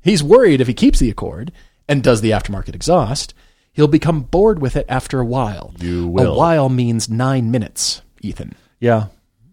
He's 0.04 0.22
worried 0.22 0.62
if 0.62 0.68
he 0.68 0.76
keeps 0.76 1.00
the 1.00 1.10
Accord 1.10 1.52
and 1.88 2.04
does 2.04 2.22
the 2.22 2.32
aftermarket 2.32 2.76
exhaust, 2.76 3.34
he'll 3.74 3.88
become 3.88 4.22
bored 4.22 4.60
with 4.60 4.76
it 4.76 4.86
after 4.90 5.20
a 5.20 5.26
while. 5.26 5.74
You 5.80 6.08
will. 6.08 6.34
A 6.34 6.38
while 6.38 6.70
means 6.70 7.10
nine 7.10 7.52
minutes, 7.52 8.02
Ethan. 8.22 8.56
Yeah, 8.80 9.08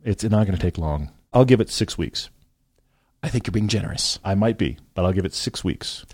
it's 0.05 0.25
not 0.25 0.47
going 0.47 0.57
to 0.57 0.63
take 0.63 0.79
long. 0.79 1.11
I'll 1.33 1.45
give 1.45 1.61
it 1.61 1.71
six 1.71 1.99
weeks. 1.99 2.31
I 3.23 3.29
think 3.29 3.47
you're 3.47 3.53
being 3.53 3.69
generous. 3.69 4.19
I 4.23 4.35
might 4.35 4.59
be, 4.59 4.77
but 4.95 5.05
I'll 5.05 5.13
give 5.13 5.25
it 5.25 5.35
six 5.35 5.65
weeks. 5.65 6.05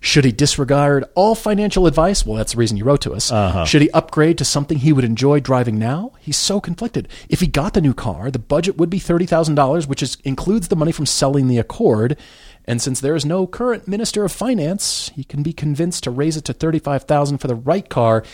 Should 0.00 0.24
he 0.24 0.32
disregard 0.32 1.04
all 1.14 1.36
financial 1.36 1.86
advice? 1.86 2.26
Well, 2.26 2.36
that's 2.36 2.52
the 2.52 2.58
reason 2.58 2.76
you 2.76 2.84
wrote 2.84 3.02
to 3.02 3.12
us. 3.12 3.30
Uh-huh. 3.30 3.64
Should 3.64 3.82
he 3.82 3.90
upgrade 3.90 4.36
to 4.38 4.44
something 4.44 4.78
he 4.78 4.92
would 4.92 5.04
enjoy 5.04 5.38
driving 5.38 5.78
now? 5.78 6.12
He's 6.18 6.36
so 6.36 6.60
conflicted. 6.60 7.08
If 7.28 7.38
he 7.38 7.46
got 7.46 7.74
the 7.74 7.80
new 7.80 7.94
car, 7.94 8.28
the 8.28 8.40
budget 8.40 8.76
would 8.76 8.90
be 8.90 8.98
$30,000, 8.98 9.86
which 9.86 10.02
is, 10.02 10.16
includes 10.24 10.68
the 10.68 10.76
money 10.76 10.90
from 10.90 11.06
selling 11.06 11.46
the 11.46 11.58
Accord. 11.58 12.16
And 12.64 12.80
since 12.80 13.00
there 13.00 13.14
is 13.14 13.24
no 13.24 13.46
current 13.46 13.88
Minister 13.88 14.24
of 14.24 14.32
Finance, 14.32 15.10
he 15.14 15.24
can 15.24 15.42
be 15.42 15.52
convinced 15.52 16.04
to 16.04 16.10
raise 16.10 16.36
it 16.36 16.44
to 16.46 16.52
35000 16.52 17.38
for 17.38 17.48
the 17.48 17.54
right 17.54 17.88
car. 17.88 18.24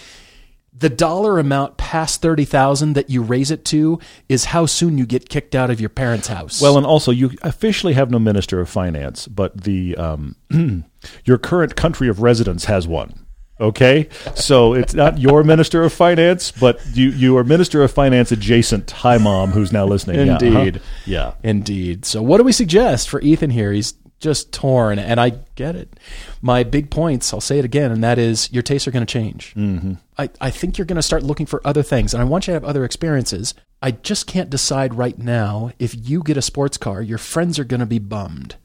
The 0.73 0.91
dollar 0.91 1.39
amount 1.39 1.77
past 1.77 2.23
30000 2.23 2.93
that 2.93 3.11
you 3.11 3.23
raise 3.23 3.51
it 3.51 3.65
to 3.67 3.99
is 4.29 4.47
how 4.47 4.67
soon 4.67 4.97
you 4.97 5.07
get 5.07 5.29
kicked 5.29 5.55
out 5.55 5.71
of 5.71 5.81
your 5.81 5.89
parents' 5.89 6.29
house. 6.29 6.61
Well, 6.61 6.77
and 6.77 6.87
also 6.87 7.11
you 7.11 7.33
officially 7.43 7.95
have 7.95 8.11
no 8.11 8.19
minister 8.19 8.61
of 8.61 8.69
finance, 8.69 9.27
but 9.27 9.65
the 9.65 9.97
um, 9.97 10.37
your 11.25 11.39
current 11.39 11.75
country 11.75 12.09
of 12.09 12.23
residence 12.23 12.67
has 12.67 12.87
one. 12.87 13.27
Okay, 13.61 14.09
so 14.37 14.73
it's 14.73 14.95
not 14.95 15.19
your 15.19 15.43
minister 15.43 15.83
of 15.83 15.93
finance, 15.93 16.53
but 16.53 16.81
you 16.93 17.09
you 17.09 17.37
are 17.39 17.43
minister 17.43 17.83
of 17.83 17.91
finance 17.91 18.31
adjacent. 18.31 18.89
Hi, 18.93 19.19
mom, 19.19 19.51
who's 19.51 19.73
now 19.73 19.85
listening. 19.85 20.29
Yeah, 20.29 20.37
uh-huh. 20.37 20.47
Indeed. 20.47 20.81
Yeah. 21.07 21.33
Indeed. 21.43 22.05
So, 22.05 22.23
what 22.23 22.39
do 22.39 22.45
we 22.45 22.53
suggest 22.53 23.09
for 23.09 23.21
Ethan 23.21 23.51
here? 23.51 23.73
He's 23.73 23.95
just 24.21 24.53
torn, 24.53 24.99
and 24.99 25.21
I 25.21 25.31
get 25.55 25.77
it. 25.77 25.99
My 26.43 26.65
big 26.65 26.91
points, 26.91 27.33
I'll 27.33 27.41
say 27.41 27.59
it 27.59 27.65
again, 27.65 27.93
and 27.93 28.03
that 28.03 28.19
is 28.19 28.53
your 28.53 28.63
tastes 28.63 28.89
are 28.89 28.91
going 28.91 29.07
to 29.07 29.13
change. 29.13 29.55
Mm-hmm. 29.55 29.95
I, 30.17 30.29
I 30.41 30.51
think 30.51 30.77
you're 30.77 30.87
going 30.87 30.97
to 30.97 31.03
start 31.03 31.23
looking 31.23 31.47
for 31.47 31.61
other 31.65 31.83
things, 31.83 32.13
and 32.13 32.21
I 32.21 32.25
want 32.25 32.47
you 32.47 32.53
to 32.53 32.55
have 32.55 32.65
other 32.65 32.85
experiences. 32.85 33.55
I 33.81 33.93
just 33.93 34.27
can't 34.27 34.51
decide 34.51 34.95
right 34.95 35.19
now 35.19 35.71
if 35.79 35.95
you 35.97 36.23
get 36.23 36.37
a 36.37 36.43
sports 36.43 36.77
car, 36.77 37.01
your 37.01 37.19
friends 37.19 37.59
are 37.59 37.65
going 37.65 37.81
to 37.81 37.87
be 37.87 38.01
bummed. 38.01 38.57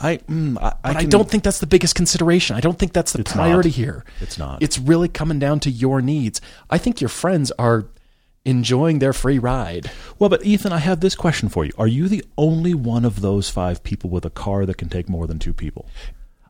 I 0.00 0.16
mm, 0.18 0.58
I, 0.60 0.74
I, 0.82 0.94
can- 0.94 1.10
don't 1.10 1.30
think 1.30 1.44
that's 1.44 1.60
the 1.60 1.66
biggest 1.66 1.94
consideration. 1.94 2.56
I 2.56 2.60
don't 2.60 2.78
think 2.78 2.92
that's 2.92 3.12
the 3.12 3.24
priority 3.24 3.68
not. 3.70 3.76
here. 3.76 4.04
It's 4.20 4.38
not. 4.38 4.62
It's 4.62 4.78
really 4.78 5.08
coming 5.08 5.38
down 5.38 5.60
to 5.60 5.70
your 5.70 6.02
needs. 6.02 6.40
I 6.68 6.78
think 6.78 7.00
your 7.00 7.08
friends 7.08 7.52
are 7.58 7.86
enjoying 8.44 8.98
their 8.98 9.12
free 9.12 9.38
ride. 9.38 9.90
Well, 10.18 10.30
but 10.30 10.44
Ethan, 10.44 10.72
I 10.72 10.78
have 10.78 11.00
this 11.00 11.14
question 11.14 11.48
for 11.48 11.64
you: 11.64 11.72
Are 11.78 11.86
you 11.86 12.08
the 12.08 12.24
only 12.38 12.74
one 12.74 13.04
of 13.04 13.20
those 13.20 13.50
five 13.50 13.82
people 13.82 14.10
with 14.10 14.24
a 14.24 14.30
car 14.30 14.66
that 14.66 14.76
can 14.78 14.88
take 14.88 15.08
more 15.08 15.26
than 15.26 15.38
two 15.38 15.52
people? 15.52 15.86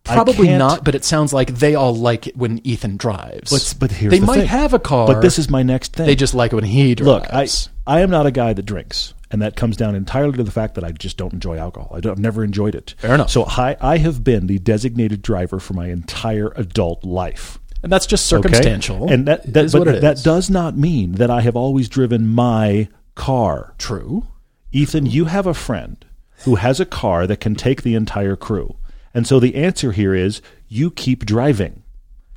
Probably 0.05 0.49
can't- 0.49 0.85
but 0.85 0.95
it 0.95 1.03
sounds 1.03 1.33
like 1.33 1.55
they 1.55 1.75
all 1.75 1.95
like 1.95 2.27
it 2.27 2.37
when 2.37 2.61
Ethan 2.63 2.99
drives. 2.99 3.51
But, 3.51 3.75
but 3.81 3.91
here's 3.91 4.11
they 4.11 4.19
the 4.19 4.27
might 4.27 4.41
thing. 4.41 4.47
have 4.49 4.75
a 4.75 4.79
car, 4.79 5.07
But 5.07 5.23
this 5.23 5.39
is 5.39 5.49
my 5.49 5.63
next 5.63 5.95
thing. 5.95 6.05
they 6.05 6.15
just 6.15 6.35
like 6.35 6.53
it 6.53 6.57
when 6.57 6.65
he 6.65 6.95
drives. 6.95 7.07
Look. 7.07 7.33
I 7.33 7.49
I 7.87 8.01
am 8.03 8.11
not 8.11 8.27
a 8.27 8.31
guy 8.31 8.53
that 8.53 8.65
drinks, 8.67 9.15
and 9.31 9.41
that 9.41 9.57
comes 9.57 9.79
down 9.79 9.95
entirely 9.95 10.37
to 10.37 10.43
the 10.43 10.51
fact 10.51 10.75
that 10.75 10.85
I 10.85 10.91
just 10.91 11.17
don't 11.17 11.33
enjoy 11.33 11.57
alcohol. 11.57 11.91
I 12.05 12.07
I've 12.07 12.19
never 12.19 12.45
enjoyed 12.45 12.75
it. 12.75 12.95
Fair 12.99 13.15
enough. 13.15 13.31
So 13.31 13.45
I 13.47 13.77
I 13.81 13.97
have 13.97 14.23
been 14.23 14.47
the 14.47 14.59
designated 14.59 15.23
driver 15.23 15.59
for 15.59 15.73
my 15.73 15.89
entire 15.89 16.53
adult 16.55 17.03
life. 17.03 17.59
And 17.85 17.93
that's 17.93 18.07
just 18.07 18.33
okay? 18.33 18.49
circumstantial. 18.49 19.13
and 19.13 19.29
that 19.29 19.53
that 19.53 19.71
but 19.71 19.79
what 19.79 19.89
it 19.89 20.25
does 20.25 20.49
not 20.49 20.77
mean 20.77 21.13
that 21.13 21.31
I 21.31 21.43
have 21.43 21.55
always 21.55 21.89
driven 21.89 22.27
my 22.27 22.89
car. 23.15 23.75
True. 23.79 24.27
Ethan, 24.73 25.07
you 25.07 25.27
have 25.27 25.47
a 25.47 25.55
friend 25.55 26.05
who 26.45 26.57
has 26.57 26.81
a 26.81 26.87
car 26.87 27.27
that 27.27 27.41
can 27.41 27.55
take 27.55 27.83
the 27.83 27.95
entire 27.95 28.37
crew. 28.37 28.77
And 29.13 29.27
so 29.27 29.39
the 29.39 29.55
answer 29.55 29.93
here 29.93 30.15
is 30.15 30.43
you 30.67 30.91
keep 30.91 31.25
driving. 31.25 31.84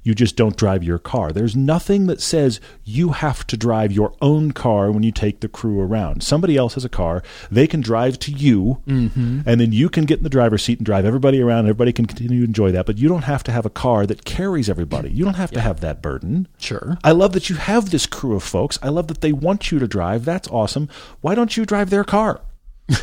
You 0.07 0.15
just 0.15 0.37
don't 0.37 0.55
drive 0.55 0.85
your 0.85 0.99
car. 0.99 1.33
There's 1.33 1.53
nothing 1.53 2.07
that 2.07 2.21
says 2.21 2.61
you 2.85 3.09
have 3.09 3.45
to 3.47 3.57
drive 3.57 3.91
your 3.91 4.13
own 4.21 4.53
car 4.53 4.89
when 4.89 5.03
you 5.03 5.11
take 5.11 5.41
the 5.41 5.49
crew 5.49 5.81
around. 5.81 6.23
Somebody 6.23 6.55
else 6.55 6.75
has 6.75 6.85
a 6.85 6.89
car. 6.89 7.21
They 7.51 7.67
can 7.67 7.81
drive 7.81 8.17
to 8.19 8.31
you, 8.31 8.81
mm-hmm. 8.87 9.41
and 9.45 9.59
then 9.59 9.73
you 9.73 9.89
can 9.89 10.05
get 10.05 10.19
in 10.19 10.23
the 10.23 10.29
driver's 10.29 10.63
seat 10.63 10.79
and 10.79 10.85
drive 10.85 11.03
everybody 11.03 11.41
around. 11.41 11.65
Everybody 11.65 11.91
can 11.91 12.05
continue 12.05 12.39
to 12.39 12.45
enjoy 12.45 12.71
that, 12.71 12.85
but 12.85 12.97
you 12.97 13.09
don't 13.09 13.25
have 13.25 13.43
to 13.43 13.51
have 13.51 13.65
a 13.65 13.69
car 13.69 14.05
that 14.05 14.23
carries 14.23 14.69
everybody. 14.69 15.09
You 15.11 15.25
don't 15.25 15.33
have 15.33 15.51
to 15.51 15.59
have 15.59 15.81
that 15.81 16.01
burden. 16.01 16.47
Sure. 16.57 16.97
I 17.03 17.11
love 17.11 17.33
that 17.33 17.49
you 17.49 17.57
have 17.57 17.89
this 17.89 18.05
crew 18.05 18.33
of 18.33 18.43
folks. 18.43 18.79
I 18.81 18.87
love 18.87 19.07
that 19.07 19.19
they 19.19 19.33
want 19.33 19.73
you 19.73 19.79
to 19.79 19.89
drive. 19.89 20.23
That's 20.23 20.47
awesome. 20.47 20.87
Why 21.19 21.35
don't 21.35 21.57
you 21.57 21.65
drive 21.65 21.89
their 21.89 22.05
car? 22.05 22.39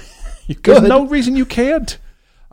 You 0.46 0.56
There's 0.56 0.82
no 0.82 1.06
reason 1.06 1.36
you 1.36 1.46
can't. 1.46 1.96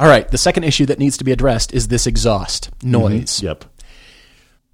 All 0.01 0.07
right. 0.07 0.27
The 0.27 0.37
second 0.37 0.63
issue 0.63 0.87
that 0.87 0.97
needs 0.97 1.15
to 1.17 1.23
be 1.23 1.31
addressed 1.31 1.73
is 1.73 1.89
this 1.89 2.07
exhaust 2.07 2.71
noise. 2.83 3.37
Mm-hmm. 3.37 3.45
Yep. 3.45 3.65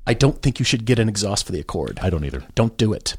I 0.08 0.14
don't 0.14 0.42
think 0.42 0.58
you 0.60 0.66
should 0.66 0.86
get 0.86 1.00
an 1.00 1.10
exhaust 1.10 1.46
for 1.46 1.52
the 1.52 1.60
Accord. 1.60 2.00
I 2.02 2.10
don't 2.10 2.24
either. 2.24 2.44
Don't 2.56 2.78
do 2.78 2.94
it. 2.94 3.18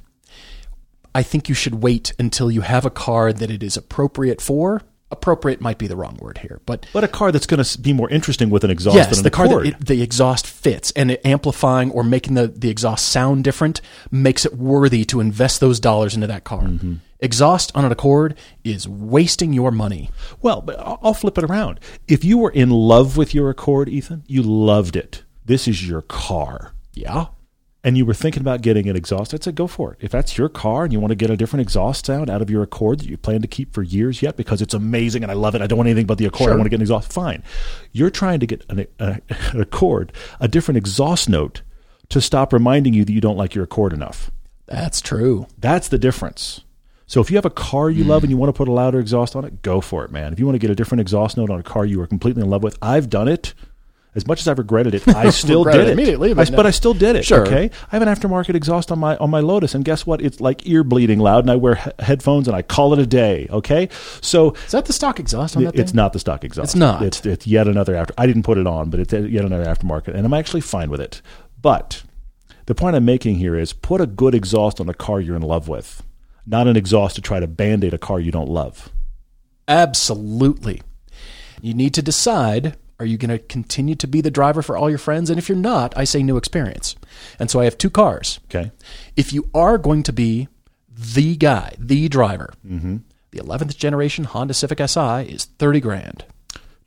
I 1.15 1.23
think 1.23 1.49
you 1.49 1.55
should 1.55 1.77
wait 1.77 2.13
until 2.19 2.51
you 2.51 2.63
have 2.63 2.85
a 2.87 2.91
car 2.91 3.33
that 3.33 3.51
it 3.51 3.63
is 3.63 3.77
appropriate 3.77 4.41
for. 4.41 4.83
Appropriate 5.11 5.61
might 5.61 5.79
be 5.79 5.87
the 5.87 5.97
wrong 5.97 6.19
word 6.21 6.39
here, 6.39 6.61
but 6.67 6.87
But 6.93 7.03
a 7.03 7.09
car 7.09 7.33
that's 7.33 7.47
going 7.47 7.63
to 7.65 7.81
be 7.81 7.95
more 7.95 8.11
interesting 8.11 8.51
with 8.51 8.63
an 8.63 8.71
exhaust 8.71 8.97
yes, 8.97 9.09
than 9.09 9.19
an 9.19 9.23
the 9.25 9.31
car 9.31 9.47
Accord. 9.47 9.65
that 9.65 9.81
it, 9.81 9.87
the 9.87 10.03
exhaust 10.03 10.47
fits 10.47 10.91
and 10.93 11.19
amplifying 11.27 11.91
or 11.93 12.05
making 12.05 12.35
the, 12.35 12.47
the 12.47 12.69
exhaust 12.69 13.09
sound 13.09 13.43
different 13.43 13.81
makes 14.11 14.45
it 14.45 14.55
worthy 14.55 15.05
to 15.07 15.21
invest 15.21 15.61
those 15.61 15.81
dollars 15.81 16.15
into 16.15 16.27
that 16.27 16.45
car. 16.45 16.65
Mm-hmm. 16.65 16.97
Exhaust 17.21 17.73
on 17.75 17.87
an 17.87 17.93
Accord 17.93 18.37
is 18.65 18.87
wasting 18.87 19.53
your 19.55 19.71
money. 19.71 20.11
Well, 20.43 20.61
but 20.61 20.79
I'll 20.79 21.15
flip 21.15 21.39
it 21.39 21.45
around. 21.45 21.81
If 22.07 22.23
you 22.23 22.39
were 22.39 22.51
in 22.51 22.69
love 22.71 23.17
with 23.17 23.35
your 23.35 23.49
Accord, 23.49 23.89
Ethan, 23.89 24.25
you 24.27 24.43
loved 24.43 24.95
it. 24.95 25.25
This 25.45 25.67
is 25.67 25.89
your 25.89 26.03
car. 26.03 26.75
Yeah. 26.99 27.27
And 27.85 27.97
you 27.97 28.05
were 28.05 28.15
thinking 28.15 28.41
about 28.41 28.61
getting 28.61 28.89
an 28.89 28.97
exhaust, 28.97 29.33
I'd 29.33 29.45
say 29.45 29.53
go 29.53 29.69
for 29.69 29.93
it. 29.93 29.99
If 30.01 30.11
that's 30.11 30.37
your 30.37 30.49
car 30.49 30.83
and 30.83 30.93
you 30.93 30.99
want 30.99 31.13
to 31.13 31.17
get 31.17 31.31
a 31.31 31.37
different 31.37 31.63
exhaust 31.63 32.07
sound 32.07 32.29
out 32.29 32.43
of 32.43 32.51
your 32.51 32.63
Accord 32.65 32.99
that 32.99 33.09
you 33.09 33.17
plan 33.17 33.41
to 33.41 33.49
keep 33.49 33.73
for 33.73 33.83
years 33.85 34.21
yet 34.21 34.37
because 34.37 34.61
it's 34.61 34.75
amazing 34.75 35.23
and 35.23 35.31
I 35.31 35.37
love 35.37 35.55
it, 35.55 35.63
I 35.63 35.69
don't 35.69 35.79
want 35.79 35.89
anything 35.89 36.07
but 36.07 36.19
the 36.19 36.27
Accord, 36.27 36.51
I 36.51 36.55
want 36.55 36.65
to 36.65 36.71
get 36.71 36.77
an 36.77 36.83
exhaust, 36.83 37.13
fine. 37.13 37.43
You're 37.93 38.11
trying 38.11 38.41
to 38.41 38.47
get 38.47 38.65
an, 38.69 38.87
a, 38.99 39.21
an 39.53 39.61
Accord, 39.61 40.13
a 40.41 40.49
different 40.49 40.77
exhaust 40.77 41.29
note 41.29 41.63
to 42.09 42.21
stop 42.21 42.53
reminding 42.53 42.95
you 42.95 43.05
that 43.05 43.13
you 43.13 43.21
don't 43.21 43.37
like 43.37 43.55
your 43.55 43.65
Accord 43.65 43.93
enough. 43.93 44.31
That's 44.67 45.01
true. 45.01 45.47
That's 45.57 45.89
the 45.89 45.99
difference. 45.99 46.63
So 47.07 47.21
if 47.21 47.31
you 47.31 47.37
have 47.37 47.47
a 47.47 47.51
car 47.51 47.89
you 47.89 48.05
love 48.05 48.23
and 48.23 48.31
you 48.31 48.37
want 48.37 48.51
to 48.51 48.59
put 48.59 48.69
a 48.69 48.73
louder 48.73 48.99
exhaust 48.99 49.35
on 49.35 49.45
it, 49.45 49.63
go 49.63 49.81
for 49.81 50.05
it, 50.05 50.11
man. 50.11 50.33
If 50.33 50.39
you 50.39 50.47
want 50.47 50.57
to 50.57 50.59
get 50.61 50.71
a 50.71 50.75
different 50.75 51.01
exhaust 51.01 51.37
note 51.37 51.49
on 51.49 51.61
a 51.61 51.63
car 51.63 51.87
you 51.87 52.01
are 52.03 52.07
completely 52.07 52.43
in 52.43 52.51
love 52.51 52.63
with, 52.63 52.77
I've 52.83 53.09
done 53.09 53.29
it. 53.29 53.55
As 54.15 54.27
much 54.27 54.41
as 54.41 54.49
I've 54.49 54.59
regretted 54.59 54.95
it, 54.95 55.07
I 55.15 55.31
still 55.31 55.65
did 55.65 55.77
it 55.77 55.89
immediately, 55.91 56.31
I- 56.31 56.35
but 56.35 56.51
but. 56.57 56.67
I 56.67 56.71
still 56.71 56.95
did 56.95 57.15
it. 57.15 57.25
Sure. 57.25 57.47
Okay, 57.47 57.71
I 57.93 57.97
have 57.97 58.03
an 58.03 58.09
aftermarket 58.09 58.55
exhaust 58.55 58.91
on 58.91 58.99
my 58.99 59.17
on 59.19 59.31
my 59.31 59.41
Lotus, 59.41 59.75
and 59.75 59.85
guess 59.85 60.07
what? 60.07 60.21
It's 60.23 60.41
like 60.41 60.67
ear 60.67 60.83
bleeding 60.83 61.19
loud, 61.21 61.45
and 61.45 61.51
I 61.51 61.57
wear 61.57 61.77
he- 61.77 61.91
headphones, 62.01 62.49
and 62.49 62.57
I 62.57 62.63
call 62.63 62.93
it 62.95 62.99
a 62.99 63.07
day. 63.07 63.47
Okay, 63.51 63.89
so 64.21 64.53
Is 64.67 64.73
that 64.73 64.87
the 64.87 64.93
stock 64.93 65.21
exhaust 65.21 65.57
on 65.57 65.65
that 65.65 65.75
it's 65.77 65.93
thing? 65.93 65.97
not 65.97 66.13
the 66.15 66.19
stock 66.19 66.43
exhaust. 66.43 66.71
It's 66.71 66.75
not. 66.77 67.03
It's, 67.03 67.25
it's 67.27 67.47
yet 67.47 67.69
another 67.69 67.95
after. 67.95 68.15
I 68.19 68.27
didn't 68.27 68.43
put 68.45 68.59
it 68.59 68.67
on, 68.67 68.91
but 68.91 68.99
it's 68.99 69.13
yet 69.13 69.45
another 69.45 69.65
aftermarket, 69.67 70.15
and 70.15 70.25
I'm 70.27 70.35
actually 70.35 70.63
fine 70.63 70.91
with 70.91 71.01
it. 71.01 71.21
But 71.61 72.03
the 72.67 72.75
point 72.75 72.97
I'm 72.97 73.05
making 73.05 73.37
here 73.37 73.57
is 73.57 73.73
put 73.73 74.01
a 74.01 74.07
good 74.07 74.35
exhaust 74.35 74.81
on 74.81 74.89
a 74.89 74.95
car 74.95 75.21
you're 75.21 75.37
in 75.37 75.43
love 75.43 75.69
with, 75.69 76.03
not 76.47 76.67
an 76.67 76.77
exhaust 76.77 77.15
to 77.17 77.23
try 77.23 77.41
to 77.41 77.47
band 77.47 77.85
aid 77.85 77.95
a 77.95 77.99
car 77.99 78.19
you 78.19 78.33
don't 78.33 78.49
love. 78.49 78.91
Absolutely. 79.69 80.81
You 81.61 81.75
need 81.75 81.95
to 81.95 82.03
decide 82.03 82.77
are 83.01 83.07
you 83.07 83.17
going 83.17 83.31
to 83.31 83.39
continue 83.39 83.95
to 83.97 84.07
be 84.07 84.21
the 84.21 84.31
driver 84.31 84.63
for 84.63 84.77
all 84.77 84.89
your 84.91 84.99
friends? 84.99 85.31
And 85.31 85.39
if 85.39 85.49
you're 85.49 85.57
not, 85.59 85.97
I 85.97 86.05
say 86.05 86.23
new 86.23 86.37
experience. 86.37 86.97
And 87.39 87.51
so 87.51 87.61
I 87.61 87.65
have 87.65 87.79
two 87.79 87.91
cars. 87.91 88.41
Okay. 88.47 88.73
If 89.17 89.33
you 89.33 89.49
are 89.55 89.79
going 89.79 90.03
to 90.05 90.13
be 90.13 90.49
the 90.93 91.37
guy, 91.37 91.75
the 91.79 92.09
driver, 92.09 92.53
mm-hmm. 92.67 92.97
the 93.31 93.39
11th 93.39 93.77
generation 93.77 94.25
Honda 94.25 94.55
Civic 94.55 94.81
Si 94.89 95.23
is 95.23 95.45
30 95.45 95.81
grand. 95.81 96.25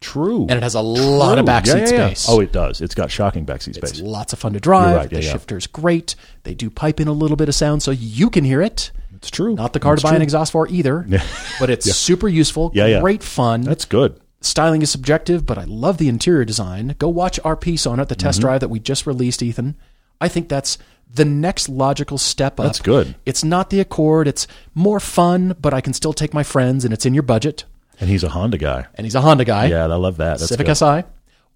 True. 0.01 0.41
And 0.49 0.53
it 0.53 0.63
has 0.63 0.73
a 0.73 0.81
lot 0.81 1.37
of 1.37 1.45
backseat 1.45 1.67
Yeah, 1.67 1.75
yeah, 1.75 1.91
yeah. 1.91 2.05
space. 2.07 2.25
Oh, 2.27 2.39
it 2.39 2.51
does. 2.51 2.81
It's 2.81 2.95
got 2.95 3.11
shocking 3.11 3.45
backseat 3.45 3.77
It's 3.77 3.91
space. 3.91 4.01
lots 4.01 4.33
of 4.33 4.39
fun 4.39 4.53
to 4.53 4.59
drive. 4.59 4.95
Right, 4.95 5.11
yeah, 5.11 5.19
the 5.19 5.21
shifter's 5.23 5.67
great. 5.67 6.15
They 6.43 6.55
do 6.55 6.69
pipe 6.71 6.99
in 6.99 7.07
a 7.07 7.11
little 7.13 7.37
bit 7.37 7.47
of 7.49 7.55
sound 7.55 7.83
so 7.83 7.91
you 7.91 8.29
can 8.31 8.43
hear 8.43 8.61
it. 8.61 8.91
It's 9.15 9.29
true. 9.29 9.53
Not 9.53 9.73
the 9.73 9.79
car 9.79 9.93
It's 9.93 10.01
to 10.01 10.09
buy 10.09 10.15
an 10.15 10.23
exhaust 10.23 10.51
for 10.51 10.67
either, 10.67 11.05
but 11.59 11.69
it's 11.69 11.85
super 11.95 12.27
useful, 12.27 12.71
Yeah, 12.73 12.87
yeah. 12.87 12.99
great 13.01 13.21
fun. 13.21 13.61
That's 13.61 13.85
good. 13.85 14.19
Styling 14.41 14.81
is 14.81 14.89
subjective, 14.89 15.45
but 15.45 15.57
I 15.57 15.63
love 15.65 15.97
the 15.97 16.09
interior 16.09 16.43
design. 16.45 16.95
Go 16.97 17.07
watch 17.09 17.39
our 17.43 17.55
piece 17.55 17.85
on 17.85 17.99
it, 17.99 18.09
the 18.09 18.15
Mm-hmm. 18.15 18.27
test 18.27 18.41
drive 18.41 18.59
that 18.61 18.69
we 18.69 18.79
just 18.79 19.05
released, 19.05 19.43
Ethan. 19.43 19.75
I 20.19 20.27
think 20.27 20.49
that's 20.49 20.77
the 21.13 21.25
next 21.25 21.69
logical 21.69 22.17
step 22.17 22.59
up. 22.59 22.65
That's 22.65 22.79
good. 22.79 23.15
It's 23.25 23.43
not 23.43 23.69
the 23.69 23.79
Accord. 23.79 24.27
It's 24.27 24.47
more 24.73 24.99
fun, 24.99 25.55
but 25.59 25.73
I 25.73 25.81
can 25.81 25.93
still 25.93 26.13
take 26.13 26.33
my 26.33 26.43
friends, 26.43 26.83
and 26.85 26.93
it's 26.93 27.05
in 27.05 27.13
your 27.13 27.23
budget. 27.23 27.65
And 27.99 28.09
he's 28.09 28.23
a 28.23 28.29
Honda 28.29 28.57
guy. 28.57 28.87
And 28.95 29.05
he's 29.05 29.13
a 29.15 29.21
Honda 29.21 29.45
guy. 29.45 29.67
Yeah, 29.67 29.83
I 29.83 29.95
love 29.95 30.17
that. 30.17 30.39
That's 30.39 30.47
Civic 30.47 30.65
good. 30.67 30.75
Si, 30.75 31.03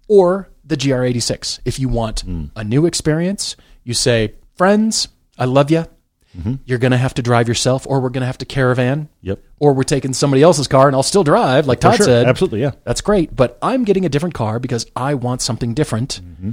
or 0.08 0.48
the 0.64 0.76
GR86. 0.76 1.58
If 1.64 1.80
you 1.80 1.88
want 1.88 2.24
Mm. 2.26 2.50
a 2.54 2.62
new 2.62 2.86
experience, 2.86 3.56
you 3.82 3.94
say, 3.94 4.34
friends, 4.54 5.08
I 5.38 5.44
love 5.46 5.70
you. 5.72 5.86
Mm-hmm. 6.36 6.54
You're 6.64 6.78
going 6.78 6.90
to 6.92 6.98
have 6.98 7.14
to 7.14 7.22
drive 7.22 7.48
yourself, 7.48 7.86
or 7.86 8.00
we're 8.00 8.10
going 8.10 8.20
to 8.22 8.26
have 8.26 8.38
to 8.38 8.44
caravan. 8.44 9.08
Yep. 9.22 9.40
Or 9.58 9.72
we're 9.72 9.84
taking 9.84 10.12
somebody 10.12 10.42
else's 10.42 10.68
car, 10.68 10.86
and 10.86 10.94
I'll 10.94 11.02
still 11.02 11.24
drive, 11.24 11.66
like 11.66 11.80
Todd 11.80 11.96
sure. 11.96 12.04
said. 12.06 12.26
Absolutely, 12.26 12.60
yeah. 12.60 12.72
That's 12.84 13.00
great, 13.00 13.34
but 13.34 13.58
I'm 13.62 13.84
getting 13.84 14.04
a 14.04 14.08
different 14.08 14.34
car 14.34 14.58
because 14.58 14.86
I 14.94 15.14
want 15.14 15.40
something 15.42 15.72
different. 15.74 16.20
Mm-hmm. 16.22 16.50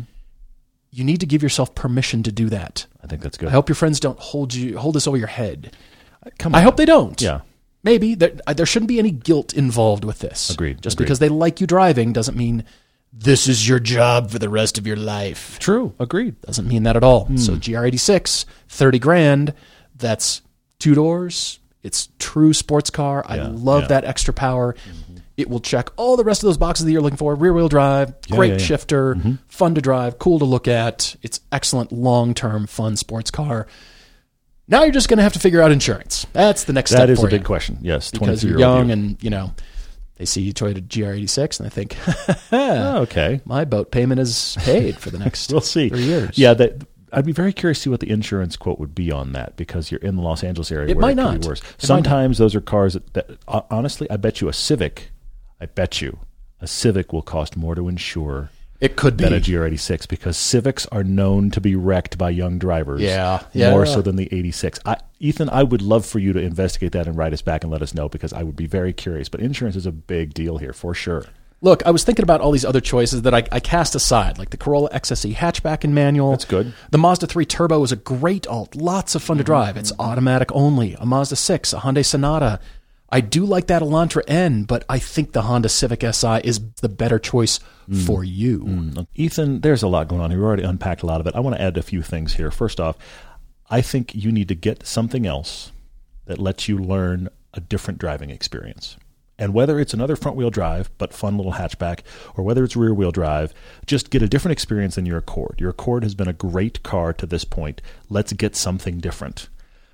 You 0.92 1.04
need 1.04 1.20
to 1.22 1.26
give 1.26 1.42
yourself 1.44 1.74
permission 1.76 2.24
to 2.24 2.32
do 2.32 2.50
that. 2.50 2.86
I 3.04 3.08
think 3.08 3.22
that's 3.22 3.38
good. 3.38 3.50
I 3.50 3.52
hope 3.52 3.68
your 3.68 3.76
friends 3.76 4.00
don't 4.00 4.20
hold 4.20 4.54
you 4.54 4.78
hold 4.78 4.96
this 4.96 5.08
over 5.08 5.18
your 5.18 5.28
head. 5.28 5.76
Come 6.38 6.54
on. 6.54 6.60
I 6.60 6.64
hope 6.64 6.78
they 6.78 6.86
don't. 6.86 7.20
Yeah. 7.22 7.42
Maybe 7.84 8.16
there, 8.16 8.34
uh, 8.48 8.54
there 8.54 8.66
shouldn't 8.66 8.88
be 8.88 9.00
any 9.00 9.12
guilt 9.12 9.54
involved 9.54 10.06
with 10.06 10.20
this. 10.20 10.52
Agreed, 10.52 10.82
Just 10.82 10.96
agreed. 10.96 11.06
because 11.06 11.20
they 11.20 11.30
like 11.30 11.60
you 11.60 11.68
driving 11.68 12.14
doesn't 12.14 12.38
mean 12.38 12.64
this 13.16 13.48
is 13.48 13.68
your 13.68 13.80
job 13.80 14.32
for 14.32 14.40
the 14.40 14.50
rest 14.50 14.78
of 14.78 14.88
your 14.88 14.98
life. 14.98 15.60
True. 15.60 15.94
Agreed. 16.00 16.40
Doesn't 16.42 16.68
mean 16.68 16.84
that 16.84 16.96
at 16.98 17.04
all. 17.04 17.26
Hmm. 17.26 17.38
So 17.38 17.54
GR86, 17.54 18.46
30 18.70 19.00
grand, 19.00 19.54
that's 19.96 20.42
two 20.80 20.96
doors. 20.96 21.60
It's 21.84 22.10
true 22.18 22.54
sports 22.54 22.90
car. 22.90 23.24
I 23.28 23.38
love 23.38 23.84
yeah. 23.84 23.88
that 23.90 24.06
extra 24.06 24.34
power. 24.34 24.76
It 25.36 25.50
will 25.50 25.60
check 25.60 25.90
all 25.96 26.16
the 26.16 26.24
rest 26.24 26.44
of 26.44 26.48
those 26.48 26.58
boxes 26.58 26.86
that 26.86 26.92
you're 26.92 27.02
looking 27.02 27.18
for. 27.18 27.36
Rear 27.36 27.54
wheel 27.54 27.68
drive, 27.70 28.14
Yeah, 28.28 28.36
great 28.36 28.48
yeah, 28.54 28.58
yeah. 28.58 28.64
shifter, 28.66 29.16
Mm-hmm. 29.16 29.34
fun 29.48 29.76
to 29.76 29.82
drive, 29.82 30.18
cool 30.20 30.40
to 30.40 30.46
look 30.46 30.68
at. 30.68 31.16
It's 31.22 31.40
excellent 31.52 31.92
long 31.92 32.34
term 32.34 32.68
fun 32.68 32.96
sports 32.98 33.32
car. 33.32 33.68
Now 34.68 34.84
you're 34.84 34.94
just 34.94 35.10
going 35.10 35.18
to 35.18 35.24
have 35.24 35.34
to 35.34 35.40
figure 35.40 35.62
out 35.62 35.72
insurance. 35.72 36.26
That's 36.34 36.64
the 36.64 36.74
next 36.74 36.92
step 36.92 37.02
That 37.08 37.10
is 37.10 37.20
for 37.20 37.28
a 37.28 37.30
big 37.32 37.44
question. 37.44 37.80
Yes. 37.82 38.12
because 38.12 38.44
you're 38.44 38.54
23-year-old 38.58 38.78
young 38.78 38.88
you. 38.88 38.94
and 38.94 39.24
you 39.24 39.30
know 39.30 39.52
they 40.24 40.26
see 40.28 40.42
you 40.42 40.54
Toyota 40.54 40.80
GR86 40.82 41.60
and 41.60 41.70
they 41.70 41.70
think 41.70 41.98
Oh, 42.54 43.02
okay. 43.02 43.42
my 43.44 43.66
boat 43.66 43.92
payment 43.92 44.22
is 44.22 44.56
paid 44.62 44.98
for 44.98 45.10
the 45.10 45.20
next 45.26 45.52
We'll 45.52 45.60
see. 45.60 45.90
three 45.90 46.04
years. 46.04 46.38
Yeah, 46.38 46.54
that 46.54 46.88
I'd 47.12 47.26
be 47.26 47.34
very 47.34 47.52
curious 47.52 47.80
to 47.80 47.84
see 47.84 47.90
what 47.90 48.00
the 48.00 48.10
insurance 48.10 48.56
quote 48.56 48.80
would 48.80 48.96
be 48.96 49.12
on 49.12 49.34
that 49.34 49.58
because 49.58 49.92
you're 49.92 50.00
in 50.00 50.16
the 50.16 50.22
Los 50.22 50.42
Angeles 50.42 50.72
area. 50.72 50.88
It 50.90 50.98
might 50.98 51.12
it 51.12 51.16
not. 51.16 51.42
Be 51.42 51.48
worse. 51.48 51.60
It 51.60 51.66
Sometimes 51.78 52.38
those 52.38 52.56
are 52.56 52.62
cars 52.62 52.94
that, 52.94 53.14
that 53.14 53.30
honestly, 53.70 54.10
I 54.10 54.16
bet 54.16 54.40
you 54.40 54.48
a 54.48 54.54
Civic. 54.54 55.12
I 55.60 55.66
bet 55.66 56.02
you 56.02 56.20
a 56.62 56.68
Civic 56.68 57.12
will 57.12 57.22
cost 57.22 57.58
more 57.58 57.76
to 57.76 57.90
insure 57.90 58.50
it 58.84 58.98
could 58.98 59.16
be. 59.16 59.24
than 59.24 59.34
a 59.34 59.40
GR86 59.40 60.08
because 60.10 60.36
Civics 60.36 60.86
are 60.88 61.04
known 61.04 61.52
to 61.52 61.62
be 61.62 61.76
wrecked 61.76 62.18
by 62.18 62.30
young 62.30 62.60
drivers. 62.60 63.02
Yeah, 63.02 63.42
yeah. 63.54 63.72
more 63.72 63.86
so 63.86 64.02
than 64.02 64.18
the 64.18 64.28
86. 64.32 64.80
I, 64.86 64.98
Ethan, 65.20 65.50
I 65.50 65.64
would 65.64 65.82
love 65.82 66.06
for 66.06 66.20
you 66.20 66.34
to 66.34 66.40
investigate 66.40 66.92
that 66.92 67.08
and 67.08 67.18
write 67.18 67.32
us 67.32 67.42
back 67.42 67.64
and 67.64 67.72
let 67.72 67.82
us 67.82 67.94
know 67.94 68.10
because 68.10 68.34
I 68.34 68.44
would 68.44 68.58
be 68.58 68.68
very 68.68 68.92
curious. 68.92 69.30
But 69.30 69.40
insurance 69.40 69.78
is 69.78 69.86
a 69.86 69.92
big 69.92 70.34
deal 70.34 70.58
here 70.58 70.74
for 70.74 70.94
sure. 70.94 71.26
Look, 71.62 71.82
I 71.86 71.92
was 71.92 72.04
thinking 72.04 72.24
about 72.24 72.42
all 72.42 72.52
these 72.52 72.66
other 72.66 72.82
choices 72.82 73.22
that 73.22 73.34
I, 73.34 73.46
I 73.50 73.62
cast 73.62 73.96
aside, 73.96 74.38
like 74.38 74.50
the 74.50 74.58
Corolla 74.58 74.90
XSE 74.90 75.34
hatchback 75.34 75.86
and 75.86 75.96
manual. 75.96 76.32
That's 76.32 76.44
good. 76.44 76.74
The 76.92 76.98
Mazda 76.98 77.28
3 77.28 77.46
Turbo 77.46 77.82
is 77.84 77.94
a 77.94 77.96
great 77.96 78.46
alt, 78.48 78.76
lots 78.76 79.16
of 79.16 79.24
fun 79.24 79.38
to 79.38 79.46
drive. 79.46 79.78
It's 79.78 79.94
automatic 79.98 80.52
only. 80.52 80.96
A 80.96 81.06
Mazda 81.06 81.38
6, 81.38 81.72
a 81.72 81.78
Hyundai 81.78 82.06
Sonata. 82.06 82.60
I 83.10 83.22
do 83.22 83.46
like 83.46 83.68
that 83.68 83.82
Elantra 83.82 84.24
N, 84.28 84.66
but 84.66 84.84
I 84.90 85.00
think 85.00 85.32
the 85.32 85.44
Honda 85.44 85.70
Civic 85.70 86.04
Si 86.14 86.42
is 86.44 86.60
the 86.82 86.90
better 86.90 87.18
choice 87.18 87.62
Mm. 87.90 88.06
for 88.06 88.24
you. 88.24 88.60
Mm. 88.60 89.08
Ethan, 89.16 89.62
there's 89.62 89.84
a 89.84 89.88
lot 89.88 90.08
going 90.08 90.22
on 90.22 90.32
here. 90.32 90.40
We 90.40 90.46
already 90.46 90.64
unpacked 90.64 91.04
a 91.04 91.06
lot 91.06 91.20
of 91.20 91.28
it. 91.28 91.36
I 91.36 91.40
want 91.40 91.56
to 91.56 91.62
add 91.62 91.78
a 91.78 91.84
few 91.84 92.02
things 92.02 92.34
here. 92.34 92.52
First 92.52 92.80
off, 92.80 92.98
I 93.70 93.82
think 93.82 94.14
you 94.16 94.32
need 94.32 94.48
to 94.50 94.56
get 94.56 94.86
something 94.86 95.26
else 95.26 95.72
that 96.26 96.40
lets 96.40 96.68
you 96.68 96.78
learn 96.78 97.30
a 97.54 97.60
different 97.60 98.00
driving 98.00 98.30
experience. 98.30 98.98
And 99.38 99.54
whether 99.54 99.80
it's 99.80 99.94
another 99.94 100.16
front 100.16 100.38
wheel 100.38 100.52
drive, 100.52 100.92
but 100.98 101.14
fun 101.14 101.38
little 101.38 101.54
hatchback, 101.54 102.02
or 102.36 102.44
whether 102.44 102.64
it's 102.64 102.76
rear 102.76 102.94
wheel 102.94 103.12
drive, 103.12 103.54
just 103.86 104.12
get 104.12 104.22
a 104.22 104.28
different 104.28 104.54
experience 104.54 104.96
than 104.96 105.06
your 105.06 105.18
Accord. 105.18 105.56
Your 105.60 105.72
Accord 105.72 106.04
has 106.04 106.14
been 106.14 106.28
a 106.28 106.34
great 106.34 106.84
car 106.84 107.14
to 107.14 107.26
this 107.26 107.44
point. 107.44 107.82
Let's 108.10 108.32
get 108.34 108.56
something 108.56 109.00
different. 109.00 109.50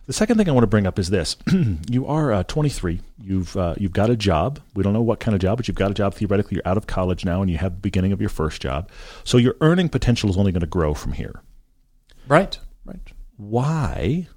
The 0.10 0.13
second 0.13 0.39
thing 0.39 0.50
I 0.50 0.54
want 0.54 0.63
to 0.63 0.67
bring 0.67 0.88
up 0.88 0.98
is 0.98 1.12
this: 1.12 1.38
you 1.88 2.08
are 2.08 2.34
uh, 2.34 2.41
23. 2.41 3.00
You've 3.22 3.56
uh, 3.56 3.76
you've 3.78 3.93
got 3.93 4.10
a 4.10 4.15
job. 4.15 4.60
We 4.74 4.82
don't 4.82 4.93
know 4.93 5.04
what 5.04 5.19
kind 5.19 5.36
of 5.36 5.39
job, 5.39 5.60
but 5.60 5.67
you've 5.67 5.78
got 5.78 5.91
a 5.91 5.93
job. 5.93 6.15
Theoretically, 6.15 6.56
you're 6.56 6.67
out 6.67 6.78
of 6.78 6.88
college 6.88 7.26
now, 7.26 7.43
and 7.43 7.52
you 7.52 7.60
have 7.60 7.74
the 7.76 7.80
beginning 7.82 8.12
of 8.12 8.19
your 8.19 8.32
first 8.32 8.60
job. 8.60 8.89
So 9.24 9.38
your 9.38 9.56
earning 9.62 9.88
potential 9.88 10.28
is 10.32 10.36
only 10.36 10.52
going 10.52 10.62
to 10.62 10.65
grow 10.65 10.95
from 10.95 11.12
here. 11.12 11.43
Right. 12.28 12.58
Right. 12.86 13.13
Why? 13.38 14.28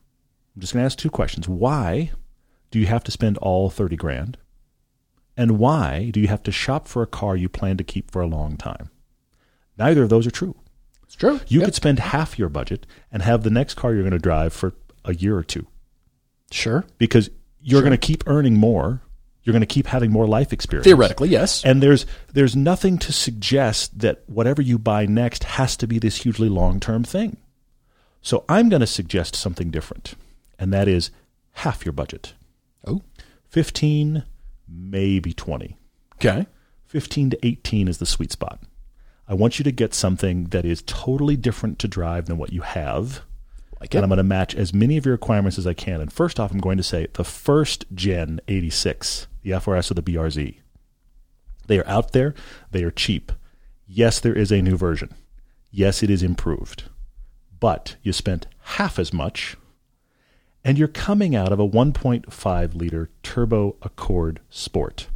I'm 0.55 0.61
just 0.61 0.75
going 0.75 0.83
to 0.83 0.85
ask 0.85 0.99
two 0.99 1.09
questions. 1.09 1.49
Why 1.49 2.11
do 2.71 2.79
you 2.79 2.85
have 2.85 3.05
to 3.05 3.11
spend 3.11 3.39
all 3.39 3.71
30 3.71 3.97
grand? 3.97 4.37
And 5.39 5.59
why 5.59 6.11
do 6.11 6.21
you 6.21 6.29
have 6.29 6.43
to 6.43 6.53
shop 6.53 6.87
for 6.87 7.01
a 7.01 7.07
car 7.07 7.35
you 7.35 7.49
plan 7.49 7.79
to 7.79 7.85
keep 7.85 8.11
for 8.11 8.21
a 8.21 8.27
long 8.27 8.59
time? 8.59 8.91
Neither 9.79 10.03
of 10.03 10.11
those 10.11 10.27
are 10.27 10.31
true. 10.31 10.55
It's 11.05 11.15
true. 11.15 11.41
You 11.47 11.61
Yep. 11.61 11.67
could 11.67 11.75
spend 11.75 11.99
half 11.99 12.39
your 12.39 12.51
budget 12.51 12.87
and 13.11 13.23
have 13.23 13.43
the 13.43 13.51
next 13.51 13.75
car 13.75 13.95
you're 13.95 14.03
going 14.03 14.13
to 14.13 14.19
drive 14.19 14.53
for 14.53 14.75
a 15.05 15.15
year 15.15 15.37
or 15.37 15.43
two 15.43 15.67
Sure. 16.51 16.85
because 16.99 17.31
you're 17.61 17.79
Sure. 17.81 17.83
going 17.88 17.99
to 17.99 18.07
keep 18.07 18.25
earning 18.27 18.55
more. 18.57 19.01
You're 19.45 19.53
going 19.53 19.61
to 19.61 19.67
keep 19.67 19.88
having 19.88 20.12
more 20.12 20.27
life 20.29 20.53
experience. 20.53 20.85
Theoretically, 20.85 21.29
yes. 21.29 21.65
And 21.65 21.83
there's 21.83 22.07
there's 22.33 22.55
nothing 22.55 22.99
to 22.99 23.12
suggest 23.12 23.99
that 23.99 24.23
whatever 24.29 24.62
you 24.62 24.79
buy 24.79 25.07
next 25.07 25.43
has 25.45 25.77
to 25.79 25.87
be 25.88 25.99
this 25.99 26.19
hugely 26.23 26.49
long-term 26.49 27.03
thing. 27.05 27.38
So 28.21 28.45
I'm 28.49 28.69
going 28.69 28.81
to 28.81 28.87
suggest 28.87 29.35
something 29.35 29.71
different, 29.73 30.15
and 30.61 30.73
that 30.73 30.87
is 30.87 31.11
half 31.53 31.85
your 31.85 31.93
budget. 31.93 32.35
Oh. 32.87 33.03
15, 33.49 34.23
maybe 34.69 35.33
20. 35.33 35.77
Okay. 36.17 36.47
15 36.87 37.31
to 37.31 37.47
18 37.47 37.88
is 37.88 37.99
the 37.99 38.07
sweet 38.07 38.31
spot. 38.31 38.61
I 39.27 39.35
want 39.35 39.59
you 39.59 39.65
to 39.65 39.73
get 39.73 39.93
something 39.95 40.45
that 40.47 40.65
is 40.65 40.83
totally 40.87 41.37
different 41.37 41.79
to 41.81 41.88
drive 41.88 42.27
than 42.27 42.38
what 42.38 42.53
you 42.53 42.61
have. 42.61 43.23
And. 43.87 44.05
I'm 44.05 44.09
going 44.09 44.16
to 44.18 44.23
match 44.23 44.55
as 44.55 44.73
many 44.73 44.97
of 44.97 45.07
your 45.07 45.14
requirements 45.14 45.59
as 45.59 45.66
I 45.66 45.75
can. 45.75 46.01
And 46.01 46.12
first 46.12 46.38
off, 46.38 46.53
I'm 46.53 46.61
going 46.61 46.77
to 46.77 46.83
say 46.83 47.09
the 47.14 47.25
first 47.25 47.85
gen 47.95 48.40
86, 48.49 49.27
the 49.42 49.51
FRS 49.51 49.90
or 49.90 49.95
the 49.95 50.03
BRZ. 50.03 50.59
They 51.66 51.79
are 51.79 51.87
out 51.87 52.12
there. 52.12 52.35
They 52.71 52.83
are 52.85 52.90
cheap. 52.90 53.33
Yes, 53.87 54.21
there 54.21 54.37
is 54.37 54.51
a 54.51 54.62
new 54.62 54.77
version. 54.77 55.14
Yes, 55.71 56.03
it 56.03 56.11
is 56.11 56.23
improved. 56.23 56.85
But 57.61 57.97
you 58.03 58.12
spent 58.12 58.47
half 58.62 58.99
as 58.99 59.12
much, 59.12 59.57
and 60.64 60.79
you're 60.79 60.88
coming 60.88 61.35
out 61.35 61.53
of 61.53 61.61
a 61.61 61.68
1.5 61.68 62.75
liter 62.75 63.11
turbo 63.23 63.77
Accord 63.83 64.40
Sport. 64.51 65.09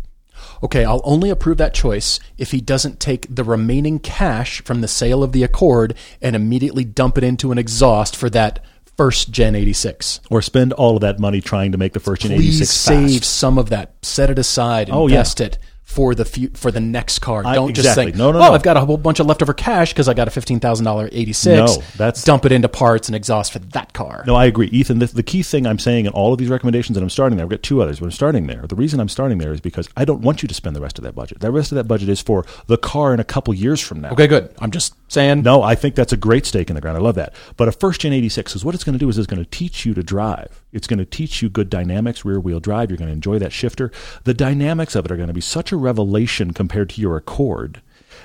Okay, 0.62 0.84
I'll 0.84 1.02
only 1.04 1.30
approve 1.30 1.58
that 1.58 1.74
choice 1.74 2.18
if 2.38 2.50
he 2.50 2.60
doesn't 2.60 3.00
take 3.00 3.26
the 3.34 3.44
remaining 3.44 3.98
cash 3.98 4.62
from 4.62 4.80
the 4.80 4.88
sale 4.88 5.22
of 5.22 5.32
the 5.32 5.42
Accord 5.42 5.94
and 6.22 6.34
immediately 6.34 6.84
dump 6.84 7.18
it 7.18 7.24
into 7.24 7.52
an 7.52 7.58
exhaust 7.58 8.16
for 8.16 8.30
that 8.30 8.64
first 8.96 9.30
Gen 9.30 9.54
86. 9.54 10.20
Or 10.30 10.40
spend 10.42 10.72
all 10.72 10.96
of 10.96 11.02
that 11.02 11.18
money 11.18 11.40
trying 11.40 11.72
to 11.72 11.78
make 11.78 11.92
the 11.92 12.00
first 12.00 12.22
gen 12.22 12.32
Please 12.32 12.56
86 12.60 12.70
save 12.70 13.20
fast. 13.20 13.34
some 13.34 13.58
of 13.58 13.68
that. 13.70 13.94
Set 14.02 14.30
it 14.30 14.38
aside. 14.38 14.88
Oh, 14.90 15.06
yeah. 15.06 15.16
Invest 15.16 15.40
it 15.40 15.58
for 15.86 16.16
the 16.16 16.24
fu- 16.24 16.50
for 16.52 16.72
the 16.72 16.80
next 16.80 17.20
car. 17.20 17.42
I- 17.46 17.54
Don't 17.54 17.72
just 17.72 17.94
say, 17.94 18.06
No, 18.06 18.32
no, 18.32 18.38
oh, 18.38 18.48
no. 18.48 18.52
I've 18.52 18.64
got 18.64 18.76
a 18.76 18.80
whole 18.84 18.96
bunch 18.98 19.20
of 19.20 19.26
leftover 19.26 19.54
cash 19.54 19.92
because 19.92 20.08
I 20.08 20.14
got 20.14 20.26
a 20.26 20.32
fifteen 20.32 20.58
thousand 20.58 20.84
dollar 20.84 21.08
eighty 21.12 21.32
six. 21.32 21.56
No, 21.76 21.82
that's- 21.96 22.24
dump 22.24 22.44
it 22.44 22.50
into 22.52 22.68
parts 22.68 23.08
and 23.08 23.14
exhaust 23.14 23.52
for 23.52 23.60
that 23.60 23.92
car. 23.92 24.24
No, 24.26 24.34
I 24.34 24.46
agree, 24.46 24.66
Ethan. 24.72 24.98
The, 24.98 25.06
the 25.06 25.22
key 25.22 25.42
thing 25.44 25.64
I'm 25.64 25.78
saying 25.78 26.06
in 26.06 26.12
all 26.12 26.32
of 26.32 26.38
these 26.38 26.48
recommendations, 26.48 26.96
that 26.96 27.02
I'm 27.02 27.08
starting 27.08 27.36
there. 27.38 27.44
I've 27.46 27.50
got 27.50 27.62
two 27.62 27.80
others, 27.80 28.00
but 28.00 28.06
I'm 28.06 28.10
starting 28.10 28.46
there. 28.48 28.62
The 28.66 28.74
reason 28.74 28.98
I'm 28.98 29.08
starting 29.08 29.38
there 29.38 29.52
is 29.52 29.60
because 29.60 29.88
I 29.96 30.04
don't 30.04 30.22
want 30.22 30.42
you 30.42 30.48
to 30.48 30.54
spend 30.54 30.74
the 30.74 30.80
rest 30.80 30.98
of 30.98 31.04
that 31.04 31.14
budget. 31.14 31.38
The 31.38 31.52
rest 31.52 31.70
of 31.70 31.76
that 31.76 31.84
budget 31.84 32.08
is 32.08 32.20
for 32.20 32.44
the 32.66 32.76
car 32.76 33.14
in 33.14 33.20
a 33.20 33.24
couple 33.24 33.54
years 33.54 33.80
from 33.80 34.00
now. 34.00 34.10
Okay, 34.10 34.26
good. 34.26 34.52
I'm 34.58 34.72
just 34.72 34.94
saying. 35.08 35.42
No, 35.42 35.62
I 35.62 35.74
think 35.74 35.94
that's 35.94 36.12
a 36.12 36.16
great 36.16 36.46
stake 36.46 36.70
in 36.70 36.74
the 36.74 36.80
ground. 36.80 36.96
I 36.96 37.00
love 37.00 37.14
that. 37.16 37.34
But 37.56 37.68
a 37.68 37.72
first 37.72 38.00
gen 38.00 38.12
86 38.12 38.56
is 38.56 38.64
what 38.64 38.74
it's 38.74 38.84
going 38.84 38.94
to 38.94 38.98
do 38.98 39.08
is 39.08 39.18
it's 39.18 39.26
going 39.26 39.42
to 39.42 39.50
teach 39.50 39.84
you 39.86 39.94
to 39.94 40.02
drive. 40.02 40.64
It's 40.72 40.86
going 40.86 40.98
to 40.98 41.04
teach 41.04 41.42
you 41.42 41.48
good 41.48 41.70
dynamics, 41.70 42.24
rear 42.24 42.40
wheel 42.40 42.60
drive. 42.60 42.90
You're 42.90 42.98
going 42.98 43.08
to 43.08 43.14
enjoy 43.14 43.38
that 43.38 43.52
shifter. 43.52 43.90
The 44.24 44.34
dynamics 44.34 44.94
of 44.94 45.04
it 45.04 45.12
are 45.12 45.16
going 45.16 45.28
to 45.28 45.34
be 45.34 45.40
such 45.40 45.72
a 45.72 45.76
revelation 45.76 46.52
compared 46.52 46.90
to 46.90 47.00
your 47.00 47.16
Accord 47.16 47.82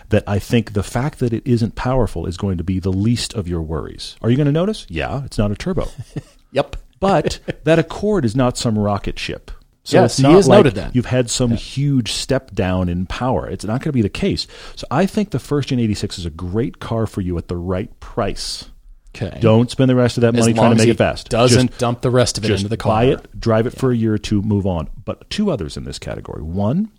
that 0.09 0.23
I 0.27 0.39
think 0.39 0.73
the 0.73 0.83
fact 0.83 1.19
that 1.19 1.33
it 1.33 1.45
isn't 1.45 1.75
powerful 1.75 2.25
is 2.25 2.37
going 2.37 2.57
to 2.57 2.63
be 2.63 2.79
the 2.79 2.91
least 2.91 3.33
of 3.33 3.47
your 3.47 3.61
worries. 3.61 4.15
Are 4.21 4.29
you 4.29 4.37
going 4.37 4.45
to 4.45 4.51
notice? 4.51 4.85
Yeah, 4.89 5.23
it's 5.25 5.37
not 5.37 5.51
a 5.51 5.55
turbo. 5.55 5.87
Yep. 6.53 6.75
But 6.99 7.39
that 7.63 7.79
Accord 7.79 8.25
is 8.25 8.35
not 8.35 8.57
some 8.57 8.77
rocket 8.77 9.17
ship. 9.17 9.51
So 9.91 9.99
Yes, 9.99 10.15
he 10.15 10.23
has 10.23 10.47
like 10.47 10.59
noted 10.59 10.75
that. 10.75 10.95
You've 10.95 11.07
had 11.07 11.29
some 11.29 11.51
huge 11.51 12.13
step 12.13 12.51
down 12.51 12.87
in 12.87 13.05
power. 13.07 13.45
It's 13.45 13.65
not 13.65 13.81
going 13.81 13.89
to 13.89 13.91
be 13.91 14.01
the 14.01 14.07
case. 14.07 14.47
So 14.77 14.87
I 14.89 15.05
think 15.05 15.31
the 15.31 15.39
first 15.39 15.67
gen 15.67 15.81
86 15.81 16.17
is 16.19 16.25
a 16.25 16.29
great 16.29 16.79
car 16.79 17.05
for 17.05 17.19
you 17.19 17.37
at 17.37 17.49
the 17.49 17.57
right 17.57 17.99
price. 17.99 18.69
Okay. 19.13 19.37
Don't 19.41 19.69
spend 19.69 19.89
the 19.89 19.95
rest 19.95 20.15
of 20.15 20.21
that 20.21 20.33
As 20.33 20.39
money 20.39 20.53
trying 20.53 20.71
to 20.71 20.77
make 20.77 20.87
it 20.87 20.97
fast. 20.97 21.27
Doesn't 21.27 21.67
Just, 21.67 21.79
dump 21.81 21.99
the 21.99 22.09
rest 22.09 22.37
of 22.37 22.45
it 22.45 22.51
into 22.51 22.69
the 22.69 22.77
car. 22.77 22.93
buy 22.93 23.03
it, 23.07 23.37
drive 23.37 23.67
it 23.67 23.77
for 23.77 23.91
a 23.91 23.95
year 23.97 24.13
or 24.13 24.17
two, 24.17 24.41
move 24.41 24.65
on. 24.65 24.89
But 25.03 25.29
two 25.29 25.51
others 25.51 25.75
in 25.75 25.83
this 25.83 25.99
category. 25.99 26.41
One, 26.41 26.89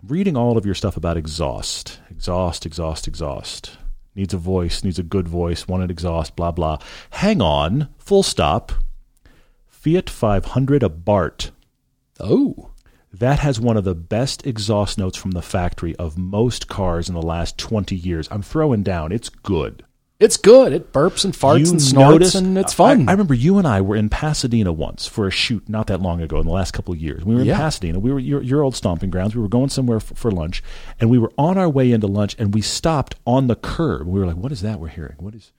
I'm 0.00 0.08
reading 0.08 0.38
all 0.38 0.56
of 0.56 0.64
your 0.64 0.74
stuff 0.74 0.96
about 0.96 1.18
exhaust. 1.18 2.00
Exhaust, 2.10 2.64
exhaust, 2.64 3.06
exhaust. 3.06 3.76
Needs 4.14 4.32
a 4.32 4.38
voice, 4.38 4.82
needs 4.82 4.98
a 4.98 5.02
good 5.02 5.28
voice, 5.28 5.68
wanted 5.68 5.90
exhaust, 5.90 6.34
blah, 6.34 6.50
blah. 6.50 6.78
Hang 7.10 7.42
on, 7.42 7.90
full 7.98 8.22
stop. 8.22 8.72
Fiat 9.68 10.08
500 10.08 10.80
Abarth. 10.80 11.50
Oh. 12.20 12.70
That 13.12 13.38
has 13.38 13.58
one 13.60 13.76
of 13.76 13.84
the 13.84 13.94
best 13.94 14.46
exhaust 14.46 14.98
notes 14.98 15.16
from 15.16 15.30
the 15.30 15.42
factory 15.42 15.96
of 15.96 16.18
most 16.18 16.68
cars 16.68 17.08
in 17.08 17.14
the 17.14 17.22
last 17.22 17.56
20 17.56 17.96
years. 17.96 18.28
I'm 18.30 18.42
throwing 18.42 18.82
down. 18.82 19.10
It's 19.12 19.28
good. 19.30 19.84
It's 20.18 20.36
good. 20.38 20.72
It 20.72 20.92
burps 20.92 21.24
and 21.26 21.34
farts 21.34 21.66
You 21.66 21.70
and 21.72 21.82
snorts, 21.82 22.10
notice- 22.12 22.34
and 22.34 22.56
it's 22.58 22.72
I- 22.72 22.76
fun. 22.76 23.08
I, 23.08 23.12
remember 23.12 23.34
you 23.34 23.58
and 23.58 23.66
I 23.66 23.80
were 23.82 23.96
in 23.96 24.08
Pasadena 24.08 24.72
once 24.72 25.06
for 25.06 25.26
a 25.26 25.30
shoot 25.30 25.68
not 25.68 25.86
that 25.88 26.00
long 26.00 26.20
ago 26.22 26.40
in 26.40 26.46
the 26.46 26.52
last 26.52 26.72
couple 26.72 26.94
of 26.94 27.00
years. 27.00 27.22
We 27.24 27.34
were 27.34 27.42
in 27.42 27.46
Yeah. 27.48 27.58
Pasadena. 27.58 27.98
We 28.00 28.10
were 28.12 28.18
your, 28.18 28.42
your 28.42 28.62
old 28.62 28.74
stomping 28.74 29.10
grounds. 29.10 29.34
We 29.36 29.42
were 29.42 29.48
going 29.48 29.68
somewhere 29.68 30.00
for, 30.00 30.14
for 30.14 30.30
lunch, 30.30 30.62
and 31.00 31.10
we 31.10 31.18
were 31.18 31.32
on 31.36 31.58
our 31.58 31.68
way 31.68 31.92
into 31.92 32.06
lunch, 32.06 32.34
and 32.38 32.54
we 32.54 32.62
stopped 32.62 33.14
on 33.26 33.46
the 33.46 33.56
curb. 33.56 34.06
We 34.06 34.18
were 34.18 34.26
like, 34.26 34.36
"What 34.36 34.52
is 34.52 34.62
that 34.62 34.80
we're 34.80 34.88
hearing? 34.88 35.16
What 35.18 35.34
is?" 35.34 35.52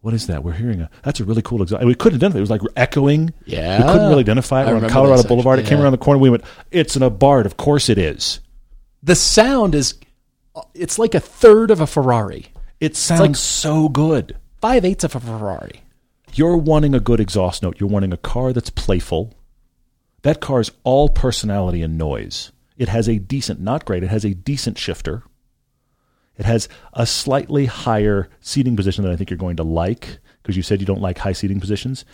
What 0.00 0.14
is 0.14 0.28
that? 0.28 0.44
We're 0.44 0.52
hearing 0.52 0.80
a. 0.80 0.90
That's 1.02 1.18
a 1.20 1.24
really 1.24 1.42
cool 1.42 1.60
exhaust. 1.62 1.84
We 1.84 1.94
couldn't 1.94 2.18
identify. 2.18 2.36
It 2.36 2.40
It 2.40 2.42
was 2.42 2.50
like 2.50 2.60
echoing. 2.76 3.32
Yeah. 3.46 3.78
we 3.78 3.92
couldn't 3.92 4.08
really 4.08 4.20
identify 4.20 4.62
it. 4.62 4.66
We're 4.68 4.76
on 4.84 4.88
Colorado 4.88 5.22
Boulevard. 5.24 5.58
It 5.58 5.66
came 5.66 5.80
around 5.80 5.92
the 5.92 5.98
corner. 5.98 6.18
We 6.20 6.30
went. 6.30 6.44
It's 6.70 6.94
an 6.96 7.02
Abarth. 7.02 7.46
Of 7.46 7.56
course 7.56 7.88
it 7.88 7.98
is. 7.98 8.40
the 9.02 9.14
sound 9.16 9.74
is, 9.74 9.94
uh, 10.54 10.62
it's 10.74 10.98
like 10.98 11.14
a 11.14 11.20
third 11.20 11.70
of 11.70 11.80
a 11.80 11.86
Ferrari. 11.86 12.46
It 12.80 12.94
sounds 12.96 13.20
like 13.20 13.36
so 13.36 13.88
good. 13.88 14.36
Five 14.60 14.84
eighths 14.84 15.04
of 15.04 15.14
a 15.16 15.20
Ferrari. 15.20 15.82
You're 16.34 16.56
wanting 16.56 16.94
a 16.94 17.00
good 17.00 17.18
exhaust 17.20 17.62
note. 17.62 17.80
You're 17.80 17.88
wanting 17.88 18.12
a 18.12 18.16
car 18.16 18.52
that's 18.52 18.70
playful. 18.70 19.34
That 20.22 20.40
car's 20.40 20.70
all 20.84 21.08
personality 21.08 21.82
and 21.82 21.96
noise. 21.98 22.52
It 22.76 22.88
has 22.88 23.08
a 23.08 23.18
decent, 23.18 23.60
not 23.60 23.84
great, 23.84 24.02
it 24.04 24.08
has 24.10 24.24
a 24.24 24.34
decent 24.34 24.78
shifter. 24.78 25.22
It 26.38 26.46
has 26.46 26.68
a 26.92 27.04
slightly 27.04 27.66
higher 27.66 28.28
seating 28.40 28.76
position 28.76 29.04
that 29.04 29.12
I 29.12 29.16
think 29.16 29.28
you're 29.28 29.36
going 29.36 29.56
to 29.56 29.64
like 29.64 30.18
because 30.42 30.56
you 30.56 30.62
said 30.62 30.80
you 30.80 30.86
don't 30.86 31.02
like 31.02 31.18
high 31.18 31.32
seating 31.32 31.60
positions, 31.60 32.04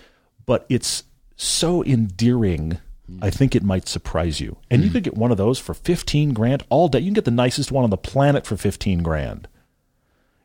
but 0.46 0.66
it's 0.68 1.04
so 1.37 1.84
endearing. 1.84 2.78
I 3.20 3.28
think 3.28 3.54
it 3.54 3.62
might 3.62 3.87
surprise 3.87 4.40
you. 4.40 4.56
And 4.70 4.82
you 4.82 4.88
hmm. 4.88 4.94
could 4.94 5.04
get 5.04 5.16
one 5.16 5.30
of 5.30 5.37
those 5.37 5.58
for 5.58 5.74
15 5.74 6.32
grand 6.32 6.64
all 6.70 6.88
day. 6.88 7.00
You 7.00 7.06
can 7.06 7.14
get 7.14 7.26
the 7.26 7.30
nicest 7.30 7.70
one 7.70 7.84
on 7.84 7.90
the 7.90 7.98
planet 7.98 8.46
for 8.46 8.56
15 8.56 9.02
grand. 9.02 9.46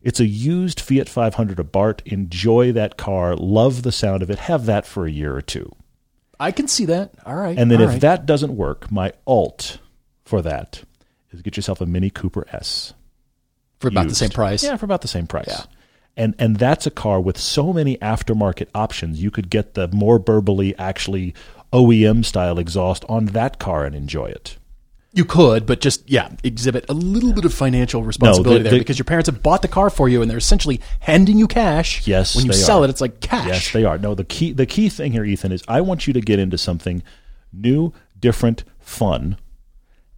It's 0.02 0.20
a 0.20 0.26
used 0.26 0.80
Fiat 0.80 1.10
500 1.10 1.58
Abarth. 1.58 2.02
Enjoy 2.06 2.72
that 2.74 2.98
car. 2.98 3.36
Love 3.36 3.84
the 3.84 3.92
sound 3.92 4.24
of 4.24 4.30
it. 4.30 4.40
Have 4.40 4.66
that 4.66 4.86
for 4.86 5.06
a 5.06 5.12
year 5.12 5.36
or 5.36 5.42
two. 5.42 5.74
I 6.40 6.52
can 6.52 6.68
see 6.68 6.86
that. 6.86 7.12
All 7.26 7.36
right. 7.36 7.58
And 7.58 7.70
then 7.72 7.80
all 7.82 7.88
if 7.88 7.94
right. 7.94 8.02
that 8.02 8.26
doesn't 8.26 8.56
work, 8.56 8.92
my 8.92 9.14
alt 9.26 9.80
for 10.24 10.42
that 10.42 10.84
is 11.32 11.42
get 11.42 11.58
yourself 11.58 11.82
a 11.82 11.86
Mini 11.86 12.10
Cooper 12.10 12.46
S. 12.52 12.94
for 13.80 13.88
about 13.88 14.08
the 14.10 14.16
same 14.16 14.30
price. 14.30 14.64
Yeah, 14.64 14.76
for 14.78 14.86
about 14.86 15.02
the 15.02 15.08
same 15.08 15.28
price. 15.28 15.46
Yeah. 15.48 15.64
And 16.18 16.36
and 16.38 16.58
that's 16.58 16.86
a 16.86 16.92
car 16.92 17.22
with 17.22 17.38
so 17.38 17.72
many 17.72 17.98
aftermarket 17.98 18.68
options. 18.76 19.22
You 19.22 19.32
could 19.32 19.50
get 19.50 19.74
the 19.74 19.88
more 19.90 20.20
burbly, 20.20 20.76
actually 20.78 21.34
OEM 21.72 22.26
style 22.26 22.60
exhaust 22.60 23.06
on 23.08 23.28
that 23.28 23.60
car 23.60 23.86
and 23.86 23.96
enjoy 23.96 24.26
it. 24.26 24.58
You 25.12 25.26
could, 25.26 25.66
but 25.66 25.82
just 25.82 26.08
yeah, 26.10 26.30
exhibit 26.44 26.86
a 26.90 26.94
little 26.94 27.34
bit 27.34 27.44
of 27.46 27.54
financial 27.54 28.04
responsibility 28.04 28.60
the- 28.64 28.70
there 28.70 28.74
the- 28.74 28.80
because 28.80 29.00
your 29.00 29.06
parents 29.06 29.28
have 29.28 29.42
bought 29.42 29.62
the 29.64 29.68
car 29.68 29.90
for 29.90 30.08
you 30.10 30.22
and 30.22 30.30
they're 30.30 30.38
essentially 30.38 30.82
handing 31.00 31.38
you 31.40 31.48
cash. 31.48 32.06
Yes, 32.06 32.36
when 32.36 32.46
you 32.46 32.52
they 32.52 32.58
sell 32.58 32.82
are. 32.82 32.86
it, 32.86 32.90
it's 32.92 33.02
like 33.02 33.20
cash. 33.22 33.48
Yes, 33.48 33.72
they 33.72 33.86
are. 33.86 33.98
No, 33.98 34.14
the 34.14 34.24
key 34.26 34.52
the 34.52 34.66
key 34.68 34.90
thing 34.90 35.12
here, 35.14 35.24
Ethan, 35.24 35.52
is 35.52 35.64
I 35.68 35.82
want 35.82 36.06
you 36.06 36.14
to 36.14 36.22
get 36.22 36.38
into 36.38 36.58
something 36.58 37.02
new, 37.54 37.92
different, 38.20 38.64
fun, 38.80 39.38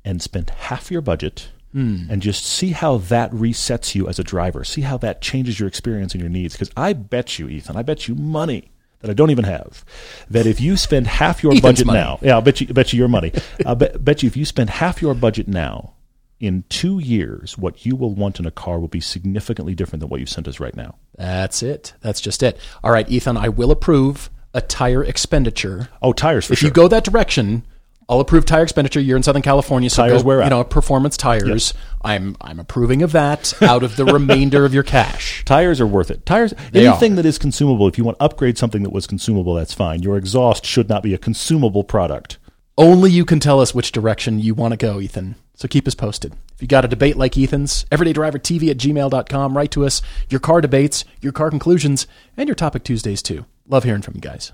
and 0.04 0.22
spend 0.22 0.50
half 0.50 0.90
your 0.92 1.02
budget 1.02 1.50
Hmm. 1.74 2.04
and 2.10 2.22
just 2.22 2.46
see 2.46 2.72
how 2.72 2.98
that 2.98 3.32
resets 3.32 3.96
you 3.96 4.10
as 4.10 4.20
a 4.20 4.24
driver. 4.26 4.64
See 4.66 4.82
how 4.82 4.98
that 4.98 5.22
changes 5.22 5.58
your 5.58 5.68
experience 5.68 6.14
and 6.14 6.22
your 6.22 6.30
needs. 6.30 6.54
Because 6.54 6.70
I 6.76 6.92
bet 6.92 7.40
you, 7.40 7.48
Ethan, 7.48 7.78
I 7.78 7.82
bet 7.82 8.10
you 8.10 8.16
money 8.16 8.72
that 9.00 9.10
I 9.10 9.14
don't 9.14 9.32
even 9.32 9.46
have, 9.46 9.84
that 10.30 10.46
if 10.46 10.60
you 10.60 10.78
spend 10.78 11.08
half 11.08 11.42
your 11.42 11.54
Ethan's 11.54 11.62
budget 11.62 11.88
money. 11.88 12.00
now, 12.00 12.20
yeah, 12.22 12.34
I'll 12.34 12.42
bet 12.42 12.62
you, 12.62 12.68
bet 12.68 12.92
you 12.94 13.00
your 13.00 13.08
money. 13.08 13.32
I 13.66 13.74
bet, 13.76 14.04
bet 14.04 14.22
you 14.22 14.28
if 14.28 14.36
you 14.38 14.46
spend 14.46 14.70
half 14.70 15.02
your 15.02 15.14
budget 15.14 15.48
now, 15.48 15.94
in 16.42 16.64
two 16.70 16.98
years, 17.00 17.58
what 17.58 17.86
you 17.86 17.96
will 17.96 18.16
want 18.16 18.40
in 18.40 18.48
a 18.48 18.52
car 18.52 18.80
will 18.80 18.88
be 18.88 19.00
significantly 19.00 19.76
different 19.76 20.02
than 20.02 20.10
what 20.10 20.20
you 20.20 20.26
sent 20.26 20.48
us 20.48 20.60
right 20.60 20.76
now. 20.76 20.96
That's 21.16 21.62
it. 21.62 21.94
That's 22.02 22.20
just 22.20 22.42
it. 22.42 22.58
All 22.84 22.92
right, 22.92 23.08
Ethan, 23.10 23.38
I 23.38 23.50
will 23.50 23.70
approve 23.70 24.30
a 24.54 24.60
tire 24.60 25.04
expenditure. 25.04 25.90
Oh, 26.02 26.14
tires 26.14 26.48
for 26.48 26.54
if 26.54 26.60
sure. 26.60 26.68
you 26.68 26.74
go 26.74 26.88
that 26.88 27.04
direction, 27.04 27.64
I'll 28.10 28.20
approve 28.20 28.46
tire 28.46 28.64
expenditure. 28.64 29.00
You're 29.00 29.16
in 29.16 29.24
Southern 29.24 29.42
California, 29.42 29.90
so 29.90 30.06
Tires 30.06 30.24
wear 30.24 30.44
you 30.44 30.50
know 30.50 30.64
performance 30.64 31.16
tires. 31.16 31.74
I'm 32.02 32.36
I'm 32.42 32.60
approving 32.60 33.04
of 33.04 33.14
that 33.14 33.54
out 33.62 33.84
of 33.84 33.96
the 33.96 34.06
remainder 34.06 34.66
of 34.66 34.74
your 34.74 34.84
cash. 34.84 35.44
Tires 35.46 35.80
are 35.80 35.88
worth 35.88 36.12
it. 36.12 36.26
Tires, 36.26 36.54
They 36.72 36.88
anything 36.88 37.14
are. 37.14 37.16
that 37.18 37.26
is 37.26 37.38
consumable. 37.38 37.88
If 37.88 37.98
you 37.98 38.04
want 38.04 38.18
to 38.20 38.24
upgrade 38.26 38.58
something 38.58 38.84
that 38.84 38.92
was 38.92 39.08
consumable, 39.08 39.54
that's 39.54 39.74
fine. 39.74 40.02
Your 40.04 40.18
exhaust 40.18 40.66
should 40.66 40.90
not 40.90 41.04
be 41.04 41.14
a 41.14 41.18
consumable 41.18 41.84
product. 41.84 42.38
Only 42.78 43.12
you 43.12 43.26
can 43.26 43.40
tell 43.40 43.62
us 43.62 43.76
which 43.76 43.92
direction 43.92 44.40
you 44.40 44.56
want 44.56 44.72
to 44.72 44.78
go, 44.78 45.00
Ethan. 45.00 45.36
So 45.56 45.68
keep 45.68 45.88
us 45.88 45.94
posted. 45.96 46.34
If 46.56 46.62
you 46.62 46.68
got 46.68 46.86
a 46.86 46.88
debate 46.88 47.16
like 47.18 47.38
Ethan's, 47.38 47.86
everydaydrivertv 47.92 48.70
at 48.72 48.78
gmail.com, 48.78 49.56
write 49.56 49.72
to 49.72 49.86
us 49.86 50.02
your 50.30 50.40
car 50.40 50.62
debates, 50.62 51.06
your 51.22 51.32
car 51.32 51.50
conclusions, 51.50 52.08
and 52.36 52.48
your 52.48 52.56
topic 52.56 52.84
Tuesdays 52.84 53.22
too. 53.22 53.46
Love 53.68 53.84
hearing 53.84 54.02
from 54.02 54.16
you 54.16 54.22
guys. 54.22 54.52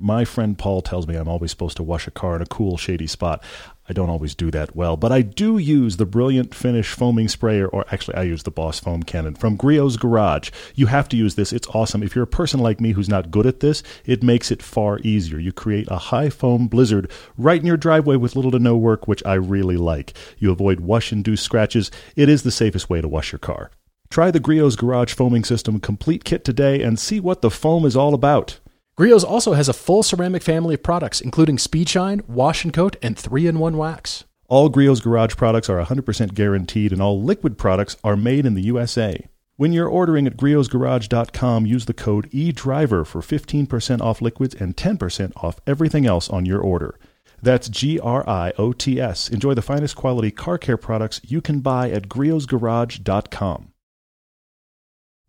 My 0.00 0.24
friend 0.24 0.56
Paul 0.56 0.80
tells 0.80 1.06
me 1.06 1.16
I'm 1.16 1.28
always 1.28 1.50
supposed 1.50 1.76
to 1.78 1.82
wash 1.82 2.06
a 2.06 2.12
car 2.12 2.36
in 2.36 2.42
a 2.42 2.46
cool, 2.46 2.76
shady 2.76 3.06
spot. 3.06 3.42
I 3.88 3.92
don't 3.92 4.10
always 4.10 4.34
do 4.34 4.50
that 4.50 4.76
well, 4.76 4.96
but 4.96 5.10
I 5.10 5.22
do 5.22 5.56
use 5.56 5.96
the 5.96 6.04
Brilliant 6.04 6.54
Finish 6.54 6.92
foaming 6.92 7.26
sprayer, 7.26 7.66
or 7.66 7.86
actually, 7.90 8.16
I 8.16 8.24
use 8.24 8.42
the 8.42 8.50
Boss 8.50 8.78
Foam 8.78 9.02
Cannon 9.02 9.34
from 9.34 9.56
Griot's 9.56 9.96
Garage. 9.96 10.50
You 10.74 10.86
have 10.86 11.08
to 11.08 11.16
use 11.16 11.36
this. 11.36 11.52
It's 11.52 11.68
awesome. 11.68 12.02
If 12.02 12.14
you're 12.14 12.24
a 12.24 12.26
person 12.26 12.60
like 12.60 12.80
me 12.80 12.92
who's 12.92 13.08
not 13.08 13.30
good 13.30 13.46
at 13.46 13.60
this, 13.60 13.82
it 14.04 14.22
makes 14.22 14.50
it 14.50 14.62
far 14.62 14.98
easier. 15.00 15.38
You 15.38 15.52
create 15.52 15.88
a 15.90 15.96
high 15.96 16.28
foam 16.28 16.68
blizzard 16.68 17.10
right 17.38 17.60
in 17.60 17.66
your 17.66 17.78
driveway 17.78 18.16
with 18.16 18.36
little 18.36 18.50
to 18.50 18.58
no 18.58 18.76
work, 18.76 19.08
which 19.08 19.24
I 19.24 19.34
really 19.34 19.78
like. 19.78 20.12
You 20.38 20.52
avoid 20.52 20.80
wash 20.80 21.10
induced 21.10 21.44
scratches. 21.44 21.90
It 22.14 22.28
is 22.28 22.42
the 22.42 22.50
safest 22.50 22.90
way 22.90 23.00
to 23.00 23.08
wash 23.08 23.32
your 23.32 23.38
car. 23.38 23.70
Try 24.10 24.30
the 24.30 24.40
Griot's 24.40 24.76
Garage 24.76 25.14
foaming 25.14 25.44
system 25.44 25.80
complete 25.80 26.24
kit 26.24 26.44
today 26.44 26.82
and 26.82 26.98
see 26.98 27.20
what 27.20 27.42
the 27.42 27.50
foam 27.50 27.84
is 27.84 27.96
all 27.96 28.14
about. 28.14 28.58
Griot's 28.98 29.22
also 29.22 29.52
has 29.52 29.68
a 29.68 29.72
full 29.72 30.02
ceramic 30.02 30.42
family 30.42 30.74
of 30.74 30.82
products, 30.82 31.20
including 31.20 31.56
Speed 31.56 31.88
Shine, 31.88 32.20
Wash 32.26 32.64
and 32.64 32.74
Coat, 32.74 32.96
and 33.00 33.16
3 33.16 33.46
in 33.46 33.60
1 33.60 33.76
wax. 33.76 34.24
All 34.48 34.68
Griot's 34.68 35.00
Garage 35.00 35.36
products 35.36 35.68
are 35.68 35.80
100% 35.80 36.34
guaranteed, 36.34 36.92
and 36.92 37.00
all 37.00 37.22
liquid 37.22 37.56
products 37.56 37.96
are 38.02 38.16
made 38.16 38.44
in 38.44 38.54
the 38.54 38.62
USA. 38.62 39.24
When 39.54 39.72
you're 39.72 39.86
ordering 39.86 40.26
at 40.26 40.36
griotsgarage.com, 40.36 41.64
use 41.64 41.84
the 41.84 41.94
code 41.94 42.28
EDRIVER 42.32 43.04
for 43.04 43.20
15% 43.20 44.00
off 44.00 44.20
liquids 44.20 44.56
and 44.56 44.76
10% 44.76 45.32
off 45.44 45.60
everything 45.64 46.04
else 46.04 46.28
on 46.28 46.44
your 46.44 46.60
order. 46.60 46.98
That's 47.40 47.68
G 47.68 48.00
R 48.00 48.28
I 48.28 48.52
O 48.58 48.72
T 48.72 49.00
S. 49.00 49.28
Enjoy 49.28 49.54
the 49.54 49.62
finest 49.62 49.94
quality 49.94 50.32
car 50.32 50.58
care 50.58 50.76
products 50.76 51.20
you 51.22 51.40
can 51.40 51.60
buy 51.60 51.88
at 51.88 52.08
griotsgarage.com. 52.08 53.72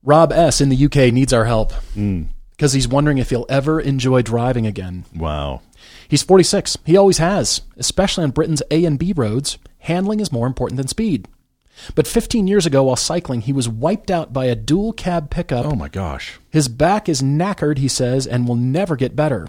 Rob 0.01 0.32
S. 0.32 0.59
in 0.59 0.70
the 0.70 0.86
UK 0.86 1.13
needs 1.13 1.34
our 1.34 1.45
help 1.45 1.72
Mm, 1.95 2.30
because 2.60 2.74
he's 2.74 2.89
wondering 2.89 3.20
if 3.20 3.30
he'll 3.30 3.45
ever 3.47 3.80
enjoy 3.80 4.22
driving 4.22 4.68
again. 4.68 5.05
wow. 5.16 5.62
He's 6.10 6.24
46. 6.24 6.78
He 6.86 6.97
always 6.97 7.20
has, 7.20 7.62
especially 7.78 8.26
on 8.26 8.32
Britain's 8.32 8.62
A 8.70 8.84
and 8.84 8.99
B 8.99 9.14
roads. 9.16 9.57
Handling 9.78 10.20
is 10.20 10.34
more 10.34 10.45
important 10.45 10.76
than 10.76 10.89
speed. 10.89 11.30
But 11.95 12.05
15 12.05 12.47
years 12.47 12.66
ago, 12.66 12.84
while 12.84 12.97
cycling, 12.97 13.41
he 13.41 13.53
was 13.53 13.70
wiped 13.70 14.12
out 14.12 14.34
by 14.34 14.45
a 14.45 14.55
dual 14.55 14.91
cab 14.91 15.30
pickup. 15.30 15.66
Oh 15.66 15.76
my 15.76 15.88
gosh. 15.88 16.38
His 16.49 16.68
back 16.68 17.07
is 17.07 17.22
knackered, 17.22 17.78
he 17.78 17.88
says, 17.88 18.28
and 18.28 18.45
will 18.45 18.55
never 18.57 18.97
get 18.97 19.16
better. 19.16 19.47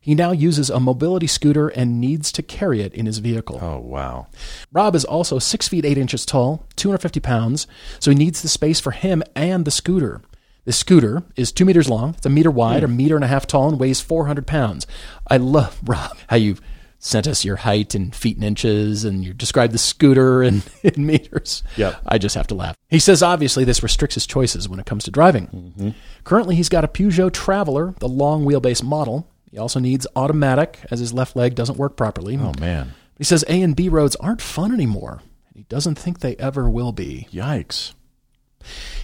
He 0.00 0.14
now 0.14 0.30
uses 0.30 0.70
a 0.70 0.78
mobility 0.78 1.26
scooter 1.26 1.66
and 1.66 2.00
needs 2.00 2.30
to 2.32 2.42
carry 2.42 2.82
it 2.82 2.94
in 2.94 3.06
his 3.06 3.18
vehicle. 3.18 3.58
Oh 3.60 3.80
wow. 3.80 4.28
Rob 4.70 4.94
is 4.94 5.04
also 5.04 5.40
6 5.40 5.66
feet 5.66 5.84
8 5.84 5.98
inches 5.98 6.24
tall, 6.24 6.64
250 6.76 7.18
pounds, 7.18 7.66
so 7.98 8.12
he 8.12 8.16
needs 8.16 8.42
the 8.42 8.48
space 8.48 8.78
for 8.78 8.92
him 8.92 9.24
and 9.34 9.64
the 9.64 9.72
scooter. 9.72 10.20
The 10.64 10.72
scooter 10.72 11.22
is 11.36 11.52
two 11.52 11.64
meters 11.64 11.88
long, 11.88 12.14
it's 12.16 12.26
a 12.26 12.30
meter 12.30 12.50
wide, 12.50 12.84
a 12.84 12.86
hmm. 12.86 12.96
meter 12.96 13.16
and 13.16 13.24
a 13.24 13.28
half 13.28 13.46
tall, 13.46 13.68
and 13.68 13.78
weighs 13.78 14.00
400 14.00 14.46
pounds. 14.46 14.86
I 15.26 15.36
love, 15.36 15.78
Rob, 15.84 16.16
how 16.28 16.36
you 16.36 16.56
sent 16.98 17.26
us 17.26 17.44
your 17.44 17.56
height 17.56 17.94
in 17.94 18.10
feet 18.12 18.36
and 18.36 18.44
inches, 18.44 19.04
and 19.04 19.22
you 19.22 19.34
described 19.34 19.74
the 19.74 19.78
scooter 19.78 20.42
in, 20.42 20.62
in 20.82 21.04
meters. 21.04 21.62
Yep. 21.76 22.00
I 22.06 22.18
just 22.18 22.34
have 22.34 22.46
to 22.48 22.54
laugh. 22.54 22.76
He 22.88 22.98
says 22.98 23.22
obviously 23.22 23.64
this 23.64 23.82
restricts 23.82 24.14
his 24.14 24.26
choices 24.26 24.68
when 24.68 24.80
it 24.80 24.86
comes 24.86 25.04
to 25.04 25.10
driving. 25.10 25.48
Mm-hmm. 25.48 25.90
Currently, 26.24 26.56
he's 26.56 26.70
got 26.70 26.84
a 26.84 26.88
Peugeot 26.88 27.32
Traveler, 27.32 27.94
the 27.98 28.08
long 28.08 28.44
wheelbase 28.44 28.82
model. 28.82 29.28
He 29.50 29.58
also 29.58 29.78
needs 29.78 30.06
automatic, 30.16 30.80
as 30.90 30.98
his 30.98 31.12
left 31.12 31.36
leg 31.36 31.54
doesn't 31.54 31.78
work 31.78 31.96
properly. 31.96 32.38
Oh 32.38 32.54
man. 32.58 32.94
He 33.18 33.24
says 33.24 33.44
A 33.48 33.62
and 33.62 33.76
B 33.76 33.88
roads 33.88 34.16
aren't 34.16 34.42
fun 34.42 34.72
anymore. 34.72 35.20
and 35.48 35.56
He 35.56 35.62
doesn't 35.64 35.96
think 35.96 36.20
they 36.20 36.36
ever 36.36 36.68
will 36.68 36.90
be. 36.92 37.28
Yikes. 37.30 37.92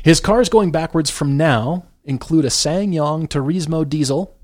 His 0.02 0.20
cars 0.20 0.48
going 0.48 0.70
backwards 0.70 1.10
from 1.10 1.36
now 1.36 1.86
include 2.04 2.44
a 2.44 2.48
SsangYong 2.48 3.28
Turismo 3.28 3.88
diesel. 3.88 4.36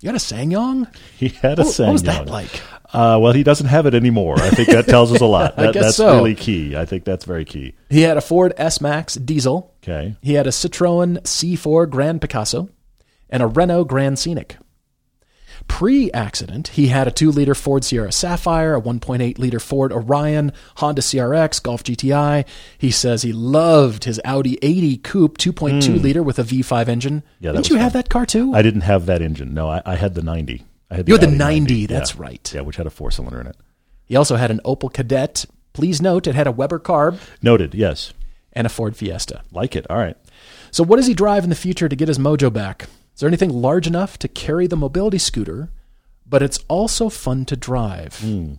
You 0.00 0.06
got 0.10 0.14
a 0.14 0.18
SsangYong? 0.18 0.94
He 1.18 1.28
had 1.28 1.58
a 1.58 1.64
What, 1.64 1.78
what 1.78 1.92
was 1.92 2.02
that 2.04 2.26
like? 2.28 2.60
Uh, 2.92 3.18
well, 3.20 3.32
he 3.32 3.42
doesn't 3.42 3.66
have 3.66 3.86
it 3.86 3.94
anymore. 3.94 4.36
I 4.40 4.50
think 4.50 4.68
that 4.68 4.86
tells 4.86 5.12
us 5.12 5.20
a 5.20 5.26
lot. 5.26 5.54
I 5.58 5.64
That- 5.66 5.74
guess 5.74 5.84
that's 5.84 5.96
so. 5.96 6.16
really 6.16 6.34
key. 6.34 6.76
I 6.76 6.84
think 6.84 7.04
that's 7.04 7.24
very 7.24 7.44
key. 7.44 7.74
He 7.90 8.02
had 8.02 8.16
a 8.16 8.20
Ford 8.20 8.52
S 8.56 8.80
Max 8.80 9.14
diesel. 9.14 9.74
Okay. 9.82 10.16
He 10.22 10.34
had 10.34 10.46
a 10.46 10.50
Citroen 10.50 11.20
C4 11.22 11.88
Grand 11.90 12.20
Picasso 12.20 12.68
and 13.30 13.42
a 13.42 13.46
Renault 13.46 13.84
Grand 13.86 14.18
Scenic. 14.18 14.56
Pre 15.68 16.10
accident, 16.12 16.68
he 16.68 16.86
had 16.88 17.06
a 17.06 17.10
2 17.10 17.30
liter 17.30 17.54
Ford 17.54 17.84
Sierra 17.84 18.12
Sapphire, 18.12 18.74
a 18.74 18.80
1.8 18.80 19.38
liter 19.38 19.60
Ford 19.60 19.92
Orion, 19.92 20.52
Honda 20.76 21.02
CRX, 21.02 21.62
Golf 21.62 21.82
GTI. 21.82 22.46
He 22.78 22.90
says 22.90 23.22
he 23.22 23.32
loved 23.32 24.04
his 24.04 24.20
Audi 24.24 24.58
80 24.62 24.96
Coupe 24.98 25.38
2.2 25.38 25.86
hmm. 25.86 26.02
liter 26.02 26.22
with 26.22 26.38
a 26.38 26.44
V5 26.44 26.88
engine. 26.88 27.22
Yeah, 27.40 27.52
didn't 27.52 27.70
you 27.70 27.76
have 27.76 27.92
that 27.92 28.08
car 28.08 28.24
too? 28.24 28.54
I 28.54 28.62
didn't 28.62 28.82
have 28.82 29.06
that 29.06 29.20
engine. 29.20 29.54
No, 29.54 29.68
I, 29.68 29.82
I 29.84 29.96
had 29.96 30.14
the 30.14 30.22
90. 30.22 30.64
I 30.90 30.96
had 30.96 31.06
the 31.06 31.10
You 31.10 31.18
had 31.18 31.22
the 31.22 31.34
Audi 31.34 31.36
90, 31.36 31.86
that's 31.86 32.14
yeah. 32.14 32.22
right. 32.22 32.52
Yeah, 32.54 32.60
which 32.62 32.76
had 32.76 32.86
a 32.86 32.90
four 32.90 33.10
cylinder 33.10 33.40
in 33.40 33.48
it. 33.48 33.56
He 34.06 34.16
also 34.16 34.36
had 34.36 34.50
an 34.50 34.60
Opel 34.64 34.90
Kadett. 34.92 35.46
Please 35.72 36.00
note 36.00 36.26
it 36.26 36.34
had 36.34 36.46
a 36.46 36.52
Weber 36.52 36.78
carb 36.78 37.18
Noted. 37.42 37.74
Yes. 37.74 38.14
and 38.52 38.66
a 38.66 38.70
Ford 38.70 38.96
Fiesta. 38.96 39.42
Like 39.52 39.76
it. 39.76 39.84
All 39.90 39.98
right. 39.98 40.16
So, 40.70 40.84
what 40.84 40.96
does 40.96 41.06
he 41.06 41.14
drive 41.14 41.44
in 41.44 41.50
the 41.50 41.56
future 41.56 41.88
to 41.88 41.96
get 41.96 42.08
his 42.08 42.18
mojo 42.18 42.52
back? 42.52 42.86
Is 43.16 43.20
there 43.20 43.28
anything 43.28 43.48
large 43.50 43.86
enough 43.86 44.18
to 44.18 44.28
carry 44.28 44.66
the 44.66 44.76
mobility 44.76 45.16
scooter, 45.16 45.70
but 46.26 46.42
it's 46.42 46.58
also 46.68 47.08
fun 47.08 47.46
to 47.46 47.56
drive? 47.56 48.18
Hmm. 48.20 48.56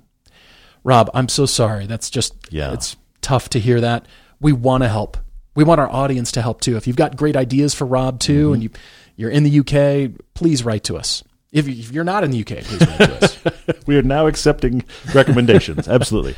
Rob, 0.83 1.11
I'm 1.13 1.29
so 1.29 1.45
sorry. 1.45 1.85
That's 1.85 2.09
just, 2.09 2.33
Yeah. 2.49 2.73
it's 2.73 2.95
tough 3.21 3.49
to 3.49 3.59
hear 3.59 3.79
that. 3.81 4.07
We 4.39 4.53
want 4.53 4.81
to 4.81 4.89
help. 4.89 5.15
We 5.53 5.63
want 5.63 5.79
our 5.79 5.89
audience 5.91 6.31
to 6.31 6.41
help 6.41 6.61
too. 6.61 6.75
If 6.75 6.87
you've 6.87 6.95
got 6.95 7.15
great 7.15 7.35
ideas 7.35 7.75
for 7.75 7.85
Rob 7.85 8.19
too, 8.19 8.45
mm-hmm. 8.45 8.53
and 8.53 8.63
you, 8.63 8.69
you're 9.15 9.29
in 9.29 9.43
the 9.43 9.59
UK, 9.59 10.19
please 10.33 10.65
write 10.65 10.83
to 10.85 10.97
us. 10.97 11.23
If, 11.51 11.67
if 11.67 11.91
you're 11.91 12.03
not 12.03 12.23
in 12.23 12.31
the 12.31 12.39
UK, 12.41 12.63
please 12.63 12.87
write 12.87 12.97
to 12.97 13.23
us. 13.25 13.37
We 13.85 13.95
are 13.97 14.01
now 14.01 14.25
accepting 14.27 14.83
recommendations. 15.13 15.87
Absolutely. 15.87 16.35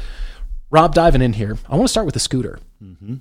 Rob, 0.72 0.94
diving 0.94 1.22
in 1.22 1.34
here, 1.34 1.58
I 1.70 1.78
want 1.78 1.86
to 1.86 1.92
start 1.92 2.06
with 2.06 2.14
the 2.14 2.20
scooter. 2.20 2.60
Mm-hmm. 2.84 3.16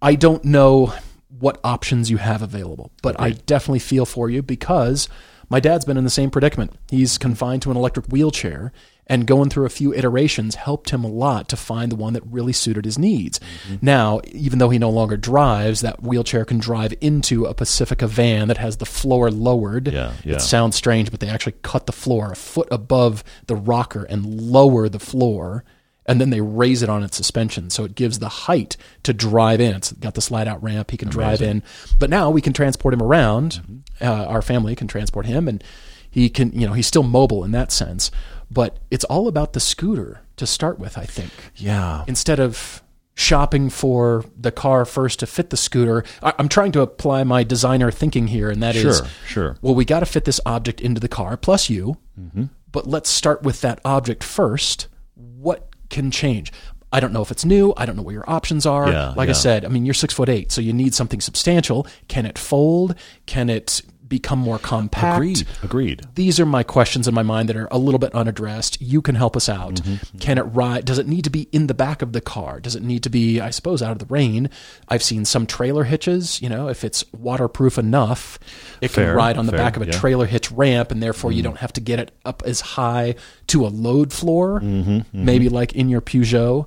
I 0.00 0.14
don't 0.14 0.44
know 0.44 0.94
what 1.38 1.60
options 1.64 2.10
you 2.10 2.18
have 2.18 2.42
available, 2.42 2.92
but 3.02 3.18
I 3.20 3.30
definitely 3.30 3.80
feel 3.80 4.06
for 4.06 4.30
you 4.30 4.42
because 4.42 5.08
my 5.48 5.60
dad's 5.60 5.84
been 5.84 5.96
in 5.96 6.04
the 6.04 6.10
same 6.10 6.30
predicament. 6.30 6.72
He's 6.90 7.18
confined 7.18 7.62
to 7.62 7.70
an 7.70 7.76
electric 7.76 8.06
wheelchair, 8.06 8.72
and 9.06 9.26
going 9.26 9.50
through 9.50 9.66
a 9.66 9.70
few 9.70 9.92
iterations 9.92 10.54
helped 10.54 10.90
him 10.90 11.04
a 11.04 11.08
lot 11.08 11.48
to 11.50 11.56
find 11.56 11.92
the 11.92 11.96
one 11.96 12.14
that 12.14 12.22
really 12.24 12.52
suited 12.52 12.84
his 12.84 12.98
needs. 12.98 13.38
Mm-hmm. 13.38 13.76
Now, 13.82 14.20
even 14.32 14.58
though 14.58 14.70
he 14.70 14.78
no 14.78 14.88
longer 14.90 15.16
drives, 15.16 15.82
that 15.82 16.02
wheelchair 16.02 16.44
can 16.44 16.58
drive 16.58 16.94
into 17.00 17.44
a 17.44 17.54
Pacifica 17.54 18.06
van 18.06 18.48
that 18.48 18.58
has 18.58 18.78
the 18.78 18.86
floor 18.86 19.30
lowered. 19.30 19.92
Yeah, 19.92 20.14
yeah. 20.24 20.36
It 20.36 20.40
sounds 20.40 20.76
strange, 20.76 21.10
but 21.10 21.20
they 21.20 21.28
actually 21.28 21.56
cut 21.62 21.86
the 21.86 21.92
floor 21.92 22.32
a 22.32 22.36
foot 22.36 22.68
above 22.70 23.22
the 23.46 23.56
rocker 23.56 24.04
and 24.04 24.24
lower 24.24 24.88
the 24.88 24.98
floor 24.98 25.64
and 26.06 26.20
then 26.20 26.30
they 26.30 26.40
raise 26.40 26.82
it 26.82 26.88
on 26.88 27.02
its 27.02 27.16
suspension 27.16 27.70
so 27.70 27.84
it 27.84 27.94
gives 27.94 28.18
the 28.18 28.28
height 28.28 28.76
to 29.02 29.12
drive 29.12 29.60
in. 29.60 29.74
It's 29.74 29.92
got 29.92 30.14
the 30.14 30.20
slide 30.20 30.46
out 30.48 30.62
ramp. 30.62 30.90
He 30.90 30.96
can 30.96 31.08
drive 31.08 31.40
in. 31.42 31.62
But 31.98 32.10
now 32.10 32.30
we 32.30 32.40
can 32.40 32.52
transport 32.52 32.92
him 32.94 33.02
around. 33.02 33.82
Uh, 34.00 34.24
our 34.26 34.42
family 34.42 34.74
can 34.76 34.86
transport 34.88 35.26
him, 35.26 35.48
and 35.48 35.62
he 36.10 36.28
can, 36.28 36.52
you 36.52 36.66
know, 36.66 36.72
he's 36.74 36.86
still 36.86 37.02
mobile 37.02 37.44
in 37.44 37.52
that 37.52 37.72
sense. 37.72 38.10
But 38.50 38.78
it's 38.90 39.04
all 39.04 39.28
about 39.28 39.52
the 39.54 39.60
scooter 39.60 40.20
to 40.36 40.46
start 40.46 40.78
with, 40.78 40.98
I 40.98 41.04
think. 41.04 41.30
Yeah. 41.56 42.04
Instead 42.06 42.38
of 42.38 42.82
shopping 43.16 43.70
for 43.70 44.24
the 44.36 44.50
car 44.52 44.84
first 44.84 45.20
to 45.20 45.26
fit 45.26 45.50
the 45.50 45.56
scooter, 45.56 46.04
I, 46.22 46.34
I'm 46.38 46.48
trying 46.48 46.72
to 46.72 46.80
apply 46.82 47.24
my 47.24 47.44
designer 47.44 47.90
thinking 47.90 48.26
here, 48.26 48.50
and 48.50 48.62
that 48.62 48.76
is, 48.76 48.98
Sure, 48.98 49.06
sure. 49.26 49.56
well, 49.62 49.74
we 49.74 49.84
got 49.84 50.00
to 50.00 50.06
fit 50.06 50.24
this 50.24 50.40
object 50.44 50.80
into 50.80 51.00
the 51.00 51.08
car, 51.08 51.36
plus 51.36 51.70
you. 51.70 51.96
Mm-hmm. 52.20 52.44
But 52.70 52.86
let's 52.88 53.08
start 53.08 53.42
with 53.42 53.60
that 53.60 53.80
object 53.84 54.22
first. 54.24 54.88
What 55.14 55.68
can 55.90 56.10
change? 56.10 56.52
I 56.92 57.00
don't 57.00 57.12
know 57.12 57.22
if 57.22 57.32
it's 57.32 57.44
new. 57.44 57.74
I 57.76 57.86
don't 57.86 57.96
know 57.96 58.02
what 58.02 58.14
your 58.14 58.28
options 58.30 58.66
are. 58.66 58.88
Yeah, 58.88 59.14
like 59.16 59.28
I 59.28 59.32
said, 59.32 59.64
I 59.64 59.68
mean, 59.68 59.84
you're 59.84 59.94
six 59.94 60.14
foot 60.14 60.28
eight, 60.28 60.52
so 60.52 60.60
you 60.60 60.72
need 60.72 60.94
something 60.94 61.20
substantial. 61.20 61.88
Can 62.06 62.24
it 62.24 62.38
fold? 62.38 62.94
Can 63.26 63.50
it 63.50 63.82
become 64.06 64.38
more 64.38 64.58
compact? 64.58 65.16
Agreed. 65.16 65.46
Agreed. 65.62 66.02
These 66.14 66.38
are 66.38 66.46
my 66.46 66.62
questions 66.62 67.08
in 67.08 67.14
my 67.14 67.22
mind 67.22 67.48
that 67.48 67.56
are 67.56 67.68
a 67.70 67.78
little 67.78 67.98
bit 67.98 68.14
unaddressed. 68.14 68.80
You 68.80 69.00
can 69.00 69.14
help 69.14 69.36
us 69.36 69.48
out. 69.48 69.76
Mm-hmm, 69.76 70.18
Can 70.18 70.38
it 70.38 70.42
ride? 70.42 70.84
Does 70.84 70.98
it 70.98 71.06
need 71.06 71.24
to 71.24 71.30
be 71.30 71.48
in 71.52 71.66
the 71.68 71.74
back 71.74 72.02
of 72.02 72.12
the 72.12 72.20
car? 72.20 72.60
Does 72.60 72.76
it 72.76 72.82
need 72.82 73.02
to 73.04 73.10
be, 73.10 73.40
I 73.40 73.50
suppose, 73.50 73.82
out 73.82 73.92
of 73.92 73.98
the 73.98 74.06
rain? 74.06 74.50
I've 74.88 75.02
seen 75.02 75.24
some 75.24 75.46
trailer 75.46 75.84
hitches. 75.84 76.40
You 76.42 76.48
know, 76.48 76.68
if 76.68 76.84
it's 76.84 77.04
waterproof 77.12 77.78
enough, 77.78 78.38
it 78.80 78.88
Fair, 78.88 79.06
can 79.08 79.16
ride 79.16 79.38
on 79.38 79.46
the 79.46 79.52
fair, 79.52 79.58
back 79.60 79.76
of 79.76 79.82
a 79.82 79.86
yeah. 79.86 79.92
Trailer 79.92 80.26
hitch 80.26 80.50
ramp, 80.52 80.90
and 80.90 81.02
therefore 81.02 81.32
you 81.32 81.42
don't 81.42 81.58
have 81.58 81.72
to 81.74 81.80
get 81.80 81.98
it 81.98 82.10
up 82.24 82.42
as 82.44 82.60
high 82.60 83.14
to 83.48 83.64
a 83.64 83.68
load 83.68 84.12
floor. 84.12 84.60
Mm-hmm, 84.60 85.24
Maybe 85.24 85.48
like 85.48 85.72
in 85.74 85.88
your 85.88 86.00
Peugeot. 86.00 86.66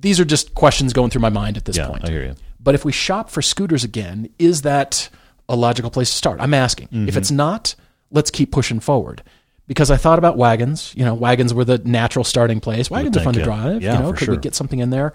These 0.00 0.20
are 0.20 0.24
just 0.24 0.54
questions 0.54 0.92
going 0.92 1.10
through 1.10 1.22
my 1.22 1.30
mind 1.30 1.56
at 1.56 1.64
this 1.64 1.76
Yeah, 1.76 1.88
point. 1.88 2.04
I 2.04 2.10
hear 2.10 2.24
you. 2.24 2.34
But 2.60 2.74
if 2.74 2.84
we 2.84 2.92
shop 2.92 3.30
for 3.30 3.40
scooters 3.40 3.84
again, 3.84 4.28
is 4.38 4.62
that 4.62 5.08
a 5.48 5.56
logical 5.56 5.90
place 5.90 6.10
to 6.10 6.16
start? 6.16 6.40
I'm 6.40 6.54
asking. 6.54 6.88
If 6.90 6.92
Mm-hmm. 6.92 7.18
it's 7.18 7.30
not, 7.30 7.74
let's 8.10 8.30
keep 8.30 8.52
pushing 8.52 8.80
forward. 8.80 9.22
Because 9.66 9.90
I 9.90 9.96
thought 9.98 10.18
about 10.18 10.36
wagons. 10.38 10.94
You 10.96 11.04
know, 11.04 11.14
wagons 11.14 11.52
were 11.52 11.64
the 11.64 11.78
natural 11.78 12.24
starting 12.24 12.58
place. 12.60 12.90
Wagons 12.90 13.16
are 13.16 13.22
fun 13.22 13.34
to 13.34 13.42
drive. 13.42 13.82
Yeah, 13.82 13.94
you 13.96 14.02
know, 14.02 14.12
could 14.14 14.28
we 14.28 14.36
get 14.38 14.54
something 14.54 14.78
in 14.78 14.90
there? 14.90 15.12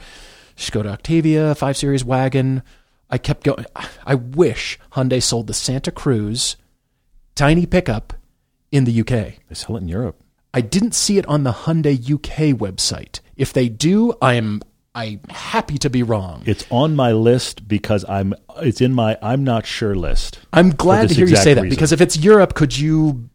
Skoda 0.56 0.88
Octavia, 0.92 1.56
5 1.56 1.78
Series 1.78 2.06
wagon. 2.06 2.62
I 3.10 3.18
kept 3.18 3.44
going. 3.44 3.66
I 4.06 4.16
wish 4.16 4.80
Hyundai 4.94 5.22
sold 5.24 5.48
the 5.48 5.54
Santa 5.54 5.92
Cruz 5.92 6.56
tiny 7.36 7.66
pickup 7.66 8.14
in 8.72 8.84
the 8.86 9.00
UK. 9.02 9.08
They 9.08 9.54
sell 9.54 9.76
it 9.76 9.82
in 9.82 9.88
Europe. 9.88 10.22
I 10.54 10.62
didn't 10.62 10.94
see 10.94 11.18
it 11.18 11.26
on 11.26 11.44
the 11.44 11.52
Hyundai 11.52 11.96
UK 11.98 12.56
website. 12.58 13.22
If 13.36 13.54
they 13.54 13.70
do, 13.70 14.14
I 14.22 14.36
am 14.36 14.62
I'm 14.96 15.22
happy 15.30 15.78
to 15.80 15.90
be 15.90 16.04
wrong. 16.04 16.44
It's 16.46 16.66
on 16.70 16.96
my 16.96 17.12
list 17.14 17.68
because 17.68 18.06
I'm. 18.08 18.34
It's 18.58 18.80
in 18.82 18.94
my 18.94 19.18
I'm 19.22 19.44
not 19.44 19.66
sure 19.66 19.96
list. 19.96 20.40
I'm 20.54 20.70
glad 20.70 21.10
to 21.10 21.16
hear 21.16 21.26
you 21.28 21.36
say 21.36 21.54
that 21.56 21.62
reason. 21.64 21.76
because 21.76 21.92
if 21.92 22.00
it's 22.02 22.16
Europe, 22.18 22.54
could 22.54 22.78
you 22.78 23.30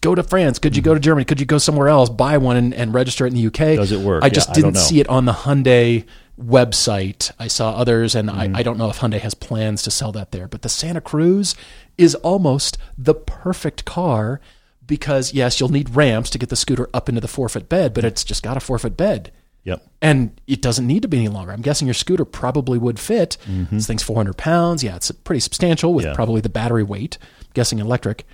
go 0.00 0.14
to 0.14 0.22
France? 0.22 0.58
Could 0.60 0.76
you 0.76 0.82
go 0.82 0.94
to 0.94 1.00
Germany? 1.00 1.24
Could 1.24 1.40
you 1.40 1.46
go 1.46 1.58
somewhere 1.58 1.88
else, 1.88 2.08
buy 2.08 2.38
one, 2.38 2.56
and, 2.56 2.72
and 2.74 2.94
register 2.94 3.26
it 3.26 3.34
in 3.34 3.36
the 3.36 3.46
UK? 3.48 3.76
Does 3.76 3.90
it 3.92 4.00
work? 4.00 4.22
I 4.22 4.28
just 4.28 4.50
I 4.50 4.52
don't 4.54 4.62
didn't 4.62 4.74
know. 4.74 4.80
see 4.80 5.00
it 5.00 5.08
on 5.08 5.24
the 5.24 5.32
Hyundai 5.32 6.04
website. 6.40 7.30
I 7.38 7.48
saw 7.48 7.70
others, 7.72 8.14
and 8.14 8.28
Mm-hmm. 8.28 8.56
I, 8.56 8.60
I 8.60 8.62
don't 8.62 8.78
know 8.78 8.88
if 8.88 8.98
Hyundai 9.00 9.18
has 9.20 9.34
plans 9.34 9.82
to 9.82 9.90
sell 9.90 10.12
that 10.12 10.30
there. 10.30 10.46
But 10.48 10.62
the 10.62 10.68
Santa 10.68 11.00
Cruz 11.00 11.54
is 11.98 12.14
almost 12.16 12.78
the 12.96 13.14
perfect 13.14 13.84
car 13.84 14.40
because, 14.86 15.34
yes, 15.34 15.58
you'll 15.58 15.68
need 15.70 15.94
ramps 15.96 16.30
to 16.30 16.38
get 16.38 16.48
the 16.48 16.56
scooter 16.56 16.88
up 16.94 17.08
into 17.08 17.20
the 17.20 17.28
four 17.28 17.48
foot 17.48 17.68
bed, 17.68 17.92
but 17.94 18.04
it's 18.04 18.22
just 18.24 18.42
got 18.42 18.56
a 18.56 18.60
four 18.60 18.78
foot 18.78 18.96
bed. 18.96 19.32
Yep. 19.64 19.86
And 20.00 20.40
it 20.48 20.60
doesn't 20.60 20.86
need 20.86 21.02
to 21.02 21.08
be 21.08 21.18
any 21.18 21.28
longer. 21.28 21.52
I'm 21.52 21.62
guessing 21.62 21.86
your 21.86 21.94
scooter 21.94 22.24
probably 22.24 22.78
would 22.78 22.98
fit. 22.98 23.36
This 23.46 23.86
thing's 23.86 24.02
400 24.02 24.36
pounds. 24.36 24.82
Yeah, 24.82 24.96
it's 24.96 25.10
pretty 25.10 25.40
substantial 25.40 25.94
with 25.94 26.04
Mm-hmm. 26.04 26.10
Yeah. 26.12 26.16
probably 26.16 26.40
the 26.40 26.48
battery 26.48 26.82
weight. 26.82 27.18
I'm 27.40 27.46
guessing 27.54 27.78
electric. 27.78 28.26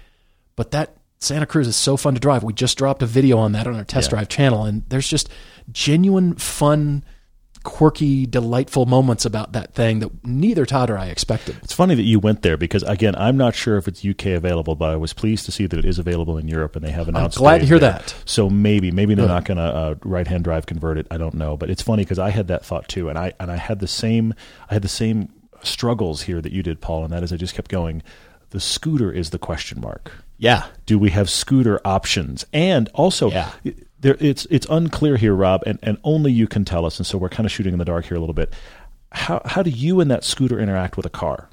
But 0.57 0.71
that 0.71 0.97
Santa 1.21 1.45
Cruz 1.47 1.67
is 1.69 1.77
so 1.77 1.97
fun 1.99 2.15
to 2.15 2.21
drive. 2.21 2.45
We 2.45 2.53
just 2.55 2.79
dropped 2.79 3.03
a 3.03 3.07
video 3.07 3.37
on 3.39 3.53
that 3.53 3.67
on 3.67 3.75
our 3.75 3.85
test 3.85 4.07
Yeah. 4.07 4.11
drive 4.17 4.29
channel, 4.29 4.65
and 4.65 4.85
there's 4.89 5.09
just 5.09 5.29
genuine, 5.71 6.35
fun, 6.37 7.05
quirky, 7.65 8.27
delightful 8.27 8.87
moments 8.87 9.25
about 9.25 9.53
that 9.53 9.75
thing 9.75 10.01
that 10.01 10.25
neither 10.25 10.65
Todd 10.67 10.91
or 10.91 10.99
I 10.99 11.07
expected. 11.07 11.57
It's 11.63 11.73
funny 11.73 11.95
that 11.95 12.03
you 12.03 12.19
went 12.19 12.43
there 12.43 12.57
because 12.57 12.83
again, 12.85 13.15
I'm 13.17 13.37
not 13.37 13.55
sure 13.55 13.77
if 13.77 13.89
it's 13.89 14.05
UK 14.05 14.27
available, 14.27 14.75
but 14.75 14.91
I 14.91 14.97
was 14.97 15.13
pleased 15.13 15.45
to 15.47 15.53
see 15.53 15.67
that 15.67 15.79
it 15.79 15.85
is 15.85 15.99
available 15.99 16.39
in 16.39 16.49
Europe, 16.49 16.77
and 16.77 16.85
they 16.85 16.91
have 16.91 17.09
announced. 17.09 17.39
I'm 17.39 17.43
glad 17.43 17.59
to 17.61 17.67
hear 17.67 17.79
there. 17.79 17.93
that. 17.93 18.15
So 18.25 18.49
maybe, 18.49 18.91
maybe 18.91 19.15
they're 19.15 19.27
not 19.29 19.45
going 19.45 19.59
to 19.59 19.63
uh, 19.63 19.95
right-hand 20.05 20.45
drive 20.45 20.67
convert 20.67 20.99
it. 20.99 21.07
I 21.11 21.17
don't 21.19 21.35
know, 21.35 21.57
but 21.57 21.71
it's 21.71 21.83
funny 21.83 22.05
because 22.05 22.19
I 22.19 22.31
had 22.31 22.49
that 22.49 22.65
thought 22.65 22.89
too, 22.89 23.09
and 23.09 23.19
I 23.19 23.33
and 23.41 23.51
I 23.51 23.57
had 23.57 23.81
the 23.81 23.89
same, 23.89 24.35
I 24.71 24.75
had 24.75 24.83
the 24.83 24.89
same 24.89 25.31
struggles 25.63 26.23
here 26.23 26.41
that 26.41 26.53
you 26.53 26.63
did, 26.63 26.81
Paul, 26.81 27.05
and 27.05 27.13
that 27.13 27.23
is 27.23 27.33
I 27.33 27.37
just 27.37 27.55
kept 27.55 27.71
going. 27.71 28.03
The 28.51 28.61
scooter 28.61 29.13
is 29.13 29.31
the 29.31 29.39
question 29.39 29.81
mark. 29.81 30.11
Yeah. 30.39 30.67
Do 30.87 30.99
we 30.99 31.11
have 31.11 31.29
scooter 31.29 31.81
options? 31.85 32.47
And 32.53 32.89
also, 32.95 33.31
Yeah. 33.31 33.51
There, 34.01 34.17
it's 34.21 34.47
it's 34.51 34.67
unclear 34.71 35.17
here, 35.17 35.35
Rob, 35.35 35.63
and, 35.67 35.79
and 35.83 35.99
only 36.05 36.33
you 36.33 36.47
can 36.47 36.65
tell 36.65 36.85
us. 36.85 36.99
And 36.99 37.07
so 37.07 37.19
we're 37.19 37.29
kind 37.29 37.47
of 37.47 37.53
shooting 37.53 37.73
in 37.73 37.79
the 37.79 37.85
dark 37.85 38.07
here 38.07 38.17
a 38.17 38.21
little 38.21 38.35
bit. 38.35 38.55
How 39.13 39.43
how 39.45 39.63
do 39.63 39.71
you 39.71 40.01
and 40.01 40.11
that 40.11 40.25
scooter 40.25 40.59
interact 40.59 40.97
with 40.97 41.07
a 41.07 41.11
car? 41.11 41.49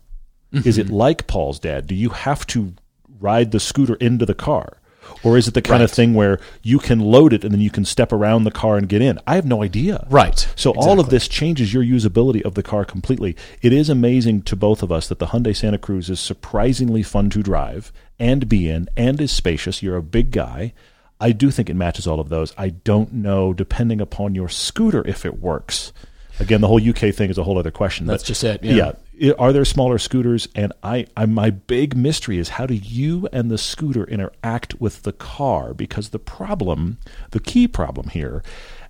Mm-hmm. 0.54 0.68
Is 0.68 0.78
it 0.78 0.90
like 0.90 1.28
Paul's 1.28 1.60
dad? 1.60 1.88
Do 1.88 1.96
you 1.96 2.10
have 2.10 2.46
to 2.48 2.74
ride 3.20 3.52
the 3.52 3.60
scooter 3.60 3.96
into 3.96 4.26
the 4.26 4.36
car? 4.36 4.78
Or 5.24 5.38
is 5.38 5.48
it 5.48 5.54
the 5.54 5.62
kind 5.62 5.84
of 5.84 5.92
thing 5.92 6.14
where 6.14 6.40
you 6.64 6.80
can 6.80 7.00
load 7.00 7.34
it 7.34 7.44
and 7.44 7.54
then 7.54 7.62
you 7.62 7.70
can 7.70 7.86
step 7.86 8.12
around 8.12 8.44
the 8.44 8.52
car 8.52 8.78
and 8.78 8.90
get 8.90 9.02
in? 9.02 9.20
I 9.28 9.36
have 9.36 9.46
no 9.46 9.64
idea. 9.64 10.06
Right. 10.10 10.48
So 10.56 10.72
all 10.72 11.00
of 11.00 11.10
this 11.10 11.28
changes 11.28 11.74
your 11.74 11.84
usability 11.84 12.42
of 12.42 12.56
the 12.56 12.64
car 12.64 12.86
completely. 12.86 13.36
It 13.62 13.74
is 13.74 13.90
amazing 13.90 14.44
to 14.44 14.56
both 14.56 14.82
of 14.84 14.92
us 14.92 15.08
that 15.08 15.20
the 15.20 15.28
Hyundai 15.28 15.56
Santa 15.56 15.78
Cruz 15.78 16.10
is 16.10 16.20
surprisingly 16.20 17.04
fun 17.04 17.30
to 17.32 17.44
drive 17.44 17.92
and 18.20 18.50
be 18.50 18.70
in 18.70 18.90
and 18.96 19.20
is 19.22 19.32
spacious. 19.32 19.84
You're 19.84 19.98
a 19.98 20.04
big 20.04 20.32
guy. 20.32 20.74
I 21.20 21.32
do 21.32 21.50
think 21.52 21.70
it 21.70 21.76
matches 21.76 22.08
all 22.08 22.20
of 22.20 22.30
those. 22.30 22.54
I 22.58 22.70
don't 22.70 23.14
know, 23.14 23.54
depending 23.54 24.02
upon 24.02 24.36
your 24.36 24.50
scooter, 24.50 25.06
if 25.08 25.26
it 25.26 25.40
works. 25.40 25.94
Again, 26.40 26.60
the 26.60 26.68
whole 26.68 26.82
UK 26.86 27.16
thing 27.16 27.30
is 27.30 27.38
a 27.38 27.44
whole 27.44 27.58
other 27.58 27.72
question. 27.72 28.06
That's 28.06 28.24
just 28.24 28.44
it, 28.44 28.62
yeah. 28.64 28.92
I- 29.24 29.34
Are 29.40 29.54
there 29.54 29.64
smaller 29.64 29.98
scooters? 29.98 30.50
And 30.54 30.74
I, 30.84 31.08
I, 31.16 31.26
my 31.26 31.50
big 31.50 31.96
mystery 31.96 32.38
is 32.38 32.50
how 32.50 32.66
do 32.66 32.74
you 32.74 33.30
and 33.32 33.50
the 33.50 33.58
scooter 33.58 34.04
interact 34.04 34.82
with 34.82 35.04
the 35.04 35.14
car? 35.14 35.74
Because 35.74 36.10
the 36.10 36.20
problem, 36.20 36.98
the 37.32 37.40
key 37.40 37.66
problem 37.70 38.10
here, 38.10 38.44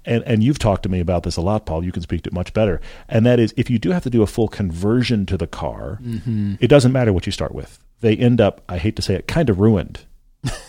and, 0.03 0.23
and 0.23 0.43
you've 0.43 0.57
talked 0.57 0.82
to 0.84 0.89
me 0.89 0.99
about 0.99 1.21
this 1.21 1.38
a 1.38 1.41
lot, 1.41 1.67
Paul. 1.67 1.84
You 1.84 1.91
can 1.91 2.01
speak 2.01 2.23
to 2.23 2.30
it 2.30 2.34
much 2.34 2.53
better. 2.53 2.82
And 3.07 3.23
that 3.28 3.39
is, 3.39 3.53
if 3.55 3.69
you 3.69 3.78
do 3.78 3.91
have 3.91 4.01
to 4.03 4.09
do 4.09 4.23
a 4.23 4.28
full 4.28 4.47
conversion 4.47 5.28
to 5.28 5.38
the 5.38 5.47
car, 5.47 5.99
Mm-hmm. 6.03 6.55
it 6.59 6.67
doesn't 6.69 6.91
matter 6.91 7.13
what 7.13 7.28
you 7.28 7.32
start 7.32 7.53
with. 7.53 7.78
They 8.01 8.15
end 8.15 8.41
up, 8.41 8.61
I 8.67 8.80
hate 8.80 8.95
to 8.95 9.03
say 9.03 9.13
it, 9.13 9.28
kind 9.28 9.49
of 9.51 9.59
ruined. 9.59 9.99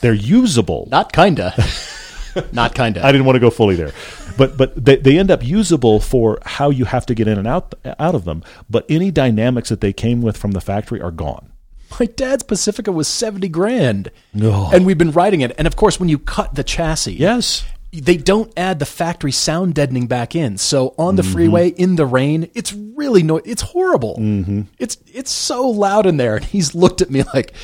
They're 0.01 0.13
usable. 0.15 0.89
Not 0.91 1.13
kinda. 1.13 1.55
Not 2.53 2.75
kinda. 2.75 3.05
I 3.05 3.13
didn't 3.13 3.25
want 3.27 3.37
to 3.37 3.41
go 3.41 3.51
fully 3.51 3.77
there, 3.77 3.93
but 4.37 4.57
but 4.57 4.85
they, 4.85 4.97
they 4.97 5.19
end 5.19 5.31
up 5.31 5.43
usable 5.45 6.01
for 6.01 6.39
how 6.45 6.69
you 6.71 6.85
have 6.85 7.07
to 7.07 7.15
get 7.15 7.29
in 7.29 7.39
and 7.39 7.49
out 7.49 7.75
out 7.99 8.15
of 8.15 8.25
them. 8.25 8.43
But 8.69 8.85
any 8.91 9.11
dynamics 9.11 9.71
that 9.71 9.81
they 9.81 9.93
came 9.93 10.21
with 10.21 10.37
from 10.37 10.51
the 10.53 10.61
factory 10.61 11.01
are 11.01 11.11
gone. 11.11 11.51
My 11.99 12.07
dad's 12.07 12.43
Pacifica 12.43 12.91
was 12.93 13.07
70 13.09 13.49
grand. 13.49 14.11
No. 14.35 14.69
And 14.73 14.85
we've 14.85 14.99
been 14.99 15.13
riding 15.13 15.41
it. 15.41 15.55
And 15.57 15.67
of 15.67 15.77
course, 15.77 15.99
when 16.01 16.09
you 16.11 16.19
cut 16.19 16.55
the 16.57 16.65
chassis, 16.65 17.15
Yes, 17.15 17.65
they 17.93 18.17
don't 18.19 18.53
add 18.57 18.81
the 18.81 18.85
factory 18.87 19.33
sound 19.33 19.75
deadening 19.75 20.07
back 20.07 20.35
in. 20.37 20.59
So 20.59 20.95
on 20.99 21.17
the 21.17 21.23
Mm-hmm. 21.23 21.33
freeway 21.33 21.69
in 21.71 21.97
the 21.97 22.05
rain, 22.05 22.51
it's 22.55 22.75
really 22.75 23.23
no, 23.23 23.37
it's 23.39 23.63
horrible. 23.63 24.17
Mm-hmm. 24.19 24.63
It's 24.79 24.99
it's 25.07 25.31
so 25.33 25.71
loud 25.71 26.05
in 26.05 26.19
there. 26.19 26.37
And 26.37 26.45
he's 26.45 26.75
looked 26.75 27.01
at 27.01 27.09
me 27.09 27.23
like, 27.33 27.55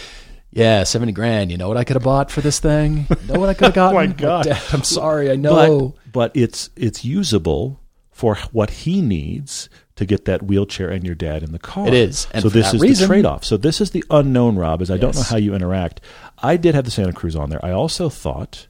"Yeah, 0.53 0.84
seventy 0.84 1.12
grand. 1.12 1.50
You 1.50 1.57
know 1.59 1.68
what 1.68 1.76
I 1.76 1.84
could 1.84 1.96
have 1.96 2.03
bought 2.05 2.30
for 2.30 2.40
this 2.40 2.61
thing? 2.61 3.07
You 3.11 3.34
know 3.34 3.40
what 3.40 3.48
I 3.48 3.55
could 3.55 3.66
have 3.66 3.74
gotten? 3.92 3.94
my 3.96 4.07
God. 4.07 4.44
Dad, 4.44 4.62
I'm 4.72 4.82
sorry. 4.84 5.30
I 5.30 5.36
know. 5.36 5.94
but 6.05 6.12
but 6.12 6.36
it's 6.36 6.70
it's 6.76 7.05
usable 7.05 7.80
for 8.11 8.36
what 8.53 8.70
he 8.70 9.00
needs 9.00 9.68
to 9.96 10.05
get 10.07 10.24
that 10.26 10.42
wheelchair 10.42 10.88
and 10.88 11.05
your 11.05 11.14
dad 11.14 11.42
in 11.42 11.53
the 11.53 11.59
car. 11.59 11.86
It 11.86 11.94
is. 11.94 12.26
And 12.32 12.42
so 12.42 12.48
for 12.50 12.55
this 12.55 12.66
that 12.70 12.76
is 12.76 12.82
reason- 12.82 13.09
the 13.09 13.14
trade 13.14 13.26
off. 13.26 13.44
So 13.44 13.57
this 13.57 13.80
is 13.80 13.90
the 13.90 14.05
unknown, 14.11 14.57
Rob. 14.57 14.80
Is 14.82 14.90
I 14.90 14.96
don't 14.98 15.14
know 15.14 15.22
how 15.22 15.36
you 15.36 15.55
interact. 15.55 16.00
I 16.42 16.57
did 16.57 16.74
have 16.74 16.84
the 16.84 16.90
Santa 16.90 17.12
Cruz 17.12 17.34
on 17.36 17.50
there. 17.50 17.64
I 17.64 17.70
also 17.72 18.09
thought 18.09 18.66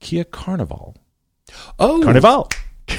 Kia 0.00 0.24
Carnival. 0.24 0.96
oh, 1.78 2.00
Carnival. 2.02 2.48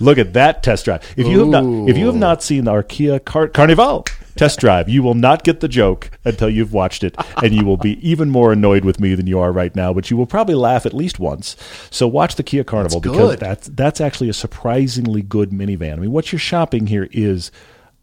Look 0.00 0.16
at 0.18 0.32
that 0.32 0.62
test 0.62 0.86
drive. 0.86 1.02
If 1.16 1.26
you 1.26 1.40
have 1.40 1.48
not, 1.48 1.64
if 1.90 1.98
you 1.98 2.06
have 2.06 2.14
not 2.16 2.42
seen 2.42 2.66
our 2.68 2.82
Kia 2.82 3.18
Car- 3.18 3.48
Carnival 3.48 4.06
test 4.36 4.60
drive, 4.60 4.88
you 4.88 5.02
will 5.02 5.14
not 5.14 5.44
get 5.44 5.60
the 5.60 5.68
joke 5.68 6.10
until 6.24 6.48
you've 6.48 6.72
watched 6.72 7.04
it, 7.04 7.16
and 7.42 7.54
you 7.54 7.64
will 7.64 7.76
be 7.76 7.98
even 8.08 8.30
more 8.30 8.52
annoyed 8.52 8.84
with 8.84 9.00
me 9.00 9.14
than 9.14 9.26
you 9.26 9.38
are 9.38 9.52
right 9.52 9.74
now. 9.74 9.92
But 9.92 10.10
you 10.10 10.16
will 10.16 10.26
probably 10.26 10.54
laugh 10.54 10.86
at 10.86 10.94
least 10.94 11.18
once. 11.18 11.56
So 11.90 12.06
watch 12.06 12.36
the 12.36 12.42
Kia 12.42 12.64
Carnival 12.64 13.00
That's 13.00 13.12
because 13.12 13.36
that's 13.36 13.68
that's 13.68 14.00
actually 14.00 14.28
a 14.28 14.34
surprisingly 14.34 15.22
good 15.22 15.50
minivan. 15.50 15.94
I 15.94 15.96
mean, 15.96 16.12
what 16.12 16.32
you're 16.32 16.38
shopping 16.38 16.86
here 16.86 17.08
is 17.12 17.50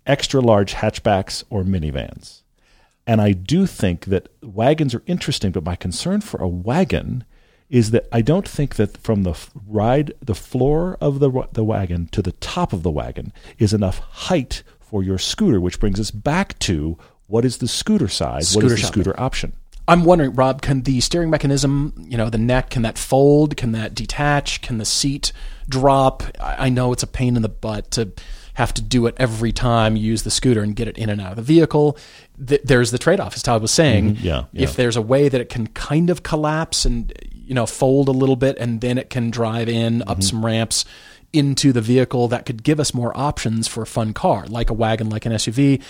extra 0.05 0.41
large 0.41 0.73
hatchbacks 0.73 1.43
or 1.49 1.63
minivans. 1.63 2.41
And 3.05 3.21
I 3.21 3.31
do 3.31 3.65
think 3.65 4.05
that 4.05 4.27
wagons 4.41 4.93
are 4.93 5.03
interesting, 5.05 5.51
but 5.51 5.63
my 5.63 5.75
concern 5.75 6.21
for 6.21 6.41
a 6.41 6.47
wagon 6.47 7.23
is 7.69 7.91
that 7.91 8.07
I 8.11 8.21
don't 8.21 8.47
think 8.47 8.75
that 8.75 8.97
from 8.97 9.23
the 9.23 9.37
ride, 9.65 10.13
the 10.21 10.35
floor 10.35 10.97
of 11.01 11.19
the 11.19 11.47
the 11.51 11.63
wagon 11.63 12.07
to 12.07 12.21
the 12.21 12.31
top 12.33 12.73
of 12.73 12.83
the 12.83 12.91
wagon 12.91 13.33
is 13.57 13.73
enough 13.73 13.99
height 13.99 14.63
for 14.89 15.03
your 15.03 15.17
scooter, 15.17 15.59
which 15.59 15.79
brings 15.79 15.99
us 15.99 16.11
back 16.11 16.57
to 16.59 16.97
what 17.27 17.43
is 17.45 17.57
the 17.57 17.67
scooter 17.67 18.07
size? 18.07 18.55
what 18.55 18.61
Scooter 18.61 18.65
is 18.67 18.71
the 18.71 18.77
shopping. 18.77 19.03
scooter 19.03 19.19
option? 19.19 19.53
I'm 19.89 20.03
wondering, 20.03 20.33
Rob, 20.33 20.61
can 20.61 20.81
the 20.83 20.99
steering 20.99 21.29
mechanism, 21.29 21.93
you 22.09 22.17
know, 22.17 22.29
the 22.29 22.37
neck, 22.37 22.69
can 22.71 22.81
that 22.81 22.97
fold? 22.97 23.55
Can 23.55 23.71
that 23.71 23.95
detach? 23.95 24.61
Can 24.61 24.79
the 24.79 24.85
seat 24.85 25.31
drop? 25.69 26.23
I 26.41 26.65
I 26.67 26.69
know 26.69 26.91
it's 26.91 27.03
a 27.03 27.07
pain 27.07 27.35
in 27.37 27.41
the 27.41 27.49
butt 27.49 27.91
to 27.91 28.11
have 28.55 28.73
to 28.73 28.81
do 28.81 29.05
it 29.05 29.13
every 29.17 29.51
time 29.51 29.95
you 29.95 30.03
use 30.03 30.23
the 30.23 30.31
scooter 30.31 30.61
and 30.63 30.75
get 30.75 30.87
it 30.87 30.97
in 30.97 31.09
and 31.09 31.21
out 31.21 31.29
of 31.31 31.35
the 31.37 31.41
vehicle. 31.43 31.95
There's 32.37 32.91
the 32.91 32.97
trade 32.97 33.19
off, 33.19 33.35
as 33.35 33.43
Todd 33.43 33.61
was 33.61 33.71
saying. 33.71 34.15
Mm-hmm. 34.15 34.25
yeah, 34.25 34.43
yeah. 34.51 34.63
If 34.63 34.75
there's 34.75 34.95
a 34.97 35.01
way 35.01 35.29
that 35.29 35.39
it 35.39 35.49
can 35.49 35.67
kind 35.67 36.09
of 36.09 36.23
collapse 36.23 36.83
and, 36.83 37.13
you 37.31 37.53
know, 37.53 37.65
fold 37.65 38.07
a 38.09 38.11
little 38.11 38.35
bit 38.35 38.57
and 38.57 38.81
then 38.81 38.97
it 38.97 39.09
can 39.09 39.29
drive 39.31 39.69
in 39.69 39.99
Mm-hmm. 39.99 40.09
up 40.09 40.23
some 40.23 40.45
ramps 40.45 40.85
into 41.33 41.71
the 41.73 41.81
vehicle, 41.81 42.27
that 42.29 42.45
could 42.45 42.63
give 42.63 42.79
us 42.79 42.93
more 42.93 43.15
options 43.17 43.67
for 43.67 43.83
a 43.83 43.87
fun 43.87 44.13
car, 44.13 44.45
like 44.47 44.69
a 44.69 44.73
wagon, 44.73 45.09
like 45.09 45.25
an 45.25 45.31
SUV. 45.33 45.81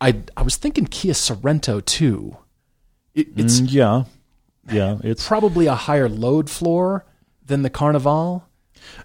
I, 0.00 0.16
I 0.36 0.42
was 0.42 0.56
thinking 0.56 0.86
Kia 0.86 1.12
Sorento 1.12 1.84
too 1.84 2.36
It, 3.14 3.28
it's 3.36 3.60
Mm, 3.60 3.72
yeah, 3.72 4.04
yeah. 4.72 4.98
It's 5.02 5.26
probably 5.26 5.66
a 5.66 5.74
higher 5.74 6.08
load 6.08 6.48
floor 6.48 7.04
than 7.44 7.62
the 7.62 7.70
Carnival. 7.70 8.46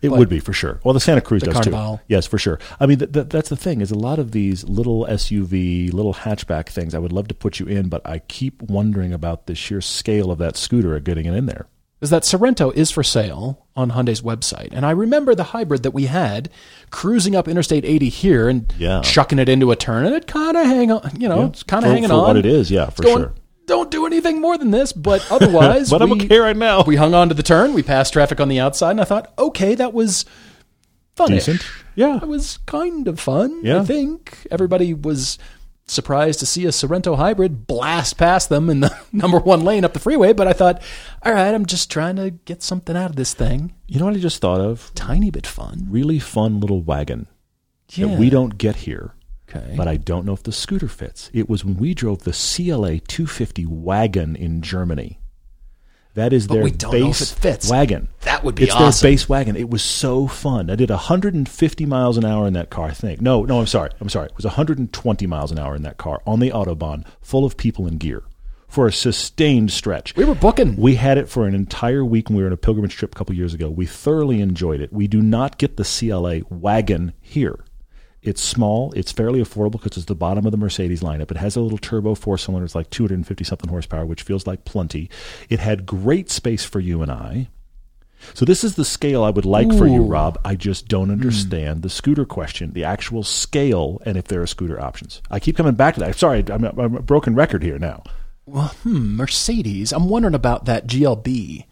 It 0.02 0.10
would 0.10 0.30
be 0.30 0.40
for 0.40 0.54
sure. 0.54 0.80
Well, 0.86 0.94
the 0.94 1.02
Santa 1.02 1.20
Cruz 1.20 1.42
The 1.42 1.48
does 1.48 1.56
Carnival. 1.56 1.98
too. 1.98 2.04
Yes, 2.08 2.26
for 2.26 2.38
sure. 2.38 2.60
I 2.80 2.86
mean, 2.86 3.00
th- 3.00 3.12
th- 3.12 3.28
that's 3.28 3.50
the 3.50 3.58
thing 3.58 3.82
is 3.82 3.92
a 3.92 3.98
lot 3.98 4.20
of 4.20 4.32
these 4.32 4.64
little 4.70 5.06
SUV, 5.10 5.92
little 5.92 6.14
hatchback 6.14 6.70
things. 6.70 6.96
I 6.96 7.00
would 7.00 7.12
love 7.12 7.28
to 7.28 7.36
put 7.36 7.60
you 7.60 7.66
in, 7.66 7.90
but 7.90 8.02
I 8.08 8.20
keep 8.20 8.62
wondering 8.62 9.12
about 9.12 9.48
the 9.48 9.56
sheer 9.56 9.82
scale 9.82 10.32
of 10.32 10.38
that 10.38 10.56
scooter 10.56 10.96
of 10.96 11.04
getting 11.04 11.26
it 11.26 11.34
in 11.34 11.46
there. 11.46 11.68
Is 12.06 12.10
that 12.12 12.24
Sorento 12.24 12.72
is 12.74 12.92
for 12.92 13.04
sale 13.04 13.66
on 13.76 13.92
Hyundai's 13.92 14.22
website. 14.22 14.70
And 14.72 14.86
I 14.86 14.92
remember 14.92 15.34
the 15.36 15.44
hybrid 15.46 15.84
that 15.84 15.92
we 15.92 16.06
had 16.06 16.50
cruising 16.92 17.36
up 17.36 17.48
Interstate 17.48 17.84
80 17.84 18.10
here 18.10 18.48
and 18.48 18.72
Yeah. 18.78 19.02
chucking 19.02 19.40
it 19.40 19.50
into 19.50 19.72
a 19.72 19.76
turn, 19.76 20.06
and 20.06 20.14
it 20.16 20.28
kind 20.28 20.56
of 20.56 20.66
hang 20.66 20.92
on, 20.92 21.10
you 21.20 21.28
know, 21.28 21.40
Yeah, 21.42 21.46
it's 21.48 21.64
kind 21.64 21.84
of 21.84 21.92
hanging 21.92 22.10
for 22.10 22.16
on. 22.16 22.28
what 22.28 22.38
it 22.38 22.46
is. 22.46 22.70
Yeah, 22.70 22.90
for 22.90 23.04
Going, 23.04 23.18
sure. 23.18 23.34
Don't 23.68 23.90
do 23.90 24.06
anything 24.06 24.40
more 24.40 24.58
than 24.58 24.70
this, 24.72 24.94
but 24.94 25.26
otherwise, 25.32 25.90
But 25.90 26.02
I'm 26.04 26.12
we, 26.12 26.24
okay 26.26 26.38
right 26.38 26.56
now. 26.56 26.84
we 26.84 26.96
hung 26.96 27.14
on 27.16 27.30
to 27.30 27.34
the 27.36 27.42
turn. 27.44 27.74
We 27.74 27.82
passed 27.82 28.14
traffic 28.14 28.40
on 28.40 28.48
the 28.48 28.60
outside, 28.60 28.92
and 28.92 29.02
I 29.02 29.06
thought, 29.06 29.34
okay, 29.40 29.74
that 29.76 29.92
was 29.94 30.24
fun. 31.16 31.32
Decent. 31.32 31.66
Yeah. 31.96 32.20
That 32.20 32.28
was 32.28 32.60
kind 32.68 33.08
of 33.08 33.20
fun. 33.20 33.62
Yeah. 33.64 33.82
I 33.82 33.86
think 33.86 34.46
everybody 34.52 34.94
was 34.94 35.40
surprised 35.88 36.40
to 36.40 36.46
see 36.46 36.66
a 36.66 36.70
Sorento 36.70 37.16
hybrid 37.18 37.68
blast 37.68 38.18
past 38.18 38.50
them 38.50 38.70
in 38.70 38.80
the 38.80 38.96
number 39.12 39.40
one 39.40 39.64
lane 39.64 39.86
up 39.86 39.94
the 39.94 40.00
freeway. 40.00 40.34
But 40.34 40.48
I 40.48 40.54
thought, 40.54 40.82
all 41.24 41.34
right, 41.34 41.54
I'm 41.54 41.66
just 41.66 41.92
trying 41.92 42.16
to 42.18 42.32
get 42.32 42.64
something 42.64 42.96
out 42.98 43.10
of 43.12 43.16
this 43.16 43.34
thing. 43.34 43.74
You 43.88 44.00
know 44.00 44.06
what 44.06 44.16
I 44.16 44.20
just 44.20 44.42
thought 44.42 44.62
of? 44.62 44.92
Tiny 44.96 45.30
bit 45.30 45.46
fun. 45.48 45.88
Really 45.90 46.20
fun 46.20 46.60
little 46.60 46.82
wagon 46.82 47.28
Yeah. 47.90 48.08
that 48.08 48.20
we 48.20 48.30
don't 48.30 48.58
get 48.58 48.78
here. 48.78 49.14
Okay. 49.48 49.76
But 49.78 49.88
I 49.88 49.98
don't 49.98 50.26
know 50.26 50.34
if 50.34 50.44
the 50.44 50.52
scooter 50.52 50.88
fits. 50.88 51.30
It 51.34 51.48
was 51.48 51.64
when 51.64 51.78
we 51.78 51.94
drove 51.94 52.24
the 52.24 52.32
CLA 52.32 53.00
250 53.00 53.66
wagon 53.68 54.36
in 54.36 54.62
Germany. 54.62 55.20
That 56.16 56.32
is 56.32 56.48
But 56.48 56.56
their 56.56 56.64
we 56.64 56.72
don't 56.72 56.98
know 56.98 57.10
if 57.10 57.42
base 57.42 57.70
wagon. 57.70 58.08
That 58.22 58.44
would 58.44 58.56
be 58.56 58.64
it's 58.64 58.74
awesome. 58.74 59.06
their 59.06 59.12
base 59.12 59.30
wagon. 59.30 59.56
It 59.58 59.70
was 59.70 59.84
so 59.84 60.28
fun. 60.28 60.70
I 60.70 60.76
did 60.76 60.90
150 60.90 61.86
miles 61.86 62.18
an 62.18 62.24
hour 62.26 62.48
in 62.48 62.54
that 62.54 62.70
car. 62.70 62.88
I 62.88 62.92
think 62.92 63.22
no, 63.22 63.44
no, 63.44 63.60
I'm 63.60 63.68
sorry, 63.68 63.92
I'm 64.00 64.10
sorry. 64.10 64.28
It 64.28 64.36
was 64.38 64.46
120 64.46 65.28
miles 65.28 65.52
an 65.52 65.60
hour 65.60 65.76
in 65.76 65.84
that 65.84 65.98
car 65.98 66.22
on 66.26 66.40
the 66.40 66.52
autobahn, 66.52 67.06
full 67.22 67.44
of 67.44 67.58
people 67.58 67.86
in 67.86 67.98
gear, 67.98 68.24
for 68.70 68.88
a 68.88 68.94
sustained 68.94 69.72
stretch. 69.72 70.16
we 70.16 70.24
were 70.24 70.36
booking. 70.36 70.78
We 70.78 70.96
had 70.96 71.18
it 71.18 71.28
for 71.28 71.48
an 71.48 71.54
entire 71.54 72.06
week 72.06 72.30
when 72.30 72.38
we 72.38 72.44
were 72.44 72.48
on 72.50 72.54
a 72.54 72.58
pilgrimage 72.58 72.96
trip 72.96 73.14
a 73.14 73.18
couple 73.18 73.36
years 73.36 73.54
ago. 73.54 73.70
We 73.70 73.86
thoroughly 73.86 74.40
enjoyed 74.40 74.80
it. 74.80 74.94
We 74.94 75.08
do 75.08 75.22
not 75.22 75.58
get 75.58 75.76
the 75.76 75.84
CLA 75.84 76.42
wagon 76.50 77.12
here. 77.20 77.65
It's 78.26 78.42
small. 78.42 78.92
It's 78.94 79.12
fairly 79.12 79.42
affordable 79.42 79.74
because 79.74 79.98
it's 79.98 80.06
the 80.06 80.16
bottom 80.16 80.46
of 80.46 80.52
the 80.52 80.58
Mercedes 80.58 81.02
lineup. 81.02 81.32
It 81.32 81.38
has 81.38 81.56
a 81.56 81.62
little 81.62 81.78
turbo 81.78 82.16
four 82.16 82.38
cylinder. 82.38 82.66
It's 82.66 82.76
like 82.76 82.90
250 82.90 83.44
something 83.44 83.70
horsepower, 83.70 84.06
which 84.06 84.24
feels 84.24 84.48
like 84.48 84.66
plenty. 84.66 85.10
It 85.50 85.60
had 85.60 85.86
great 85.86 86.30
space 86.30 86.66
for 86.66 86.80
you 86.80 87.02
and 87.02 87.12
I. 87.12 87.50
So 88.34 88.46
this 88.46 88.64
is 88.64 88.76
the 88.76 88.86
scale 88.86 89.24
I 89.24 89.30
would 89.30 89.46
like 89.46 89.72
for 89.78 89.86
you, 89.86 90.02
Rob. 90.02 90.40
I 90.44 90.56
just 90.56 90.88
don't 90.88 91.12
understand 91.12 91.84
the 91.84 91.90
scooter 91.90 92.26
question, 92.26 92.74
the 92.74 92.84
actual 92.84 93.24
scale, 93.24 94.02
and 94.06 94.18
if 94.18 94.26
there 94.26 94.42
are 94.42 94.48
scooter 94.48 94.82
options. 94.82 95.22
I 95.30 95.40
keep 95.40 95.56
coming 95.56 95.76
back 95.76 95.94
to 95.96 96.00
that. 96.00 96.16
Sorry, 96.16 96.44
I'm, 96.50 96.64
I'm 96.64 96.96
a 96.96 97.02
broken 97.02 97.36
record 97.36 97.62
here 97.62 97.78
now. 97.78 98.04
Well, 98.46 98.70
hmm, 98.84 99.16
Mercedes. 99.16 99.92
I'm 99.92 100.10
wondering 100.10 100.36
about 100.36 100.66
that 100.66 100.88
GLB. 100.88 101.66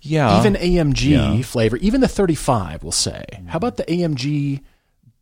Yeah, 0.00 0.38
even 0.38 0.54
AMG 0.54 1.08
yeah. 1.08 1.42
flavor, 1.42 1.76
even 1.78 2.00
the 2.00 2.08
35, 2.08 2.82
we'll 2.82 2.92
say. 2.92 3.24
How 3.48 3.56
about 3.56 3.76
the 3.76 3.84
AMG, 3.84 4.60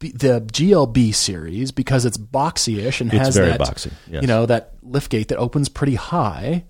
the 0.01 0.41
GLB 0.41 1.15
series, 1.15 1.71
because 1.73 2.05
it's 2.05 2.19
boxy-ish 2.19 3.01
and 3.01 3.13
It's 3.13 3.27
has 3.27 3.37
very 3.37 3.51
that, 3.51 3.61
boxy, 3.61 3.93
yes. 4.11 4.23
you 4.23 4.29
know, 4.29 4.47
that 4.47 4.81
liftgate 4.83 5.29
that 5.29 5.39
opens 5.39 5.69
pretty 5.69 5.95
high. 5.95 6.65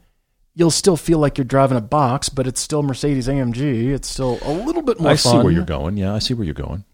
You'll 0.55 0.70
still 0.70 0.97
feel 0.97 1.18
like 1.18 1.37
you're 1.37 1.45
driving 1.45 1.77
a 1.77 1.81
box, 1.81 2.29
but 2.29 2.47
it's 2.47 2.61
still 2.61 2.83
Mercedes 2.83 3.27
AMG. 3.27 3.93
It's 3.93 4.09
still 4.09 4.39
a 4.43 4.53
little 4.53 4.83
bit 4.83 5.01
more 5.01 5.11
I 5.11 5.16
fun. 5.16 5.33
see 5.33 5.39
where 5.39 5.53
you're 5.53 5.64
going. 5.64 5.97
Yeah, 5.97 6.14
I 6.14 6.20
see 6.20 6.35
where 6.35 6.45
you're 6.45 6.55
going. 6.55 6.85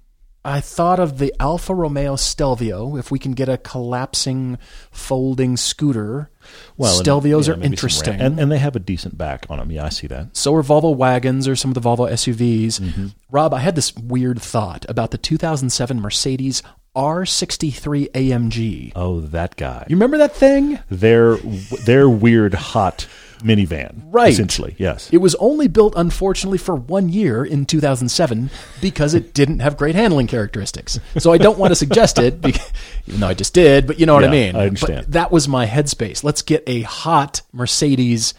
I 0.43 0.61
thought 0.61 0.99
of 0.99 1.18
the 1.18 1.34
Alfa 1.38 1.74
Romeo 1.74 2.16
Stelvio. 2.16 2.97
If 2.97 3.11
we 3.11 3.18
can 3.18 3.32
get 3.32 3.49
a 3.51 3.59
collapsing, 3.59 4.57
folding 4.91 5.59
scooter, 5.59 6.30
Well, 6.78 6.97
and, 6.97 7.07
Stelvios 7.07 7.47
yeah, 7.47 7.55
are 7.55 7.61
interesting. 7.62 8.18
and, 8.20 8.41
and 8.41 8.51
they 8.51 8.57
have 8.59 8.74
a 8.74 8.78
decent 8.78 9.18
back 9.18 9.45
on 9.51 9.59
them. 9.59 9.70
Yeah, 9.70 9.84
I 9.84 9.91
see 9.91 10.07
that. 10.07 10.34
so 10.36 10.55
are 10.55 10.62
Volvo 10.62 10.97
wagons 10.97 11.47
or 11.47 11.57
some 11.57 11.70
of 11.70 11.74
the 11.74 11.80
Volvo 11.82 12.11
SUVs. 12.11 12.80
Mm-hmm. 12.80 13.07
Rob, 13.30 13.53
I 13.53 13.59
had 13.59 13.74
this 13.76 13.95
weird 13.97 14.41
thought 14.41 14.86
about 14.88 15.11
the 15.11 15.18
2007 15.18 16.01
Mercedes 16.01 16.62
R63 16.97 18.11
AMG. 18.12 18.93
Oh, 18.97 19.20
that 19.20 19.57
guy. 19.57 19.84
You 19.88 19.97
remember 19.97 20.18
that 20.18 20.34
thing? 20.34 20.78
Their 20.91 21.36
their 21.84 22.09
weird 22.09 22.55
hot 22.55 23.07
minivan, 23.43 24.03
Right. 24.07 24.32
Essentially, 24.32 24.74
yes. 24.78 25.09
It 25.12 25.18
was 25.18 25.34
only 25.36 25.68
built, 25.68 25.95
unfortunately, 25.97 26.59
for 26.59 26.74
one 26.74 27.09
year 27.09 27.45
in 27.45 27.66
2007 27.66 28.51
because 28.80 29.14
it 29.14 29.34
didn't 29.34 29.61
have 29.61 29.76
great 29.76 29.95
handling 29.95 30.26
characteristics. 30.26 30.99
So 31.18 31.32
I 31.32 31.38
don't 31.38 31.59
want 31.59 31.70
to 31.70 31.74
suggest 31.74 32.18
it, 32.18 32.41
bec- 32.41 32.61
even 33.07 33.20
though 33.20 33.28
I 33.28 33.34
just 33.34 33.55
did, 33.55 33.86
but 33.86 33.99
you 34.01 34.07
know 34.07 34.14
what 34.14 34.24
I 34.24 34.30
mean. 34.30 34.57
I 34.57 34.66
understand. 34.66 35.07
But 35.07 35.12
that 35.12 35.32
was 35.32 35.49
my 35.49 35.66
headspace. 35.66 36.22
Let's 36.24 36.43
get 36.43 36.62
a 36.66 36.82
hot 36.82 37.43
Mercedes 37.53 38.34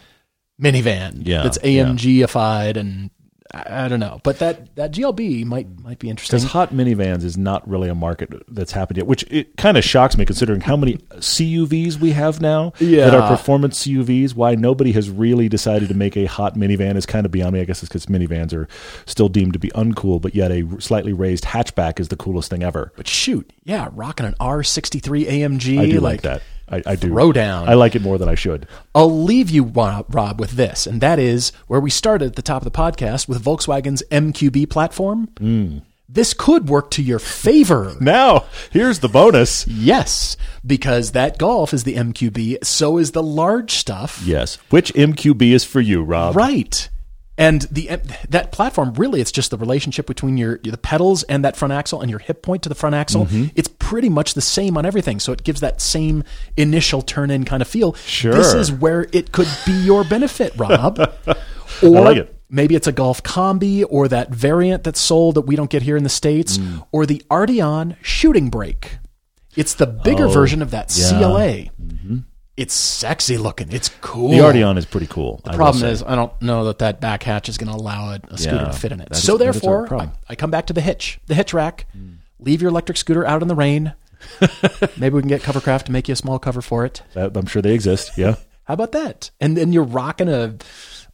minivan 0.61 1.21
Yeah, 1.25 1.43
that's 1.43 1.57
AMG-ified 1.59 2.77
and 2.77 3.09
I, 3.53 3.85
I 3.85 3.87
don't 3.87 3.99
know. 3.99 4.19
But 4.23 4.39
that, 4.39 4.75
that 4.75 4.91
GLB 4.91 5.45
might 5.45 5.67
might 5.79 5.99
be 5.99 6.09
interesting. 6.09 6.37
Because 6.37 6.51
hot 6.51 6.73
minivans 6.73 7.23
is 7.23 7.37
not 7.37 7.67
really 7.67 7.89
a 7.89 7.95
market 7.95 8.29
that's 8.47 8.71
happened 8.71 8.97
yet, 8.97 9.07
which 9.07 9.23
it 9.23 9.57
kind 9.57 9.77
of 9.77 9.83
shocks 9.83 10.17
me 10.17 10.25
considering 10.25 10.61
how 10.61 10.75
many 10.75 10.97
CUVs 10.97 11.99
we 11.99 12.11
have 12.11 12.41
now 12.41 12.73
yeah. 12.79 13.05
that 13.05 13.13
are 13.13 13.29
performance 13.29 13.85
CUVs. 13.85 14.35
Why 14.35 14.55
nobody 14.55 14.91
has 14.93 15.09
really 15.09 15.49
decided 15.49 15.89
to 15.89 15.95
make 15.95 16.15
a 16.15 16.25
hot 16.25 16.55
minivan 16.55 16.95
is 16.95 17.05
kind 17.05 17.25
of 17.25 17.31
beyond 17.31 17.53
me. 17.53 17.61
I 17.61 17.65
guess 17.65 17.83
it's 17.83 17.89
because 17.89 18.05
minivans 18.05 18.53
are 18.53 18.67
still 19.05 19.29
deemed 19.29 19.53
to 19.53 19.59
be 19.59 19.69
uncool, 19.69 20.21
but 20.21 20.35
yet 20.35 20.51
a 20.51 20.79
slightly 20.79 21.13
raised 21.13 21.45
hatchback 21.45 21.99
is 21.99 22.07
the 22.07 22.17
coolest 22.17 22.49
thing 22.49 22.63
ever. 22.63 22.93
But 22.95 23.07
shoot, 23.07 23.51
yeah, 23.63 23.89
rocking 23.91 24.25
an 24.25 24.35
R63 24.39 25.25
AMG. 25.27 25.79
I 25.79 25.85
do 25.89 25.99
like, 25.99 26.21
that. 26.21 26.41
I, 26.71 26.81
I 26.85 26.95
do. 26.95 27.09
throw 27.09 27.31
down. 27.31 27.67
I 27.69 27.73
like 27.73 27.95
it 27.95 28.01
more 28.01 28.17
than 28.17 28.29
I 28.29 28.35
should. 28.35 28.67
I'll 28.95 29.23
leave 29.23 29.49
you, 29.49 29.63
Rob, 29.63 30.39
with 30.39 30.51
this, 30.51 30.87
and 30.87 31.01
that 31.01 31.19
is 31.19 31.51
where 31.67 31.79
we 31.79 31.89
started 31.89 32.25
at 32.27 32.35
the 32.35 32.41
top 32.41 32.65
of 32.65 32.71
the 32.71 32.77
podcast 32.77 33.27
with 33.27 33.43
Volkswagen's 33.43 34.03
MQB 34.11 34.69
platform. 34.69 35.29
This 36.07 36.33
could 36.33 36.67
work 36.67 36.91
to 36.91 37.01
your 37.01 37.19
favor. 37.19 37.95
Now, 38.01 38.45
here's 38.71 38.99
the 38.99 39.07
bonus. 39.07 39.65
yes, 39.67 40.35
because 40.65 41.11
that 41.11 41.37
Golf 41.37 41.73
is 41.73 41.83
the 41.85 41.95
MQB, 41.95 42.65
so 42.65 42.97
is 42.97 43.11
the 43.11 43.23
large 43.23 43.71
stuff. 43.71 44.21
Yes. 44.25 44.55
Which 44.69 44.93
MQB 44.93 45.51
is 45.53 45.63
for 45.63 45.79
you, 45.79 46.03
Rob? 46.03 46.35
Right. 46.35 46.89
And 47.37 47.61
the 47.71 47.87
that 48.29 48.51
platform 48.51 48.93
really 48.95 49.19
it's 49.21 49.31
just 49.31 49.49
the 49.51 49.57
relationship 49.57 50.05
between 50.05 50.37
your 50.37 50.59
the 50.63 50.77
pedals 50.77 51.23
and 51.23 51.43
that 51.45 51.55
front 51.55 51.73
axle 51.73 52.01
and 52.01 52.09
your 52.09 52.19
hip 52.19 52.43
point 52.43 52.61
to 52.63 52.69
the 52.69 52.75
front 52.75 52.93
axle. 52.93 53.25
Mm-hmm. 53.25 53.45
It's 53.55 53.69
pretty 53.91 54.07
much 54.07 54.35
the 54.35 54.41
same 54.41 54.77
on 54.77 54.85
everything, 54.85 55.19
so 55.19 55.33
it 55.33 55.43
gives 55.43 55.59
that 55.59 55.81
same 55.81 56.23
initial 56.55 57.01
turn 57.01 57.29
in 57.29 57.43
kind 57.43 57.61
of 57.61 57.67
feel. 57.67 57.91
Sure. 57.95 58.33
This 58.33 58.53
is 58.53 58.71
where 58.71 59.05
it 59.11 59.33
could 59.33 59.49
be 59.65 59.73
your 59.73 60.05
benefit, 60.05 60.53
Rob. 60.55 60.97
or 61.83 61.89
like 61.89 62.15
it. 62.15 62.33
maybe 62.49 62.73
it's 62.75 62.87
a 62.87 62.93
Golf 62.93 63.21
Combi 63.21 63.83
or 63.89 64.07
that 64.07 64.29
variant 64.33 64.85
that's 64.85 65.01
sold 65.01 65.35
that 65.35 65.41
we 65.41 65.57
don't 65.57 65.69
get 65.69 65.81
here 65.81 65.97
in 65.97 66.03
the 66.03 66.09
states 66.09 66.57
Mm. 66.57 66.87
or 66.93 67.05
the 67.05 67.21
Arteon 67.29 67.97
shooting 68.01 68.49
brake. 68.49 68.97
It's 69.57 69.73
the 69.73 69.87
bigger 69.87 70.27
Oh, 70.27 70.31
version 70.31 70.61
of 70.61 70.71
that 70.71 70.95
yeah. 70.97 71.09
CLA. 71.19 72.23
It's 72.55 72.73
sexy 72.73 73.37
looking. 73.37 73.73
It's 73.73 73.89
cool. 73.99 74.29
The 74.31 74.37
Arteon 74.37 74.77
is 74.77 74.85
pretty 74.85 75.07
cool. 75.07 75.41
The 75.43 75.51
problem 75.51 75.83
is, 75.83 76.01
I 76.01 76.15
don't 76.15 76.31
know 76.41 76.63
that 76.65 76.79
that 76.79 77.01
back 77.01 77.23
hatch 77.23 77.49
is 77.49 77.57
going 77.57 77.69
to 77.71 77.75
allow 77.77 78.11
a, 78.13 78.19
a 78.29 78.37
scooter 78.37 78.55
Yeah, 78.57 78.65
to 78.65 78.73
fit 78.73 78.91
in 78.93 79.01
it. 79.01 79.13
so 79.17 79.33
is 79.33 79.39
therefore, 79.39 79.93
I. 79.93 80.09
I 80.29 80.35
come 80.35 80.49
back 80.51 80.67
to 80.67 80.73
the 80.73 80.79
hitch, 80.81 81.19
the 81.27 81.35
hitch 81.35 81.53
rack. 81.53 81.87
Leave 82.41 82.61
your 82.61 82.69
electric 82.69 82.97
scooter 82.97 83.25
out 83.25 83.41
in 83.41 83.47
the 83.47 83.55
rain. 83.55 83.93
Maybe 84.97 85.15
we 85.15 85.21
can 85.21 85.29
get 85.29 85.41
Covercraft 85.41 85.83
to 85.83 85.91
make 85.91 86.07
you 86.07 86.13
a 86.13 86.17
small 86.17 86.39
cover 86.39 86.61
for 86.61 86.85
it. 86.85 87.01
I'm 87.15 87.45
sure 87.45 87.61
they 87.61 87.73
exist. 87.73 88.17
Yeah. 88.17 88.35
How 88.65 88.73
about 88.73 88.91
that? 88.91 89.31
And 89.39 89.57
then 89.57 89.73
you're 89.73 89.83
rocking 89.83 90.29
a 90.29 90.55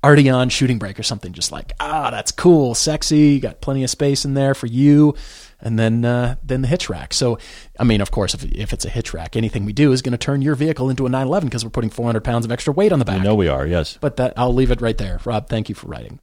Arteon 0.03 0.51
shooting 0.51 0.77
brake 0.77 0.99
or 0.99 1.03
something, 1.03 1.33
just 1.33 1.51
like 1.51 1.73
ah, 1.79 2.11
that's 2.11 2.31
cool, 2.31 2.75
sexy. 2.75 3.29
You 3.29 3.39
got 3.39 3.61
plenty 3.61 3.83
of 3.83 3.89
space 3.89 4.25
in 4.25 4.33
there 4.33 4.53
for 4.53 4.67
you. 4.67 5.15
And 5.59 5.79
then, 5.79 6.05
uh, 6.05 6.35
then 6.43 6.61
the 6.61 6.67
hitch 6.67 6.87
rack. 6.87 7.15
So, 7.15 7.39
I 7.79 7.83
mean, 7.83 7.99
of 7.99 8.11
course, 8.11 8.35
if, 8.35 8.43
if 8.45 8.73
it's 8.73 8.85
a 8.85 8.89
hitch 8.89 9.11
rack, 9.15 9.35
anything 9.35 9.65
we 9.65 9.73
do 9.73 9.91
is 9.91 10.03
going 10.03 10.11
to 10.11 10.17
turn 10.17 10.43
your 10.43 10.53
vehicle 10.53 10.91
into 10.91 11.07
a 11.07 11.09
911 11.09 11.49
because 11.49 11.65
we're 11.65 11.71
putting 11.71 11.89
400 11.89 12.23
pounds 12.23 12.45
of 12.45 12.51
extra 12.51 12.71
weight 12.71 12.91
on 12.91 12.99
the 12.99 13.05
back. 13.05 13.21
I 13.21 13.23
know 13.23 13.33
we 13.33 13.47
are, 13.47 13.65
yes. 13.65 13.97
But 13.99 14.17
that 14.17 14.33
I'll 14.37 14.53
leave 14.53 14.69
it 14.69 14.81
right 14.81 14.97
there. 14.97 15.19
Rob, 15.25 15.49
thank 15.49 15.67
you 15.67 15.73
for 15.73 15.87
writing. 15.87 16.19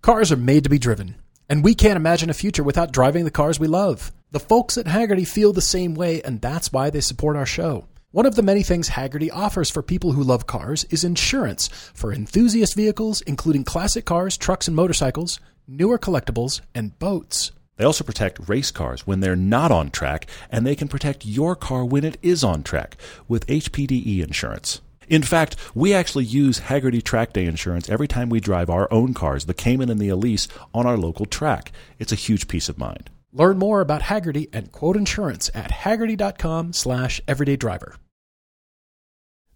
Cars 0.00 0.32
are 0.32 0.36
made 0.36 0.64
to 0.64 0.70
be 0.70 0.78
driven, 0.78 1.16
and 1.48 1.64
we 1.64 1.74
can't 1.74 1.96
imagine 1.96 2.30
a 2.30 2.34
future 2.34 2.62
without 2.62 2.92
driving 2.92 3.24
the 3.24 3.30
cars 3.30 3.60
we 3.60 3.66
love. 3.66 4.12
The 4.30 4.40
folks 4.40 4.76
at 4.76 4.86
Hagerty 4.86 5.26
feel 5.26 5.52
the 5.52 5.60
same 5.60 5.94
way, 5.94 6.22
and 6.22 6.40
that's 6.40 6.72
why 6.72 6.90
they 6.90 7.00
support 7.00 7.36
our 7.36 7.46
show. 7.46 7.86
One 8.10 8.26
of 8.26 8.36
the 8.36 8.42
many 8.42 8.62
things 8.62 8.90
Hagerty 8.90 9.28
offers 9.32 9.70
for 9.70 9.82
people 9.82 10.12
who 10.12 10.22
love 10.22 10.46
cars 10.46 10.84
is 10.84 11.02
insurance 11.02 11.68
for 11.94 12.12
enthusiast 12.12 12.74
vehicles, 12.76 13.22
including 13.22 13.64
classic 13.64 14.04
cars, 14.04 14.36
trucks, 14.36 14.68
and 14.68 14.76
motorcycles, 14.76 15.40
newer 15.66 15.98
collectibles, 15.98 16.60
and 16.74 16.98
boats. 16.98 17.50
They 17.76 17.84
also 17.84 18.04
protect 18.04 18.48
race 18.48 18.70
cars 18.70 19.04
when 19.04 19.18
they're 19.18 19.34
not 19.34 19.72
on 19.72 19.90
track, 19.90 20.28
and 20.48 20.64
they 20.64 20.76
can 20.76 20.86
protect 20.86 21.26
your 21.26 21.56
car 21.56 21.84
when 21.84 22.04
it 22.04 22.16
is 22.22 22.44
on 22.44 22.62
track 22.62 22.96
with 23.26 23.46
HPDE 23.48 24.22
insurance. 24.22 24.80
In 25.08 25.22
fact, 25.22 25.56
we 25.74 25.92
actually 25.94 26.24
use 26.24 26.60
Hagerty 26.60 27.02
Track 27.02 27.32
Day 27.32 27.46
insurance 27.46 27.88
every 27.88 28.08
time 28.08 28.28
we 28.28 28.40
drive 28.40 28.70
our 28.70 28.92
own 28.92 29.14
cars, 29.14 29.46
the 29.46 29.54
Cayman 29.54 29.90
and 29.90 30.00
the 30.00 30.08
Elise, 30.08 30.48
on 30.72 30.86
our 30.86 30.96
local 30.96 31.26
track. 31.26 31.72
It's 31.98 32.12
a 32.12 32.16
huge 32.16 32.48
peace 32.48 32.68
of 32.68 32.78
mind. 32.78 33.10
Learn 33.32 33.58
more 33.58 33.80
about 33.80 34.02
Hagerty 34.02 34.48
and 34.52 34.70
quote 34.70 34.96
insurance 34.96 35.50
at 35.54 35.70
hagerty.com 35.70 36.72
slash 36.72 37.20
everydaydriver. 37.26 37.96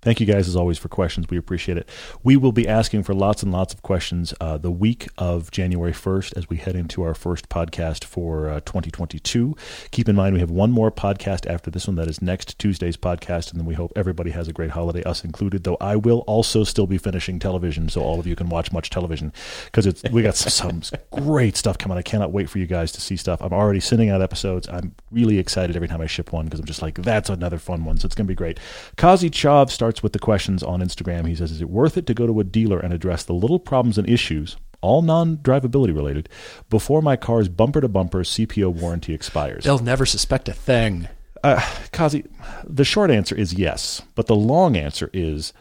Thank 0.08 0.20
you 0.20 0.26
guys 0.26 0.48
as 0.48 0.56
always 0.56 0.78
for 0.78 0.88
questions. 0.88 1.26
We 1.28 1.36
appreciate 1.36 1.76
it. 1.76 1.86
We 2.24 2.38
will 2.38 2.50
be 2.50 2.66
asking 2.66 3.02
for 3.02 3.12
lots 3.12 3.42
and 3.42 3.52
lots 3.52 3.74
of 3.74 3.82
questions 3.82 4.32
uh, 4.40 4.56
the 4.56 4.70
week 4.70 5.06
of 5.18 5.50
January 5.50 5.92
1st 5.92 6.34
as 6.34 6.48
we 6.48 6.56
head 6.56 6.76
into 6.76 7.02
our 7.02 7.14
first 7.14 7.50
podcast 7.50 8.04
for 8.04 8.48
uh, 8.48 8.60
2022. 8.60 9.54
Keep 9.90 10.08
in 10.08 10.16
mind 10.16 10.32
we 10.32 10.40
have 10.40 10.50
one 10.50 10.70
more 10.70 10.90
podcast 10.90 11.46
after 11.46 11.70
this 11.70 11.86
one 11.86 11.96
that 11.96 12.08
is 12.08 12.22
next 12.22 12.58
Tuesday's 12.58 12.96
podcast, 12.96 13.50
and 13.50 13.60
then 13.60 13.66
we 13.66 13.74
hope 13.74 13.92
everybody 13.96 14.30
has 14.30 14.48
a 14.48 14.52
great 14.54 14.70
holiday, 14.70 15.02
us 15.02 15.24
included. 15.24 15.64
Though 15.64 15.76
I 15.78 15.96
will 15.96 16.20
also 16.20 16.64
still 16.64 16.86
be 16.86 16.96
finishing 16.96 17.38
television, 17.38 17.90
so 17.90 18.00
all 18.00 18.18
of 18.18 18.26
you 18.26 18.34
can 18.34 18.48
watch 18.48 18.72
much 18.72 18.88
television 18.88 19.30
because 19.66 19.84
it's 19.84 20.02
we 20.10 20.22
got 20.22 20.36
some, 20.36 20.80
some 20.80 21.00
great 21.10 21.54
stuff 21.54 21.76
coming. 21.76 21.98
I 21.98 22.02
cannot 22.02 22.32
wait 22.32 22.48
for 22.48 22.58
you 22.58 22.66
guys 22.66 22.92
to 22.92 23.02
see 23.02 23.18
stuff. 23.18 23.42
I'm 23.42 23.52
already 23.52 23.80
sending 23.80 24.08
out 24.08 24.22
episodes. 24.22 24.70
I'm 24.70 24.94
really 25.10 25.38
excited 25.38 25.76
every 25.76 25.88
time 25.88 26.00
I 26.00 26.06
ship 26.06 26.32
one 26.32 26.46
because 26.46 26.60
I'm 26.60 26.66
just 26.66 26.80
like 26.80 26.94
that's 26.94 27.28
another 27.28 27.58
fun 27.58 27.84
one. 27.84 27.98
So 27.98 28.06
it's 28.06 28.14
going 28.14 28.26
to 28.26 28.30
be 28.30 28.34
great. 28.34 28.58
Kazi 28.96 29.28
Chav 29.28 29.68
starts 29.68 29.97
with 30.02 30.12
the 30.12 30.18
questions 30.18 30.62
on 30.62 30.80
Instagram. 30.80 31.26
He 31.26 31.34
says, 31.34 31.50
Is 31.50 31.60
it 31.60 31.70
worth 31.70 31.96
it 31.96 32.06
to 32.06 32.14
go 32.14 32.26
to 32.26 32.40
a 32.40 32.44
dealer 32.44 32.78
and 32.78 32.92
address 32.92 33.24
the 33.24 33.32
little 33.34 33.58
problems 33.58 33.98
and 33.98 34.08
issues, 34.08 34.56
all 34.80 35.02
non 35.02 35.38
drivability 35.38 35.94
related, 35.94 36.28
before 36.70 37.02
my 37.02 37.16
car's 37.16 37.48
bumper 37.48 37.80
to 37.80 37.88
bumper 37.88 38.20
CPO 38.20 38.72
warranty 38.72 39.14
expires? 39.14 39.64
They'll 39.64 39.78
never 39.78 40.06
suspect 40.06 40.48
a 40.48 40.52
thing. 40.52 41.08
Uh, 41.42 41.60
Kazi, 41.92 42.24
the 42.64 42.84
short 42.84 43.10
answer 43.10 43.34
is 43.34 43.54
yes, 43.54 44.02
but 44.14 44.26
the 44.26 44.36
long 44.36 44.76
answer 44.76 45.10
is 45.12 45.52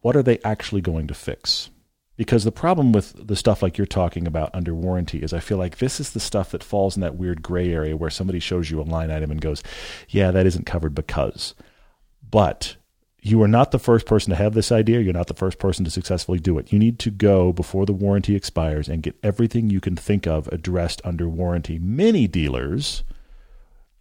what 0.00 0.16
are 0.16 0.22
they 0.22 0.38
actually 0.44 0.80
going 0.80 1.06
to 1.06 1.14
fix? 1.14 1.70
Because 2.16 2.42
the 2.42 2.52
problem 2.52 2.92
with 2.92 3.14
the 3.26 3.36
stuff 3.36 3.62
like 3.62 3.78
you're 3.78 3.86
talking 3.86 4.26
about 4.26 4.50
under 4.52 4.74
warranty 4.74 5.18
is 5.20 5.32
I 5.32 5.38
feel 5.38 5.56
like 5.56 5.78
this 5.78 6.00
is 6.00 6.10
the 6.10 6.20
stuff 6.20 6.50
that 6.50 6.64
falls 6.64 6.96
in 6.96 7.00
that 7.00 7.14
weird 7.14 7.42
gray 7.42 7.72
area 7.72 7.96
where 7.96 8.10
somebody 8.10 8.40
shows 8.40 8.70
you 8.70 8.80
a 8.80 8.82
line 8.82 9.10
item 9.10 9.30
and 9.30 9.40
goes, 9.40 9.62
yeah, 10.08 10.32
that 10.32 10.44
isn't 10.44 10.66
covered 10.66 10.96
because. 10.96 11.54
But 12.28 12.76
you 13.20 13.42
are 13.42 13.48
not 13.48 13.72
the 13.72 13.78
first 13.78 14.06
person 14.06 14.30
to 14.30 14.36
have 14.36 14.54
this 14.54 14.70
idea. 14.70 15.00
You're 15.00 15.12
not 15.12 15.26
the 15.26 15.34
first 15.34 15.58
person 15.58 15.84
to 15.84 15.90
successfully 15.90 16.38
do 16.38 16.58
it. 16.58 16.72
You 16.72 16.78
need 16.78 16.98
to 17.00 17.10
go 17.10 17.52
before 17.52 17.84
the 17.84 17.92
warranty 17.92 18.36
expires 18.36 18.88
and 18.88 19.02
get 19.02 19.16
everything 19.22 19.70
you 19.70 19.80
can 19.80 19.96
think 19.96 20.26
of 20.26 20.46
addressed 20.48 21.00
under 21.04 21.28
warranty. 21.28 21.78
Many 21.78 22.28
dealers 22.28 23.02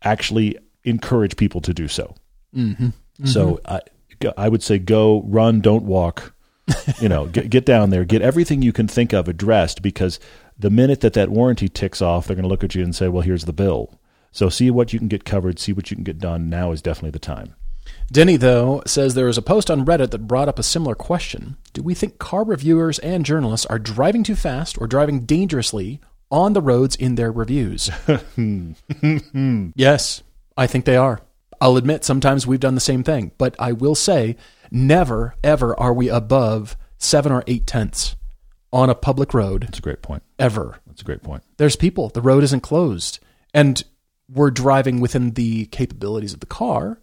actually 0.04 0.58
encourage 0.84 1.36
people 1.36 1.62
to 1.62 1.74
do 1.74 1.88
so. 1.88 2.16
Mm-hmm. 2.56 2.86
Mm-hmm. 2.86 3.26
So 3.26 3.60
I, 3.66 3.82
I 4.38 4.50
would 4.50 4.62
say 4.62 4.78
go, 4.78 5.24
run, 5.24 5.62
don't 5.62 5.84
walk. 5.84 6.34
you 7.00 7.10
know, 7.10 7.26
get, 7.28 7.50
get 7.50 7.66
down 7.66 7.90
there, 7.90 8.04
get 8.04 8.22
everything 8.22 8.62
you 8.62 8.74
can 8.74 8.88
think 8.88 9.14
of 9.14 9.28
addressed 9.28 9.82
because 9.82 10.20
the 10.60 10.70
minute 10.70 11.02
that 11.02 11.14
that 11.14 11.30
warranty 11.30 11.70
ticks 11.70 12.02
off, 12.02 12.28
they're 12.28 12.36
going 12.36 12.44
to 12.44 12.50
look 12.50 12.64
at 12.64 12.76
you 12.76 12.84
and 12.84 12.96
say, 12.96 13.08
well, 13.08 13.22
here's 13.22 13.46
the 13.46 13.54
bill. 13.54 14.00
So 14.32 14.50
see 14.50 14.70
what 14.70 14.92
you 14.92 15.00
can 15.00 15.08
get 15.08 15.24
covered, 15.24 15.60
see 15.60 15.72
what 15.72 15.90
you 15.90 15.96
can 15.96 16.04
get 16.04 16.20
done. 16.20 16.50
Now 16.50 16.72
is 16.72 16.82
definitely 16.82 17.12
the 17.12 17.20
time. 17.20 17.56
Denny, 18.12 18.38
though, 18.38 18.82
says 18.86 19.14
there 19.14 19.28
is 19.28 19.38
a 19.38 19.42
post 19.42 19.70
on 19.70 19.86
Reddit 19.86 20.12
that 20.12 20.28
brought 20.28 20.48
up 20.48 20.60
a 20.60 20.64
similar 20.64 20.96
question. 20.96 21.58
Do 21.74 21.84
we 21.84 21.94
think 21.94 22.20
car 22.20 22.44
reviewers 22.44 23.00
and 23.00 23.26
journalists 23.26 23.66
are 23.66 23.80
driving 23.80 24.24
too 24.24 24.36
fast 24.36 24.80
or 24.80 24.88
driving 24.88 25.26
dangerously 25.26 26.00
on 26.32 26.54
the 26.54 26.62
roads 26.62 26.96
in 26.96 27.16
their 27.16 27.32
reviews? 27.32 27.90
yes, 29.76 30.24
I 30.58 30.68
think 30.68 30.86
they 30.86 30.98
are. 30.98 31.22
I'll 31.60 31.78
admit 31.78 32.06
sometimes 32.06 32.46
we've 32.46 32.60
done 32.60 32.76
the 32.76 32.82
same 32.82 33.04
thing, 33.04 33.32
but 33.38 33.56
I 33.60 33.72
will 33.72 33.96
say 33.96 34.38
never, 34.72 35.36
ever 35.44 35.78
are 35.80 35.94
we 35.94 36.10
above 36.10 36.78
seven 36.98 37.32
or 37.32 37.44
eight 37.48 37.68
tenths 37.68 38.16
on 38.72 38.90
a 38.90 38.96
public 38.96 39.34
road. 39.34 39.64
That's 39.64 39.80
a 39.80 39.82
great 39.82 40.02
point. 40.02 40.24
Ever. 40.38 40.80
That's 40.86 41.02
a 41.02 41.06
great 41.06 41.24
point. 41.24 41.44
There's 41.58 41.76
people, 41.76 42.10
the 42.10 42.22
road 42.22 42.44
isn't 42.44 42.62
closed. 42.62 43.20
And 43.54 43.84
we're 44.30 44.52
driving 44.52 45.00
within 45.00 45.32
the 45.32 45.66
capabilities 45.68 46.34
of 46.34 46.42
the 46.42 46.46
car 46.46 47.00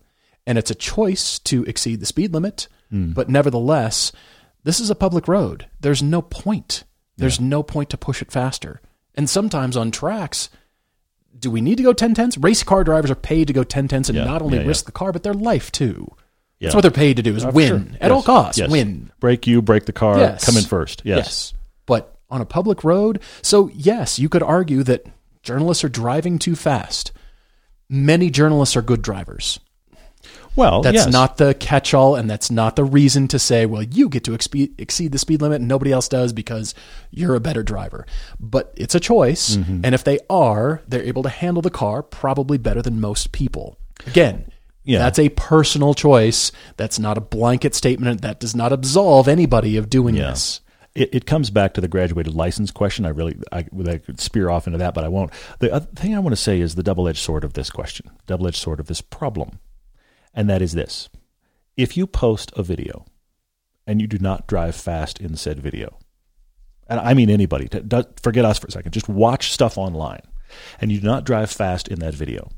and 0.46 0.58
it's 0.58 0.70
a 0.70 0.74
choice 0.74 1.38
to 1.40 1.64
exceed 1.64 2.00
the 2.00 2.06
speed 2.06 2.32
limit. 2.32 2.68
Mm. 2.92 3.14
But 3.14 3.28
nevertheless, 3.28 4.12
this 4.62 4.80
is 4.80 4.90
a 4.90 4.94
public 4.94 5.28
road. 5.28 5.66
There's 5.80 6.02
no 6.02 6.22
point. 6.22 6.84
There's 7.16 7.38
yeah. 7.38 7.46
no 7.46 7.62
point 7.62 7.90
to 7.90 7.96
push 7.96 8.22
it 8.22 8.32
faster. 8.32 8.80
And 9.14 9.30
sometimes 9.30 9.76
on 9.76 9.90
tracks, 9.90 10.50
do 11.38 11.50
we 11.50 11.60
need 11.60 11.76
to 11.76 11.82
go 11.82 11.92
10 11.92 12.14
tenths? 12.14 12.38
Race 12.38 12.62
car 12.62 12.84
drivers 12.84 13.10
are 13.10 13.16
paid 13.16 13.46
to 13.46 13.52
go 13.52 13.64
10 13.64 13.88
tenths 13.88 14.08
and 14.08 14.18
yeah. 14.18 14.24
not 14.24 14.42
only 14.42 14.58
yeah, 14.58 14.66
risk 14.66 14.86
the 14.86 14.92
car, 14.92 15.12
but 15.12 15.22
their 15.22 15.34
life 15.34 15.70
too. 15.72 16.14
That's 16.60 16.74
what 16.74 16.80
they're 16.80 16.90
paid 16.90 17.16
to 17.16 17.22
do 17.22 17.36
is 17.36 17.44
uh, 17.44 17.50
win 17.52 17.68
sure. 17.68 17.96
at 17.96 18.02
yes. 18.02 18.10
all 18.10 18.22
costs. 18.22 18.58
Yes. 18.58 18.70
Win. 18.70 19.10
Break 19.20 19.46
you, 19.46 19.60
break 19.60 19.84
the 19.84 19.92
car, 19.92 20.18
yes. 20.18 20.44
come 20.44 20.56
in 20.56 20.64
first. 20.64 21.02
Yes. 21.04 21.18
yes. 21.18 21.54
But 21.84 22.16
on 22.30 22.40
a 22.40 22.46
public 22.46 22.84
road, 22.84 23.20
so 23.42 23.68
yes, 23.74 24.18
you 24.18 24.28
could 24.28 24.42
argue 24.42 24.82
that 24.84 25.06
journalists 25.42 25.84
are 25.84 25.90
driving 25.90 26.38
too 26.38 26.56
fast. 26.56 27.12
Many 27.88 28.30
journalists 28.30 28.76
are 28.76 28.82
good 28.82 29.02
drivers. 29.02 29.60
Well, 30.56 30.82
that's 30.82 30.94
yes. 30.94 31.12
not 31.12 31.36
the 31.36 31.54
catch-all, 31.54 32.14
and 32.14 32.30
that's 32.30 32.50
not 32.50 32.76
the 32.76 32.84
reason 32.84 33.26
to 33.28 33.38
say, 33.38 33.66
well, 33.66 33.82
you 33.82 34.08
get 34.08 34.24
to 34.24 34.30
expe- 34.32 34.72
exceed 34.78 35.12
the 35.12 35.18
speed 35.18 35.42
limit 35.42 35.60
and 35.60 35.68
nobody 35.68 35.92
else 35.92 36.08
does 36.08 36.32
because 36.32 36.74
you're 37.10 37.34
a 37.34 37.40
better 37.40 37.62
driver. 37.62 38.06
But 38.38 38.72
it's 38.76 38.94
a 38.94 39.00
choice, 39.00 39.56
mm-hmm. 39.56 39.80
and 39.84 39.94
if 39.94 40.04
they 40.04 40.20
are, 40.30 40.82
they're 40.86 41.02
able 41.02 41.24
to 41.24 41.28
handle 41.28 41.62
the 41.62 41.70
car 41.70 42.02
probably 42.02 42.58
better 42.58 42.82
than 42.82 43.00
most 43.00 43.32
people. 43.32 43.78
Again, 44.06 44.50
yeah. 44.84 44.98
that's 44.98 45.18
a 45.18 45.28
personal 45.30 45.94
choice. 45.94 46.52
That's 46.76 46.98
not 46.98 47.18
a 47.18 47.22
blanket 47.22 47.74
statement. 47.74 48.20
That 48.20 48.38
does 48.38 48.54
not 48.54 48.72
absolve 48.72 49.26
anybody 49.26 49.76
of 49.76 49.90
doing 49.90 50.14
yeah. 50.14 50.30
this. 50.30 50.60
It, 50.94 51.12
it, 51.12 51.26
comes 51.26 51.50
back 51.50 51.74
to 51.74 51.80
the 51.80 51.88
graduated 51.88 52.34
license 52.34 52.70
question. 52.70 53.04
I 53.04 53.08
really 53.08 53.36
I, 53.50 53.64
I 53.88 53.98
could 53.98 54.20
spear 54.20 54.48
off 54.48 54.68
into 54.68 54.78
that, 54.78 54.94
but 54.94 55.02
I 55.02 55.08
won't. 55.08 55.32
The 55.58 55.72
other 55.72 55.86
thing 55.96 56.14
I 56.14 56.20
want 56.20 56.36
to 56.36 56.40
say 56.40 56.60
is 56.60 56.76
the 56.76 56.84
double 56.84 57.08
edged 57.08 57.18
sword 57.18 57.42
of 57.42 57.54
this 57.54 57.68
question, 57.68 58.08
double 58.28 58.46
edged 58.46 58.58
sword 58.58 58.78
of 58.78 58.86
this 58.86 59.00
problem 59.00 59.58
and 60.34 60.48
that 60.50 60.62
is 60.62 60.72
this 60.72 61.08
if 61.76 61.96
you 61.96 62.06
post 62.06 62.52
a 62.56 62.62
video 62.62 63.04
and 63.86 64.00
you 64.00 64.06
do 64.06 64.18
not 64.18 64.46
drive 64.46 64.74
fast 64.74 65.20
in 65.20 65.36
said 65.36 65.60
video, 65.60 65.98
and 66.86 67.00
I 67.00 67.14
mean 67.14 67.30
anybody, 67.30 67.68
forget 68.22 68.44
us 68.44 68.58
for 68.58 68.66
a 68.66 68.70
second, 68.70 68.92
just 68.92 69.08
watch 69.08 69.52
stuff 69.52 69.76
online, 69.78 70.22
and 70.80 70.92
you 70.92 71.00
do 71.00 71.06
not 71.06 71.24
drive 71.24 71.50
fast 71.50 71.88
in 71.88 71.98
that 72.00 72.14
video, 72.14 72.50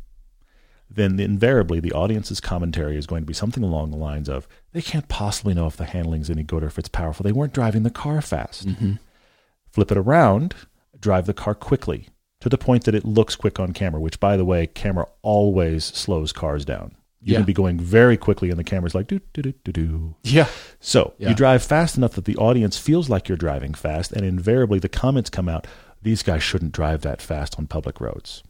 then 0.89 1.19
invariably 1.19 1.81
the 1.81 1.93
audience's 1.93 2.41
commentary 2.41 2.97
is 2.97 3.07
going 3.07 3.23
to 3.23 3.27
be 3.27 3.35
something 3.35 3.65
along 3.65 3.91
the 3.91 3.97
lines 3.97 4.29
of 4.29 4.47
they 4.73 4.83
can't 4.83 5.09
possibly 5.09 5.53
know 5.53 5.67
if 5.67 5.77
the 5.77 5.85
handling's 5.85 6.31
any 6.31 6.43
good 6.43 6.63
or 6.63 6.67
if 6.67 6.79
it's 6.79 6.89
powerful. 6.89 7.25
They 7.25 7.33
weren't 7.33 7.55
driving 7.55 7.83
the 7.83 7.91
car 7.91 8.21
fast. 8.21 8.67
Mm-hmm. 8.69 8.93
Flip 9.71 9.91
it 9.91 9.99
around, 9.99 10.55
drive 10.99 11.27
the 11.27 11.35
car 11.35 11.55
quickly 11.55 12.09
to 12.41 12.49
the 12.49 12.59
point 12.59 12.85
that 12.85 12.95
it 12.95 13.05
looks 13.05 13.35
quick 13.35 13.59
on 13.59 13.73
camera, 13.73 14.01
which, 14.01 14.21
by 14.21 14.37
the 14.37 14.45
way, 14.45 14.67
camera 14.67 15.07
always 15.23 15.85
slows 15.85 16.33
cars 16.33 16.65
down. 16.65 16.95
You 17.27 17.33
yeah. 17.33 17.39
can 17.39 17.45
be 17.47 17.53
going 17.53 17.81
very 17.81 18.17
quickly, 18.17 18.51
and 18.51 18.59
the 18.59 18.63
camera's 18.63 18.95
like 18.95 19.09
do 19.09 19.21
do 19.33 19.43
do 19.43 19.53
do 19.65 19.73
do. 19.73 20.15
Yeah. 20.23 20.47
So 20.79 21.15
yeah. 21.19 21.31
you 21.31 21.35
drive 21.35 21.61
fast 21.61 21.97
enough 21.97 22.13
that 22.13 22.25
the 22.25 22.37
audience 22.37 22.79
feels 22.79 23.11
like 23.11 23.29
you're 23.29 23.37
driving 23.37 23.75
fast, 23.75 24.13
and 24.13 24.25
invariably 24.25 24.79
the 24.79 24.89
comments 24.89 25.29
come 25.29 25.49
out: 25.49 25.67
these 26.01 26.23
guys 26.23 26.45
shouldn't 26.45 26.71
drive 26.71 27.01
that 27.01 27.21
fast 27.21 27.59
on 27.59 27.67
public 27.67 28.01
roads. 28.01 28.45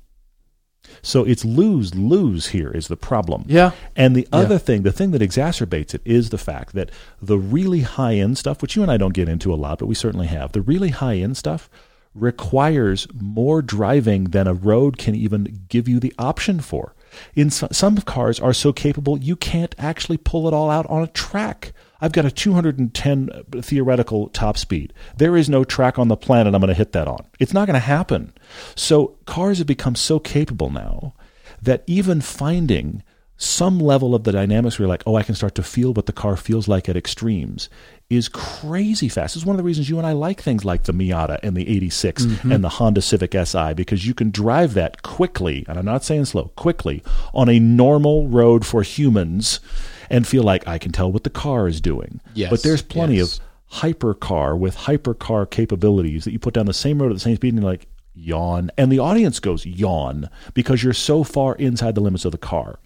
So 1.00 1.24
it's 1.24 1.42
lose 1.42 1.94
lose 1.94 2.48
here 2.48 2.70
is 2.70 2.88
the 2.88 2.98
problem. 2.98 3.44
Yeah. 3.46 3.70
And 3.96 4.14
the 4.14 4.28
yeah. 4.30 4.40
other 4.40 4.58
thing, 4.58 4.82
the 4.82 4.92
thing 4.92 5.10
that 5.12 5.22
exacerbates 5.22 5.94
it 5.94 6.02
is 6.04 6.28
the 6.28 6.38
fact 6.38 6.74
that 6.74 6.90
the 7.20 7.38
really 7.38 7.80
high 7.80 8.16
end 8.16 8.36
stuff, 8.36 8.60
which 8.60 8.76
you 8.76 8.82
and 8.82 8.90
I 8.90 8.98
don't 8.98 9.14
get 9.14 9.28
into 9.28 9.54
a 9.54 9.56
lot, 9.56 9.78
but 9.78 9.86
we 9.86 9.94
certainly 9.94 10.26
have, 10.26 10.52
the 10.52 10.60
really 10.60 10.90
high 10.90 11.16
end 11.16 11.38
stuff 11.38 11.70
requires 12.14 13.08
more 13.14 13.62
driving 13.62 14.24
than 14.24 14.46
a 14.46 14.54
road 14.54 14.98
can 14.98 15.14
even 15.14 15.64
give 15.68 15.88
you 15.88 15.98
the 15.98 16.14
option 16.18 16.60
for. 16.60 16.94
In 17.34 17.50
some, 17.50 17.70
some 17.72 17.96
cars 17.98 18.40
are 18.40 18.52
so 18.52 18.72
capable 18.72 19.18
you 19.18 19.36
can't 19.36 19.74
actually 19.78 20.16
pull 20.16 20.48
it 20.48 20.54
all 20.54 20.70
out 20.70 20.86
on 20.86 21.02
a 21.02 21.08
track. 21.08 21.72
I've 22.00 22.12
got 22.12 22.24
a 22.24 22.30
210 22.30 23.30
uh, 23.30 23.62
theoretical 23.62 24.28
top 24.28 24.58
speed. 24.58 24.92
There 25.16 25.36
is 25.36 25.48
no 25.48 25.64
track 25.64 25.98
on 25.98 26.08
the 26.08 26.16
planet 26.16 26.54
I'm 26.54 26.60
going 26.60 26.68
to 26.68 26.74
hit 26.74 26.92
that 26.92 27.08
on. 27.08 27.26
It's 27.38 27.54
not 27.54 27.66
going 27.66 27.74
to 27.74 27.80
happen. 27.80 28.32
So 28.74 29.16
cars 29.26 29.58
have 29.58 29.66
become 29.66 29.94
so 29.94 30.18
capable 30.18 30.70
now 30.70 31.14
that 31.62 31.84
even 31.86 32.20
finding 32.20 33.02
some 33.36 33.78
level 33.78 34.14
of 34.14 34.24
the 34.24 34.32
dynamics 34.32 34.78
where 34.78 34.84
you're 34.84 34.88
like, 34.88 35.02
oh, 35.06 35.16
I 35.16 35.22
can 35.22 35.34
start 35.34 35.54
to 35.56 35.62
feel 35.62 35.92
what 35.92 36.06
the 36.06 36.12
car 36.12 36.36
feels 36.36 36.68
like 36.68 36.88
at 36.88 36.96
extremes 36.96 37.68
is 38.08 38.28
crazy 38.28 39.08
fast. 39.08 39.36
It's 39.36 39.44
one 39.44 39.54
of 39.54 39.58
the 39.58 39.64
reasons 39.64 39.90
you 39.90 39.98
and 39.98 40.06
I 40.06 40.12
like 40.12 40.40
things 40.40 40.64
like 40.64 40.84
the 40.84 40.92
Miata 40.92 41.38
and 41.42 41.56
the 41.56 41.68
86 41.68 42.24
mm-hmm. 42.24 42.52
and 42.52 42.62
the 42.62 42.68
Honda 42.68 43.02
Civic 43.02 43.34
Si 43.46 43.74
because 43.74 44.06
you 44.06 44.14
can 44.14 44.30
drive 44.30 44.74
that 44.74 45.02
quickly, 45.02 45.64
and 45.68 45.78
I'm 45.78 45.84
not 45.84 46.04
saying 46.04 46.26
slow, 46.26 46.52
quickly 46.56 47.02
on 47.34 47.48
a 47.48 47.58
normal 47.58 48.28
road 48.28 48.64
for 48.64 48.82
humans 48.82 49.60
and 50.08 50.26
feel 50.26 50.44
like 50.44 50.66
I 50.68 50.78
can 50.78 50.92
tell 50.92 51.10
what 51.10 51.24
the 51.24 51.30
car 51.30 51.66
is 51.66 51.80
doing. 51.80 52.20
Yes, 52.34 52.50
but 52.50 52.62
there's 52.62 52.82
plenty 52.82 53.16
yes. 53.16 53.38
of 53.38 53.44
hypercar 53.80 54.56
with 54.56 54.76
hypercar 54.76 55.50
capabilities 55.50 56.24
that 56.24 56.32
you 56.32 56.38
put 56.38 56.54
down 56.54 56.66
the 56.66 56.72
same 56.74 57.02
road 57.02 57.10
at 57.10 57.14
the 57.14 57.20
same 57.20 57.34
speed 57.34 57.54
and 57.54 57.62
you're 57.62 57.70
like, 57.70 57.88
yawn, 58.14 58.70
and 58.78 58.90
the 58.90 59.00
audience 59.00 59.40
goes 59.40 59.66
yawn 59.66 60.30
because 60.54 60.82
you're 60.82 60.92
so 60.92 61.24
far 61.24 61.56
inside 61.56 61.94
the 61.96 62.00
limits 62.00 62.24
of 62.24 62.32
the 62.32 62.38
car. 62.38 62.78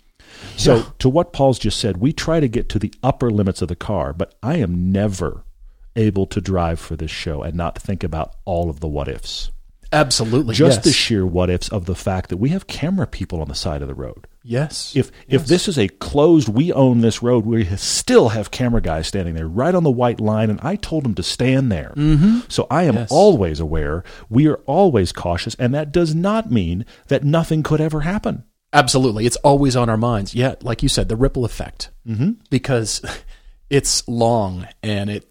So, 0.56 0.76
Yeah. 0.76 0.82
to 1.00 1.08
what 1.08 1.32
Paul's 1.32 1.58
just 1.58 1.78
said, 1.80 1.98
we 1.98 2.12
try 2.12 2.40
to 2.40 2.48
get 2.48 2.68
to 2.70 2.78
the 2.78 2.92
upper 3.02 3.30
limits 3.30 3.62
of 3.62 3.68
the 3.68 3.76
car, 3.76 4.12
but 4.12 4.34
I 4.42 4.56
am 4.56 4.92
never 4.92 5.44
able 5.96 6.26
to 6.26 6.40
drive 6.40 6.78
for 6.78 6.96
this 6.96 7.10
show 7.10 7.42
and 7.42 7.54
not 7.54 7.78
think 7.78 8.04
about 8.04 8.34
all 8.44 8.70
of 8.70 8.80
the 8.80 8.88
what 8.88 9.08
ifs. 9.08 9.50
Absolutely. 9.92 10.54
Just 10.54 10.78
yes. 10.78 10.84
the 10.84 10.92
sheer 10.92 11.26
what 11.26 11.50
ifs 11.50 11.68
of 11.68 11.86
the 11.86 11.96
fact 11.96 12.30
that 12.30 12.36
we 12.36 12.50
have 12.50 12.68
camera 12.68 13.08
people 13.08 13.40
on 13.40 13.48
the 13.48 13.56
side 13.56 13.82
of 13.82 13.88
the 13.88 13.94
road. 13.94 14.28
Yes. 14.44 14.92
If 14.94 15.10
if 15.28 15.46
this 15.46 15.66
is 15.66 15.76
a 15.76 15.88
closed, 15.88 16.48
we 16.48 16.72
own 16.72 17.00
this 17.00 17.22
road, 17.24 17.44
we 17.44 17.64
still 17.76 18.28
have 18.28 18.52
camera 18.52 18.80
guys 18.80 19.08
standing 19.08 19.34
there 19.34 19.48
right 19.48 19.74
on 19.74 19.82
the 19.82 19.90
white 19.90 20.20
line, 20.20 20.48
and 20.48 20.60
I 20.62 20.76
told 20.76 21.04
them 21.04 21.14
to 21.16 21.24
stand 21.24 21.72
there. 21.72 21.92
Mm-hmm. 21.96 22.42
So 22.48 22.68
I 22.70 22.84
am 22.84 22.94
Yes. 22.94 23.08
always 23.10 23.58
aware. 23.58 24.04
We 24.28 24.46
are 24.46 24.60
always 24.66 25.10
cautious, 25.10 25.56
and 25.56 25.74
that 25.74 25.90
does 25.90 26.14
not 26.14 26.52
mean 26.52 26.86
that 27.08 27.24
nothing 27.24 27.64
could 27.64 27.80
ever 27.80 28.02
happen. 28.02 28.44
Absolutely. 28.72 29.26
It's 29.26 29.36
always 29.36 29.74
on 29.76 29.88
our 29.88 29.96
minds. 29.96 30.34
Yeah, 30.34 30.54
like 30.62 30.82
you 30.82 30.88
said, 30.88 31.08
the 31.08 31.16
ripple 31.16 31.44
effect. 31.44 31.90
Mm-hmm. 32.06 32.32
Because 32.50 33.02
it's 33.70 34.06
long 34.08 34.66
and 34.82 35.10
it 35.10 35.28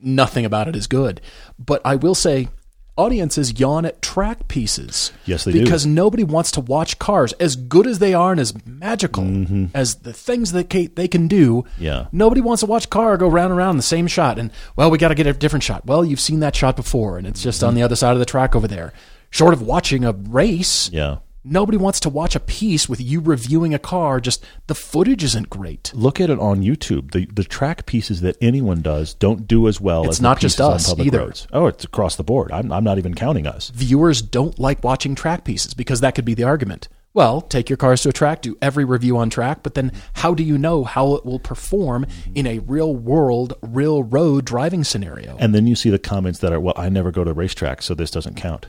nothing 0.00 0.44
about 0.44 0.66
it 0.68 0.74
is 0.76 0.86
good. 0.86 1.20
But 1.58 1.80
I 1.84 1.96
will 1.96 2.14
say 2.14 2.48
audiences 2.96 3.58
yawn 3.58 3.84
at 3.86 4.02
track 4.02 4.48
pieces. 4.48 5.12
Yes, 5.24 5.44
they 5.44 5.52
do. 5.52 5.62
because 5.62 5.86
nobody 5.86 6.24
wants 6.24 6.50
to 6.52 6.60
watch 6.60 6.98
cars 6.98 7.32
as 7.34 7.56
good 7.56 7.86
as 7.86 7.98
they 7.98 8.12
are 8.12 8.30
and 8.32 8.40
as 8.40 8.54
magical 8.66 9.68
as 9.72 9.96
the 9.96 10.12
things 10.12 10.52
that 10.52 10.68
ca- 10.68 10.88
they 10.88 11.06
can 11.08 11.28
do. 11.28 11.62
Mm-hmm. 11.62 11.84
Yeah. 11.84 12.06
Nobody 12.12 12.40
wants 12.40 12.60
to 12.60 12.66
watch 12.66 12.86
a 12.86 12.88
car 12.88 13.16
go 13.16 13.28
round 13.28 13.50
and 13.52 13.56
round 13.58 13.70
in 13.74 13.76
the 13.78 13.82
same 13.82 14.06
shot. 14.06 14.38
And, 14.38 14.50
well, 14.76 14.90
we 14.90 14.98
got 14.98 15.08
to 15.08 15.14
get 15.14 15.26
a 15.26 15.32
different 15.32 15.62
shot. 15.62 15.86
Well, 15.86 16.04
you've 16.04 16.20
seen 16.20 16.40
that 16.40 16.56
shot 16.56 16.76
before, 16.76 17.16
and 17.18 17.26
it's 17.26 17.42
just 17.42 17.62
on 17.62 17.74
the 17.74 17.82
other 17.82 17.96
side 17.96 18.12
of 18.14 18.18
the 18.18 18.26
track 18.26 18.54
over 18.56 18.66
there. 18.68 18.92
Short 19.30 19.54
of 19.54 19.62
watching 19.62 20.04
a 20.04 20.12
race, 20.12 20.90
Yeah. 20.92 21.18
Nobody 21.42 21.78
wants 21.78 22.00
to 22.00 22.10
watch 22.10 22.36
a 22.36 22.40
piece 22.40 22.86
with 22.88 23.00
you 23.00 23.20
reviewing 23.20 23.72
a 23.72 23.78
car. 23.78 24.20
Just 24.20 24.44
the 24.66 24.74
footage 24.74 25.24
isn't 25.24 25.48
great. 25.48 25.90
Look 25.94 26.20
at 26.20 26.28
it 26.28 26.38
on 26.38 26.60
YouTube. 26.62 27.12
The 27.12 27.26
the 27.26 27.44
track 27.44 27.86
pieces 27.86 28.20
that 28.20 28.36
anyone 28.42 28.82
does 28.82 29.14
don't 29.14 29.48
do 29.48 29.66
as 29.66 29.80
well 29.80 30.04
It's 30.04 30.16
as 30.18 30.20
not 30.20 30.38
just 30.38 30.60
us 30.60 30.92
either. 30.98 31.18
roads. 31.20 31.46
Oh, 31.52 31.66
it's 31.66 31.84
across 31.84 32.16
the 32.16 32.22
board. 32.24 32.52
I'm 32.52 32.70
I'm 32.70 32.84
not 32.84 32.98
even 32.98 33.14
counting 33.14 33.46
us. 33.46 33.70
Viewers 33.70 34.20
don't 34.20 34.58
like 34.58 34.84
watching 34.84 35.14
track 35.14 35.44
pieces 35.44 35.72
because 35.72 36.00
that 36.00 36.14
could 36.14 36.26
be 36.26 36.34
the 36.34 36.44
argument. 36.44 36.88
Well, 37.12 37.40
take 37.40 37.68
your 37.68 37.76
cars 37.76 38.02
to 38.02 38.10
a 38.10 38.12
track, 38.12 38.40
do 38.42 38.56
every 38.62 38.84
review 38.84 39.16
on 39.16 39.30
track, 39.30 39.64
but 39.64 39.74
then 39.74 39.90
how 40.12 40.32
do 40.32 40.44
you 40.44 40.56
know 40.56 40.84
how 40.84 41.14
it 41.14 41.24
will 41.26 41.40
perform 41.40 42.06
in 42.36 42.46
a 42.46 42.60
real 42.60 42.94
world, 42.94 43.54
real 43.62 44.04
road 44.04 44.44
driving 44.44 44.84
scenario? 44.84 45.36
And 45.40 45.52
then 45.52 45.66
you 45.66 45.74
see 45.74 45.90
the 45.90 45.98
comments 45.98 46.38
that 46.38 46.52
are, 46.52 46.60
well, 46.60 46.74
I 46.76 46.88
never 46.88 47.10
go 47.10 47.24
to 47.24 47.34
racetracks, 47.34 47.82
so 47.82 47.94
this 47.94 48.12
doesn't 48.12 48.36
count. 48.36 48.68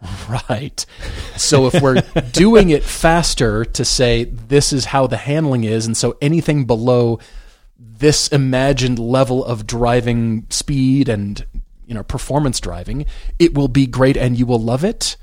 Right. 0.48 0.86
So 1.36 1.66
if 1.66 1.82
we're 1.82 2.02
doing 2.32 2.70
it 2.70 2.84
faster 2.84 3.64
to 3.64 3.84
say 3.84 4.24
this 4.24 4.72
is 4.72 4.86
how 4.86 5.06
the 5.06 5.16
handling 5.16 5.64
is, 5.64 5.86
and 5.86 5.96
so 5.96 6.16
anything 6.20 6.64
below 6.64 7.18
this 7.78 8.28
imagined 8.28 8.98
level 8.98 9.44
of 9.44 9.66
driving 9.66 10.46
speed 10.50 11.08
and 11.08 11.44
you 11.86 11.94
know 11.94 12.02
performance 12.02 12.60
driving, 12.60 13.06
it 13.38 13.54
will 13.54 13.68
be 13.68 13.86
great 13.86 14.16
and 14.16 14.38
you 14.38 14.46
will 14.46 14.60
love 14.60 14.84
it. 14.84 15.16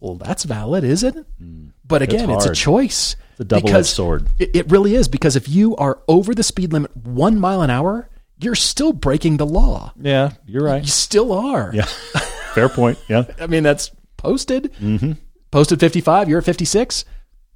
Well, 0.00 0.16
that's 0.16 0.44
valid, 0.44 0.84
is 0.84 1.02
it? 1.02 1.14
Mm. 1.42 1.72
But 1.84 2.02
again, 2.02 2.28
it's, 2.30 2.44
a 2.44 2.54
choice. 2.54 3.16
It's 3.32 3.40
a 3.40 3.44
double-edged 3.44 3.86
sword. 3.86 4.28
It, 4.38 4.54
it 4.54 4.70
really 4.70 4.94
is 4.94 5.08
because 5.08 5.36
if 5.36 5.48
you 5.48 5.74
are 5.76 6.00
over 6.08 6.34
the 6.34 6.42
speed 6.42 6.72
limit 6.72 6.94
one 6.96 7.40
mile 7.40 7.62
an 7.62 7.70
hour, 7.70 8.10
you're 8.38 8.54
still 8.54 8.92
breaking 8.92 9.38
the 9.38 9.46
law. 9.46 9.92
Yeah, 9.98 10.32
you're 10.46 10.64
right. 10.64 10.82
You 10.82 10.90
still 10.90 11.32
are. 11.32 11.70
Yeah, 11.72 11.84
fair 12.54 12.68
point. 12.68 12.98
Yeah, 13.08 13.24
I 13.40 13.46
mean, 13.46 13.62
that's 13.62 13.90
posted. 14.30 14.72
Mm-hmm. 14.80 15.12
Posted 15.50 15.80
55, 15.80 16.28
you're 16.28 16.38
at 16.38 16.44
56. 16.44 17.04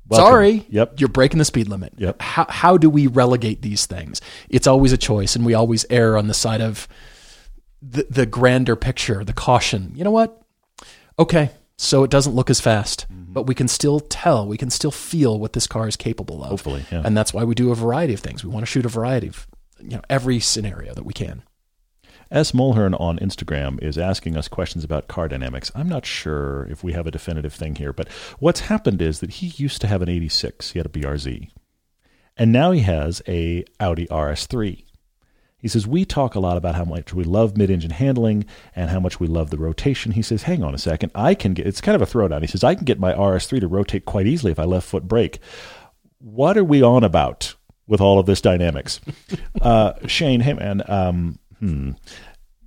Welcome. 0.08 0.26
Sorry. 0.26 0.66
Yep. 0.70 1.00
You're 1.00 1.08
breaking 1.08 1.38
the 1.38 1.44
speed 1.44 1.68
limit. 1.68 1.92
Yep. 1.96 2.20
How, 2.20 2.46
how 2.48 2.76
do 2.76 2.90
we 2.90 3.06
relegate 3.06 3.62
these 3.62 3.86
things? 3.86 4.20
It's 4.48 4.66
always 4.66 4.92
a 4.92 4.96
choice, 4.98 5.36
and 5.36 5.44
we 5.46 5.54
always 5.54 5.84
err 5.90 6.16
on 6.16 6.26
the 6.26 6.34
side 6.34 6.60
of 6.60 6.88
the, 7.82 8.06
the 8.10 8.26
grander 8.26 8.74
picture, 8.76 9.24
the 9.24 9.32
caution. 9.32 9.92
You 9.94 10.04
know 10.04 10.10
what? 10.10 10.42
Okay, 11.18 11.50
so 11.76 12.02
it 12.02 12.10
doesn't 12.10 12.34
look 12.34 12.50
as 12.50 12.60
fast, 12.60 13.06
Mm-hmm. 13.12 13.32
but 13.34 13.46
we 13.46 13.54
can 13.54 13.68
still 13.68 14.00
tell, 14.00 14.46
we 14.48 14.56
can 14.56 14.70
still 14.70 14.90
feel 14.90 15.38
what 15.38 15.52
this 15.52 15.66
car 15.66 15.86
is 15.86 15.96
capable 15.96 16.42
of. 16.42 16.50
Hopefully, 16.50 16.84
yeah. 16.90 17.02
And 17.04 17.16
that's 17.16 17.32
why 17.34 17.44
we 17.44 17.54
do 17.54 17.70
a 17.70 17.74
variety 17.76 18.14
of 18.14 18.20
things. 18.20 18.42
We 18.44 18.50
want 18.50 18.62
to 18.64 18.70
shoot 18.70 18.84
a 18.86 18.88
variety 18.88 19.28
of, 19.28 19.46
you 19.80 19.90
know, 19.96 20.02
every 20.10 20.40
scenario 20.40 20.94
that 20.94 21.04
we 21.04 21.12
can. 21.12 21.42
S. 22.30 22.52
Mulhern 22.52 22.98
on 23.00 23.18
Instagram 23.18 23.82
is 23.82 23.98
asking 23.98 24.36
us 24.36 24.46
questions 24.46 24.84
about 24.84 25.08
car 25.08 25.26
dynamics. 25.26 25.72
I'm 25.74 25.88
not 25.88 26.06
sure 26.06 26.66
if 26.70 26.84
we 26.84 26.92
have 26.92 27.06
a 27.06 27.10
definitive 27.10 27.52
thing 27.52 27.74
here, 27.74 27.92
but 27.92 28.08
what's 28.38 28.60
happened 28.60 29.02
is 29.02 29.18
that 29.20 29.30
he 29.30 29.48
used 29.62 29.80
to 29.80 29.88
have 29.88 30.00
an 30.00 30.08
86. 30.08 30.70
He 30.70 30.78
had 30.78 30.86
a 30.86 30.90
BRZ. 30.90 31.50
And 32.36 32.52
now 32.52 32.70
he 32.70 32.80
has 32.80 33.20
a 33.26 33.64
Audi 33.80 34.06
RS3. 34.06 34.84
He 35.58 35.68
says, 35.68 35.86
We 35.86 36.04
talk 36.04 36.34
a 36.34 36.40
lot 36.40 36.56
about 36.56 36.76
how 36.76 36.84
much 36.84 37.12
we 37.12 37.24
love 37.24 37.56
mid 37.56 37.68
engine 37.68 37.90
handling 37.90 38.46
and 38.74 38.90
how 38.90 39.00
much 39.00 39.18
we 39.18 39.26
love 39.26 39.50
the 39.50 39.58
rotation. 39.58 40.12
He 40.12 40.22
says, 40.22 40.44
Hang 40.44 40.62
on 40.62 40.74
a 40.74 40.78
second. 40.78 41.10
I 41.14 41.34
can 41.34 41.52
get, 41.52 41.66
it's 41.66 41.80
kind 41.80 42.00
of 42.00 42.02
a 42.02 42.06
throwdown. 42.10 42.42
He 42.42 42.46
says, 42.46 42.64
I 42.64 42.76
can 42.76 42.84
get 42.84 43.00
my 43.00 43.12
RS3 43.12 43.60
to 43.60 43.68
rotate 43.68 44.04
quite 44.04 44.26
easily 44.26 44.52
if 44.52 44.58
I 44.58 44.64
left 44.64 44.88
foot 44.88 45.06
brake. 45.06 45.40
What 46.18 46.56
are 46.56 46.64
we 46.64 46.82
on 46.82 47.02
about 47.02 47.56
with 47.86 48.00
all 48.00 48.18
of 48.18 48.26
this 48.26 48.40
dynamics? 48.40 49.00
uh, 49.60 49.94
Shane, 50.06 50.40
hey 50.40 50.54
man, 50.54 50.82
um, 50.88 51.39
hmm, 51.60 51.92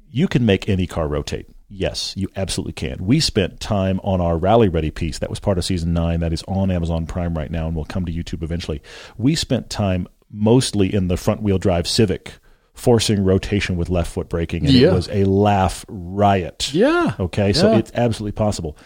you 0.10 0.28
can 0.28 0.46
make 0.46 0.70
any 0.70 0.88
car 0.88 1.08
rotate. 1.08 1.48
Yes, 1.70 2.14
you 2.16 2.28
absolutely 2.36 2.74
can. 2.74 3.04
We 3.04 3.20
spent 3.20 3.60
time 3.60 4.00
on 4.04 4.22
our 4.22 4.38
Rally 4.38 4.70
Ready 4.70 4.92
piece 4.92 5.18
that 5.20 5.30
was 5.32 5.40
part 5.40 5.58
of 5.58 5.66
season 5.66 5.92
nine, 5.92 6.20
that 6.20 6.32
is 6.32 6.44
on 6.48 6.70
Amazon 6.70 7.08
Prime 7.08 7.34
right 7.36 7.50
now 7.50 7.66
and 7.68 7.76
will 7.76 7.86
come 7.86 8.06
to 8.06 8.12
YouTube 8.12 8.44
eventually. 8.44 8.82
We 9.18 9.34
spent 9.36 9.72
time 9.72 10.08
mostly 10.30 10.94
in 10.94 11.08
the 11.08 11.18
front 11.18 11.42
wheel 11.42 11.58
drive 11.58 11.88
Civic 11.88 12.34
forcing 12.76 13.24
rotation 13.24 13.76
with 13.76 13.90
left 13.90 14.12
foot 14.12 14.30
braking, 14.30 14.66
and 14.66 14.74
Yeah. 14.74 14.90
it 14.90 14.94
was 14.94 15.10
a 15.10 15.26
laugh 15.26 15.84
riot. 15.88 16.72
Yeah. 16.74 17.14
Okay, 17.20 17.54
so 17.54 17.74
it's 17.78 17.92
absolutely 17.94 18.32
possible. 18.36 18.78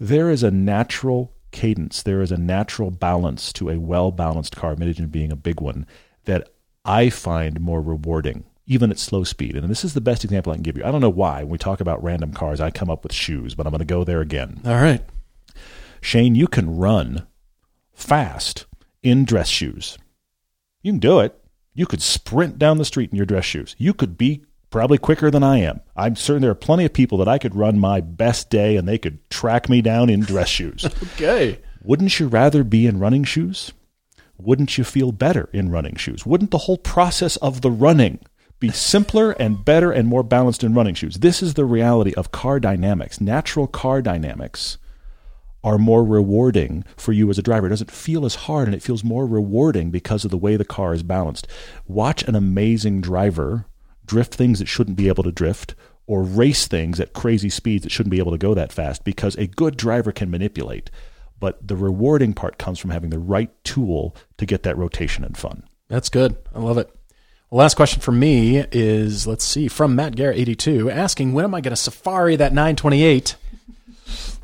There 0.00 0.30
is 0.30 0.42
a 0.42 0.50
natural 0.50 1.32
cadence, 1.52 2.02
there 2.02 2.20
is 2.22 2.32
a 2.32 2.36
natural 2.36 2.90
balance 2.90 3.52
to 3.54 3.70
a 3.70 3.78
well 3.78 4.10
balanced 4.12 4.54
car, 4.56 4.74
mid 4.76 4.88
engine 4.88 5.08
being 5.08 5.30
a 5.32 5.36
big 5.36 5.60
one, 5.60 5.86
that 6.24 6.48
I 6.84 7.08
find 7.10 7.60
more 7.60 7.80
rewarding, 7.80 8.44
even 8.66 8.90
at 8.90 8.98
slow 8.98 9.24
speed. 9.24 9.56
And 9.56 9.68
this 9.68 9.84
is 9.84 9.94
the 9.94 10.00
best 10.00 10.24
example 10.24 10.52
I 10.52 10.56
can 10.56 10.62
give 10.62 10.76
you. 10.76 10.84
I 10.84 10.90
don't 10.90 11.00
know 11.00 11.08
why. 11.08 11.40
When 11.40 11.50
we 11.50 11.58
talk 11.58 11.80
about 11.80 12.02
random 12.02 12.32
cars, 12.32 12.60
I 12.60 12.70
come 12.70 12.90
up 12.90 13.02
with 13.02 13.12
shoes, 13.12 13.54
but 13.54 13.66
I'm 13.66 13.70
going 13.70 13.78
to 13.78 13.84
go 13.84 14.04
there 14.04 14.20
again. 14.20 14.60
All 14.64 14.74
right. 14.74 15.02
Shane, 16.00 16.34
you 16.34 16.48
can 16.48 16.76
run 16.76 17.26
fast 17.92 18.66
in 19.02 19.24
dress 19.24 19.48
shoes. 19.48 19.98
You 20.82 20.92
can 20.92 20.98
do 20.98 21.20
it. 21.20 21.40
You 21.74 21.86
could 21.86 22.02
sprint 22.02 22.58
down 22.58 22.78
the 22.78 22.84
street 22.84 23.10
in 23.10 23.16
your 23.16 23.26
dress 23.26 23.44
shoes. 23.44 23.74
You 23.78 23.94
could 23.94 24.16
be 24.18 24.44
probably 24.70 24.98
quicker 24.98 25.30
than 25.30 25.42
I 25.42 25.58
am. 25.58 25.80
I'm 25.96 26.16
certain 26.16 26.42
there 26.42 26.50
are 26.50 26.54
plenty 26.54 26.84
of 26.84 26.92
people 26.92 27.18
that 27.18 27.28
I 27.28 27.38
could 27.38 27.54
run 27.54 27.78
my 27.78 28.00
best 28.00 28.50
day 28.50 28.76
and 28.76 28.86
they 28.86 28.98
could 28.98 29.28
track 29.30 29.68
me 29.68 29.80
down 29.80 30.10
in 30.10 30.20
dress 30.20 30.48
shoes. 30.48 30.86
Okay. 31.14 31.60
Wouldn't 31.82 32.18
you 32.18 32.26
rather 32.26 32.64
be 32.64 32.86
in 32.86 32.98
running 32.98 33.22
shoes? 33.22 33.72
Wouldn't 34.38 34.76
you 34.76 34.82
feel 34.82 35.12
better 35.12 35.48
in 35.52 35.70
running 35.70 35.94
shoes? 35.94 36.26
Wouldn't 36.26 36.50
the 36.50 36.58
whole 36.58 36.78
process 36.78 37.36
of 37.36 37.60
the 37.60 37.70
running 37.70 38.18
be 38.58 38.70
simpler 38.70 39.32
and 39.32 39.64
better 39.64 39.92
and 39.92 40.08
more 40.08 40.22
balanced 40.22 40.64
in 40.64 40.74
running 40.74 40.94
shoes? 40.94 41.16
This 41.16 41.42
is 41.42 41.54
the 41.54 41.64
reality 41.64 42.14
of 42.14 42.32
car 42.32 42.60
dynamics. 42.60 43.20
Natural 43.20 43.66
car 43.66 44.02
dynamics 44.02 44.78
are 45.62 45.78
more 45.78 46.04
rewarding 46.04 46.84
for 46.96 47.12
you 47.12 47.28
as 47.28 47.38
a 47.38 47.42
driver. 47.42 47.66
It 47.66 47.70
doesn't 47.70 47.90
feel 47.90 48.24
as 48.24 48.34
hard 48.34 48.68
and 48.68 48.74
it 48.74 48.82
feels 48.82 49.02
more 49.02 49.26
rewarding 49.26 49.90
because 49.90 50.24
of 50.24 50.30
the 50.30 50.38
way 50.38 50.56
the 50.56 50.64
car 50.64 50.94
is 50.94 51.02
balanced. 51.02 51.48
Watch 51.86 52.22
an 52.22 52.36
amazing 52.36 53.00
driver 53.00 53.66
drift 54.06 54.34
things 54.34 54.60
that 54.60 54.68
shouldn't 54.68 54.96
be 54.96 55.08
able 55.08 55.24
to 55.24 55.32
drift 55.32 55.74
or 56.06 56.22
race 56.22 56.68
things 56.68 57.00
at 57.00 57.12
crazy 57.12 57.50
speeds 57.50 57.82
that 57.82 57.90
shouldn't 57.90 58.12
be 58.12 58.20
able 58.20 58.30
to 58.30 58.38
go 58.38 58.54
that 58.54 58.72
fast 58.72 59.02
because 59.04 59.34
a 59.34 59.48
good 59.48 59.76
driver 59.76 60.12
can 60.12 60.30
manipulate. 60.30 60.90
But 61.40 61.66
the 61.66 61.76
rewarding 61.76 62.32
part 62.32 62.58
comes 62.58 62.78
from 62.78 62.90
having 62.90 63.10
the 63.10 63.18
right 63.18 63.50
tool 63.64 64.14
to 64.38 64.46
get 64.46 64.62
that 64.62 64.78
rotation 64.78 65.24
and 65.24 65.36
fun. 65.36 65.64
That's 65.88 66.08
good. 66.08 66.36
I 66.54 66.60
love 66.60 66.78
it. 66.78 66.95
Last 67.50 67.74
question 67.74 68.00
for 68.02 68.12
me 68.12 68.58
is 68.72 69.26
let's 69.26 69.44
see, 69.44 69.68
from 69.68 69.94
Matt 69.94 70.16
Garrett 70.16 70.38
82 70.38 70.90
asking, 70.90 71.32
when 71.32 71.44
am 71.44 71.54
I 71.54 71.60
going 71.60 71.72
to 71.72 71.76
safari 71.80 72.36
that 72.36 72.52
928? 72.52 73.36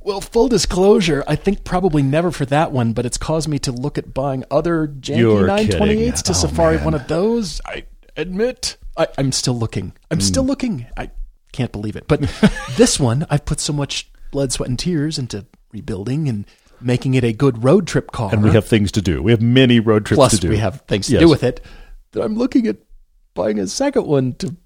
Well, 0.05 0.21
full 0.21 0.49
disclosure, 0.49 1.23
I 1.29 1.37
think 1.37 1.63
probably 1.65 2.03
never 2.03 2.31
for 2.31 2.45
that 2.47 2.73
one, 2.73 2.93
but 2.93 3.07
it's 3.07 3.17
caused 3.19 3.49
me 3.49 3.59
to 3.61 3.73
look 3.73 3.99
at 3.99 4.13
buying 4.15 4.45
other 4.51 4.89
janky 4.89 5.19
You're 5.19 5.47
928s 5.47 5.69
kidding. 5.69 6.13
to 6.13 6.31
Oh, 6.31 6.35
safari 6.35 6.77
man. 6.77 6.85
one 6.87 6.95
of 6.95 7.07
those. 7.09 7.61
I 7.65 7.85
admit, 8.17 8.77
I, 8.97 9.07
I'm 9.19 9.31
still 9.33 9.57
looking. 9.59 9.93
I'm 10.11 10.19
Hmm. 10.19 10.23
still 10.23 10.45
looking. 10.45 10.87
I 10.97 11.11
can't 11.53 11.71
believe 11.73 11.95
it. 11.97 12.07
But 12.09 12.21
this 12.77 12.99
one, 12.99 13.27
I've 13.31 13.45
put 13.45 13.61
so 13.61 13.73
much 13.73 14.11
blood, 14.33 14.53
sweat, 14.53 14.69
and 14.69 14.79
tears 14.79 15.19
into 15.19 15.47
rebuilding 15.73 16.29
and 16.29 16.47
making 16.81 17.15
it 17.15 17.23
a 17.25 17.33
good 17.33 17.63
road 17.63 17.87
trip 17.87 18.11
car. 18.11 18.31
And 18.33 18.43
we 18.43 18.51
have 18.53 18.67
things 18.67 18.91
to 18.93 19.03
do. 19.03 19.23
We 19.23 19.31
have 19.33 19.43
many 19.43 19.79
road 19.79 20.05
trips 20.07 20.17
Plus, 20.19 20.33
to 20.33 20.39
do. 20.39 20.49
we 20.49 20.57
have 20.59 20.81
things 20.83 21.07
to 21.07 21.13
Yes. 21.13 21.21
do 21.21 21.29
with 21.29 21.45
it. 21.45 21.61
That 22.13 22.23
I'm 22.25 22.37
looking 22.37 22.67
at 22.67 22.77
buying 23.35 23.59
a 23.59 23.67
second 23.67 24.07
one 24.07 24.35
to 24.35 24.57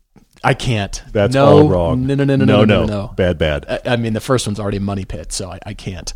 I 0.45 0.55
can't. 0.55 1.03
That's 1.13 1.35
no, 1.35 1.47
all 1.47 1.69
wrong. 1.69 2.07
No, 2.07 2.15
no, 2.15 2.25
no, 2.25 2.37
no, 2.37 2.45
no, 2.45 2.65
no, 2.65 2.85
no, 2.85 2.87
no. 2.87 3.09
Bad, 3.17 3.39
bad. 3.39 3.65
I, 3.69 3.93
I 3.93 3.97
mean, 3.97 4.13
the 4.13 4.21
first 4.21 4.47
one's 4.47 4.61
already 4.61 4.77
a 4.77 4.81
money 4.81 5.05
pit, 5.05 5.33
so 5.33 5.51
I, 5.51 5.59
I 5.65 5.75
can't. 5.75 6.13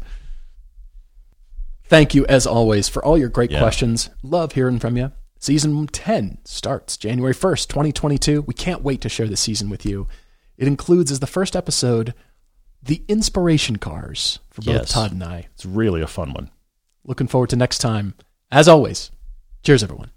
Thank 1.85 2.15
you, 2.15 2.27
as 2.27 2.47
always, 2.47 2.89
for 2.89 3.05
all 3.05 3.19
your 3.19 3.29
great 3.29 3.51
Yeah. 3.51 3.59
questions. 3.61 4.11
Love 4.23 4.53
hearing 4.53 4.79
from 4.79 4.97
you. 4.97 5.13
Season 5.39 5.87
10 5.87 6.39
starts 6.45 6.97
January 6.97 7.35
1st, 7.35 7.69
2022. 7.69 8.43
We 8.43 8.55
can't 8.55 8.83
wait 8.83 9.01
to 9.01 9.09
share 9.09 9.27
this 9.27 9.41
season 9.41 9.71
with 9.71 9.87
you. 9.87 10.07
It 10.59 10.69
includes, 10.69 11.11
as 11.11 11.21
the 11.21 11.27
first 11.27 11.57
episode, 11.57 12.13
the 12.83 13.03
inspiration 13.09 13.77
cars 13.77 14.39
for 14.51 14.61
both 14.63 14.75
Yes. 14.75 14.93
Todd 14.93 15.13
and 15.13 15.25
I. 15.25 15.49
It's 15.55 15.65
really 15.65 16.03
a 16.03 16.07
fun 16.07 16.35
one. 16.35 16.51
Looking 17.05 17.27
forward 17.27 17.51
to 17.51 17.57
next 17.57 17.79
time. 17.79 18.15
As 18.53 18.69
always, 18.69 19.11
cheers, 19.63 19.83
everyone. 19.83 20.11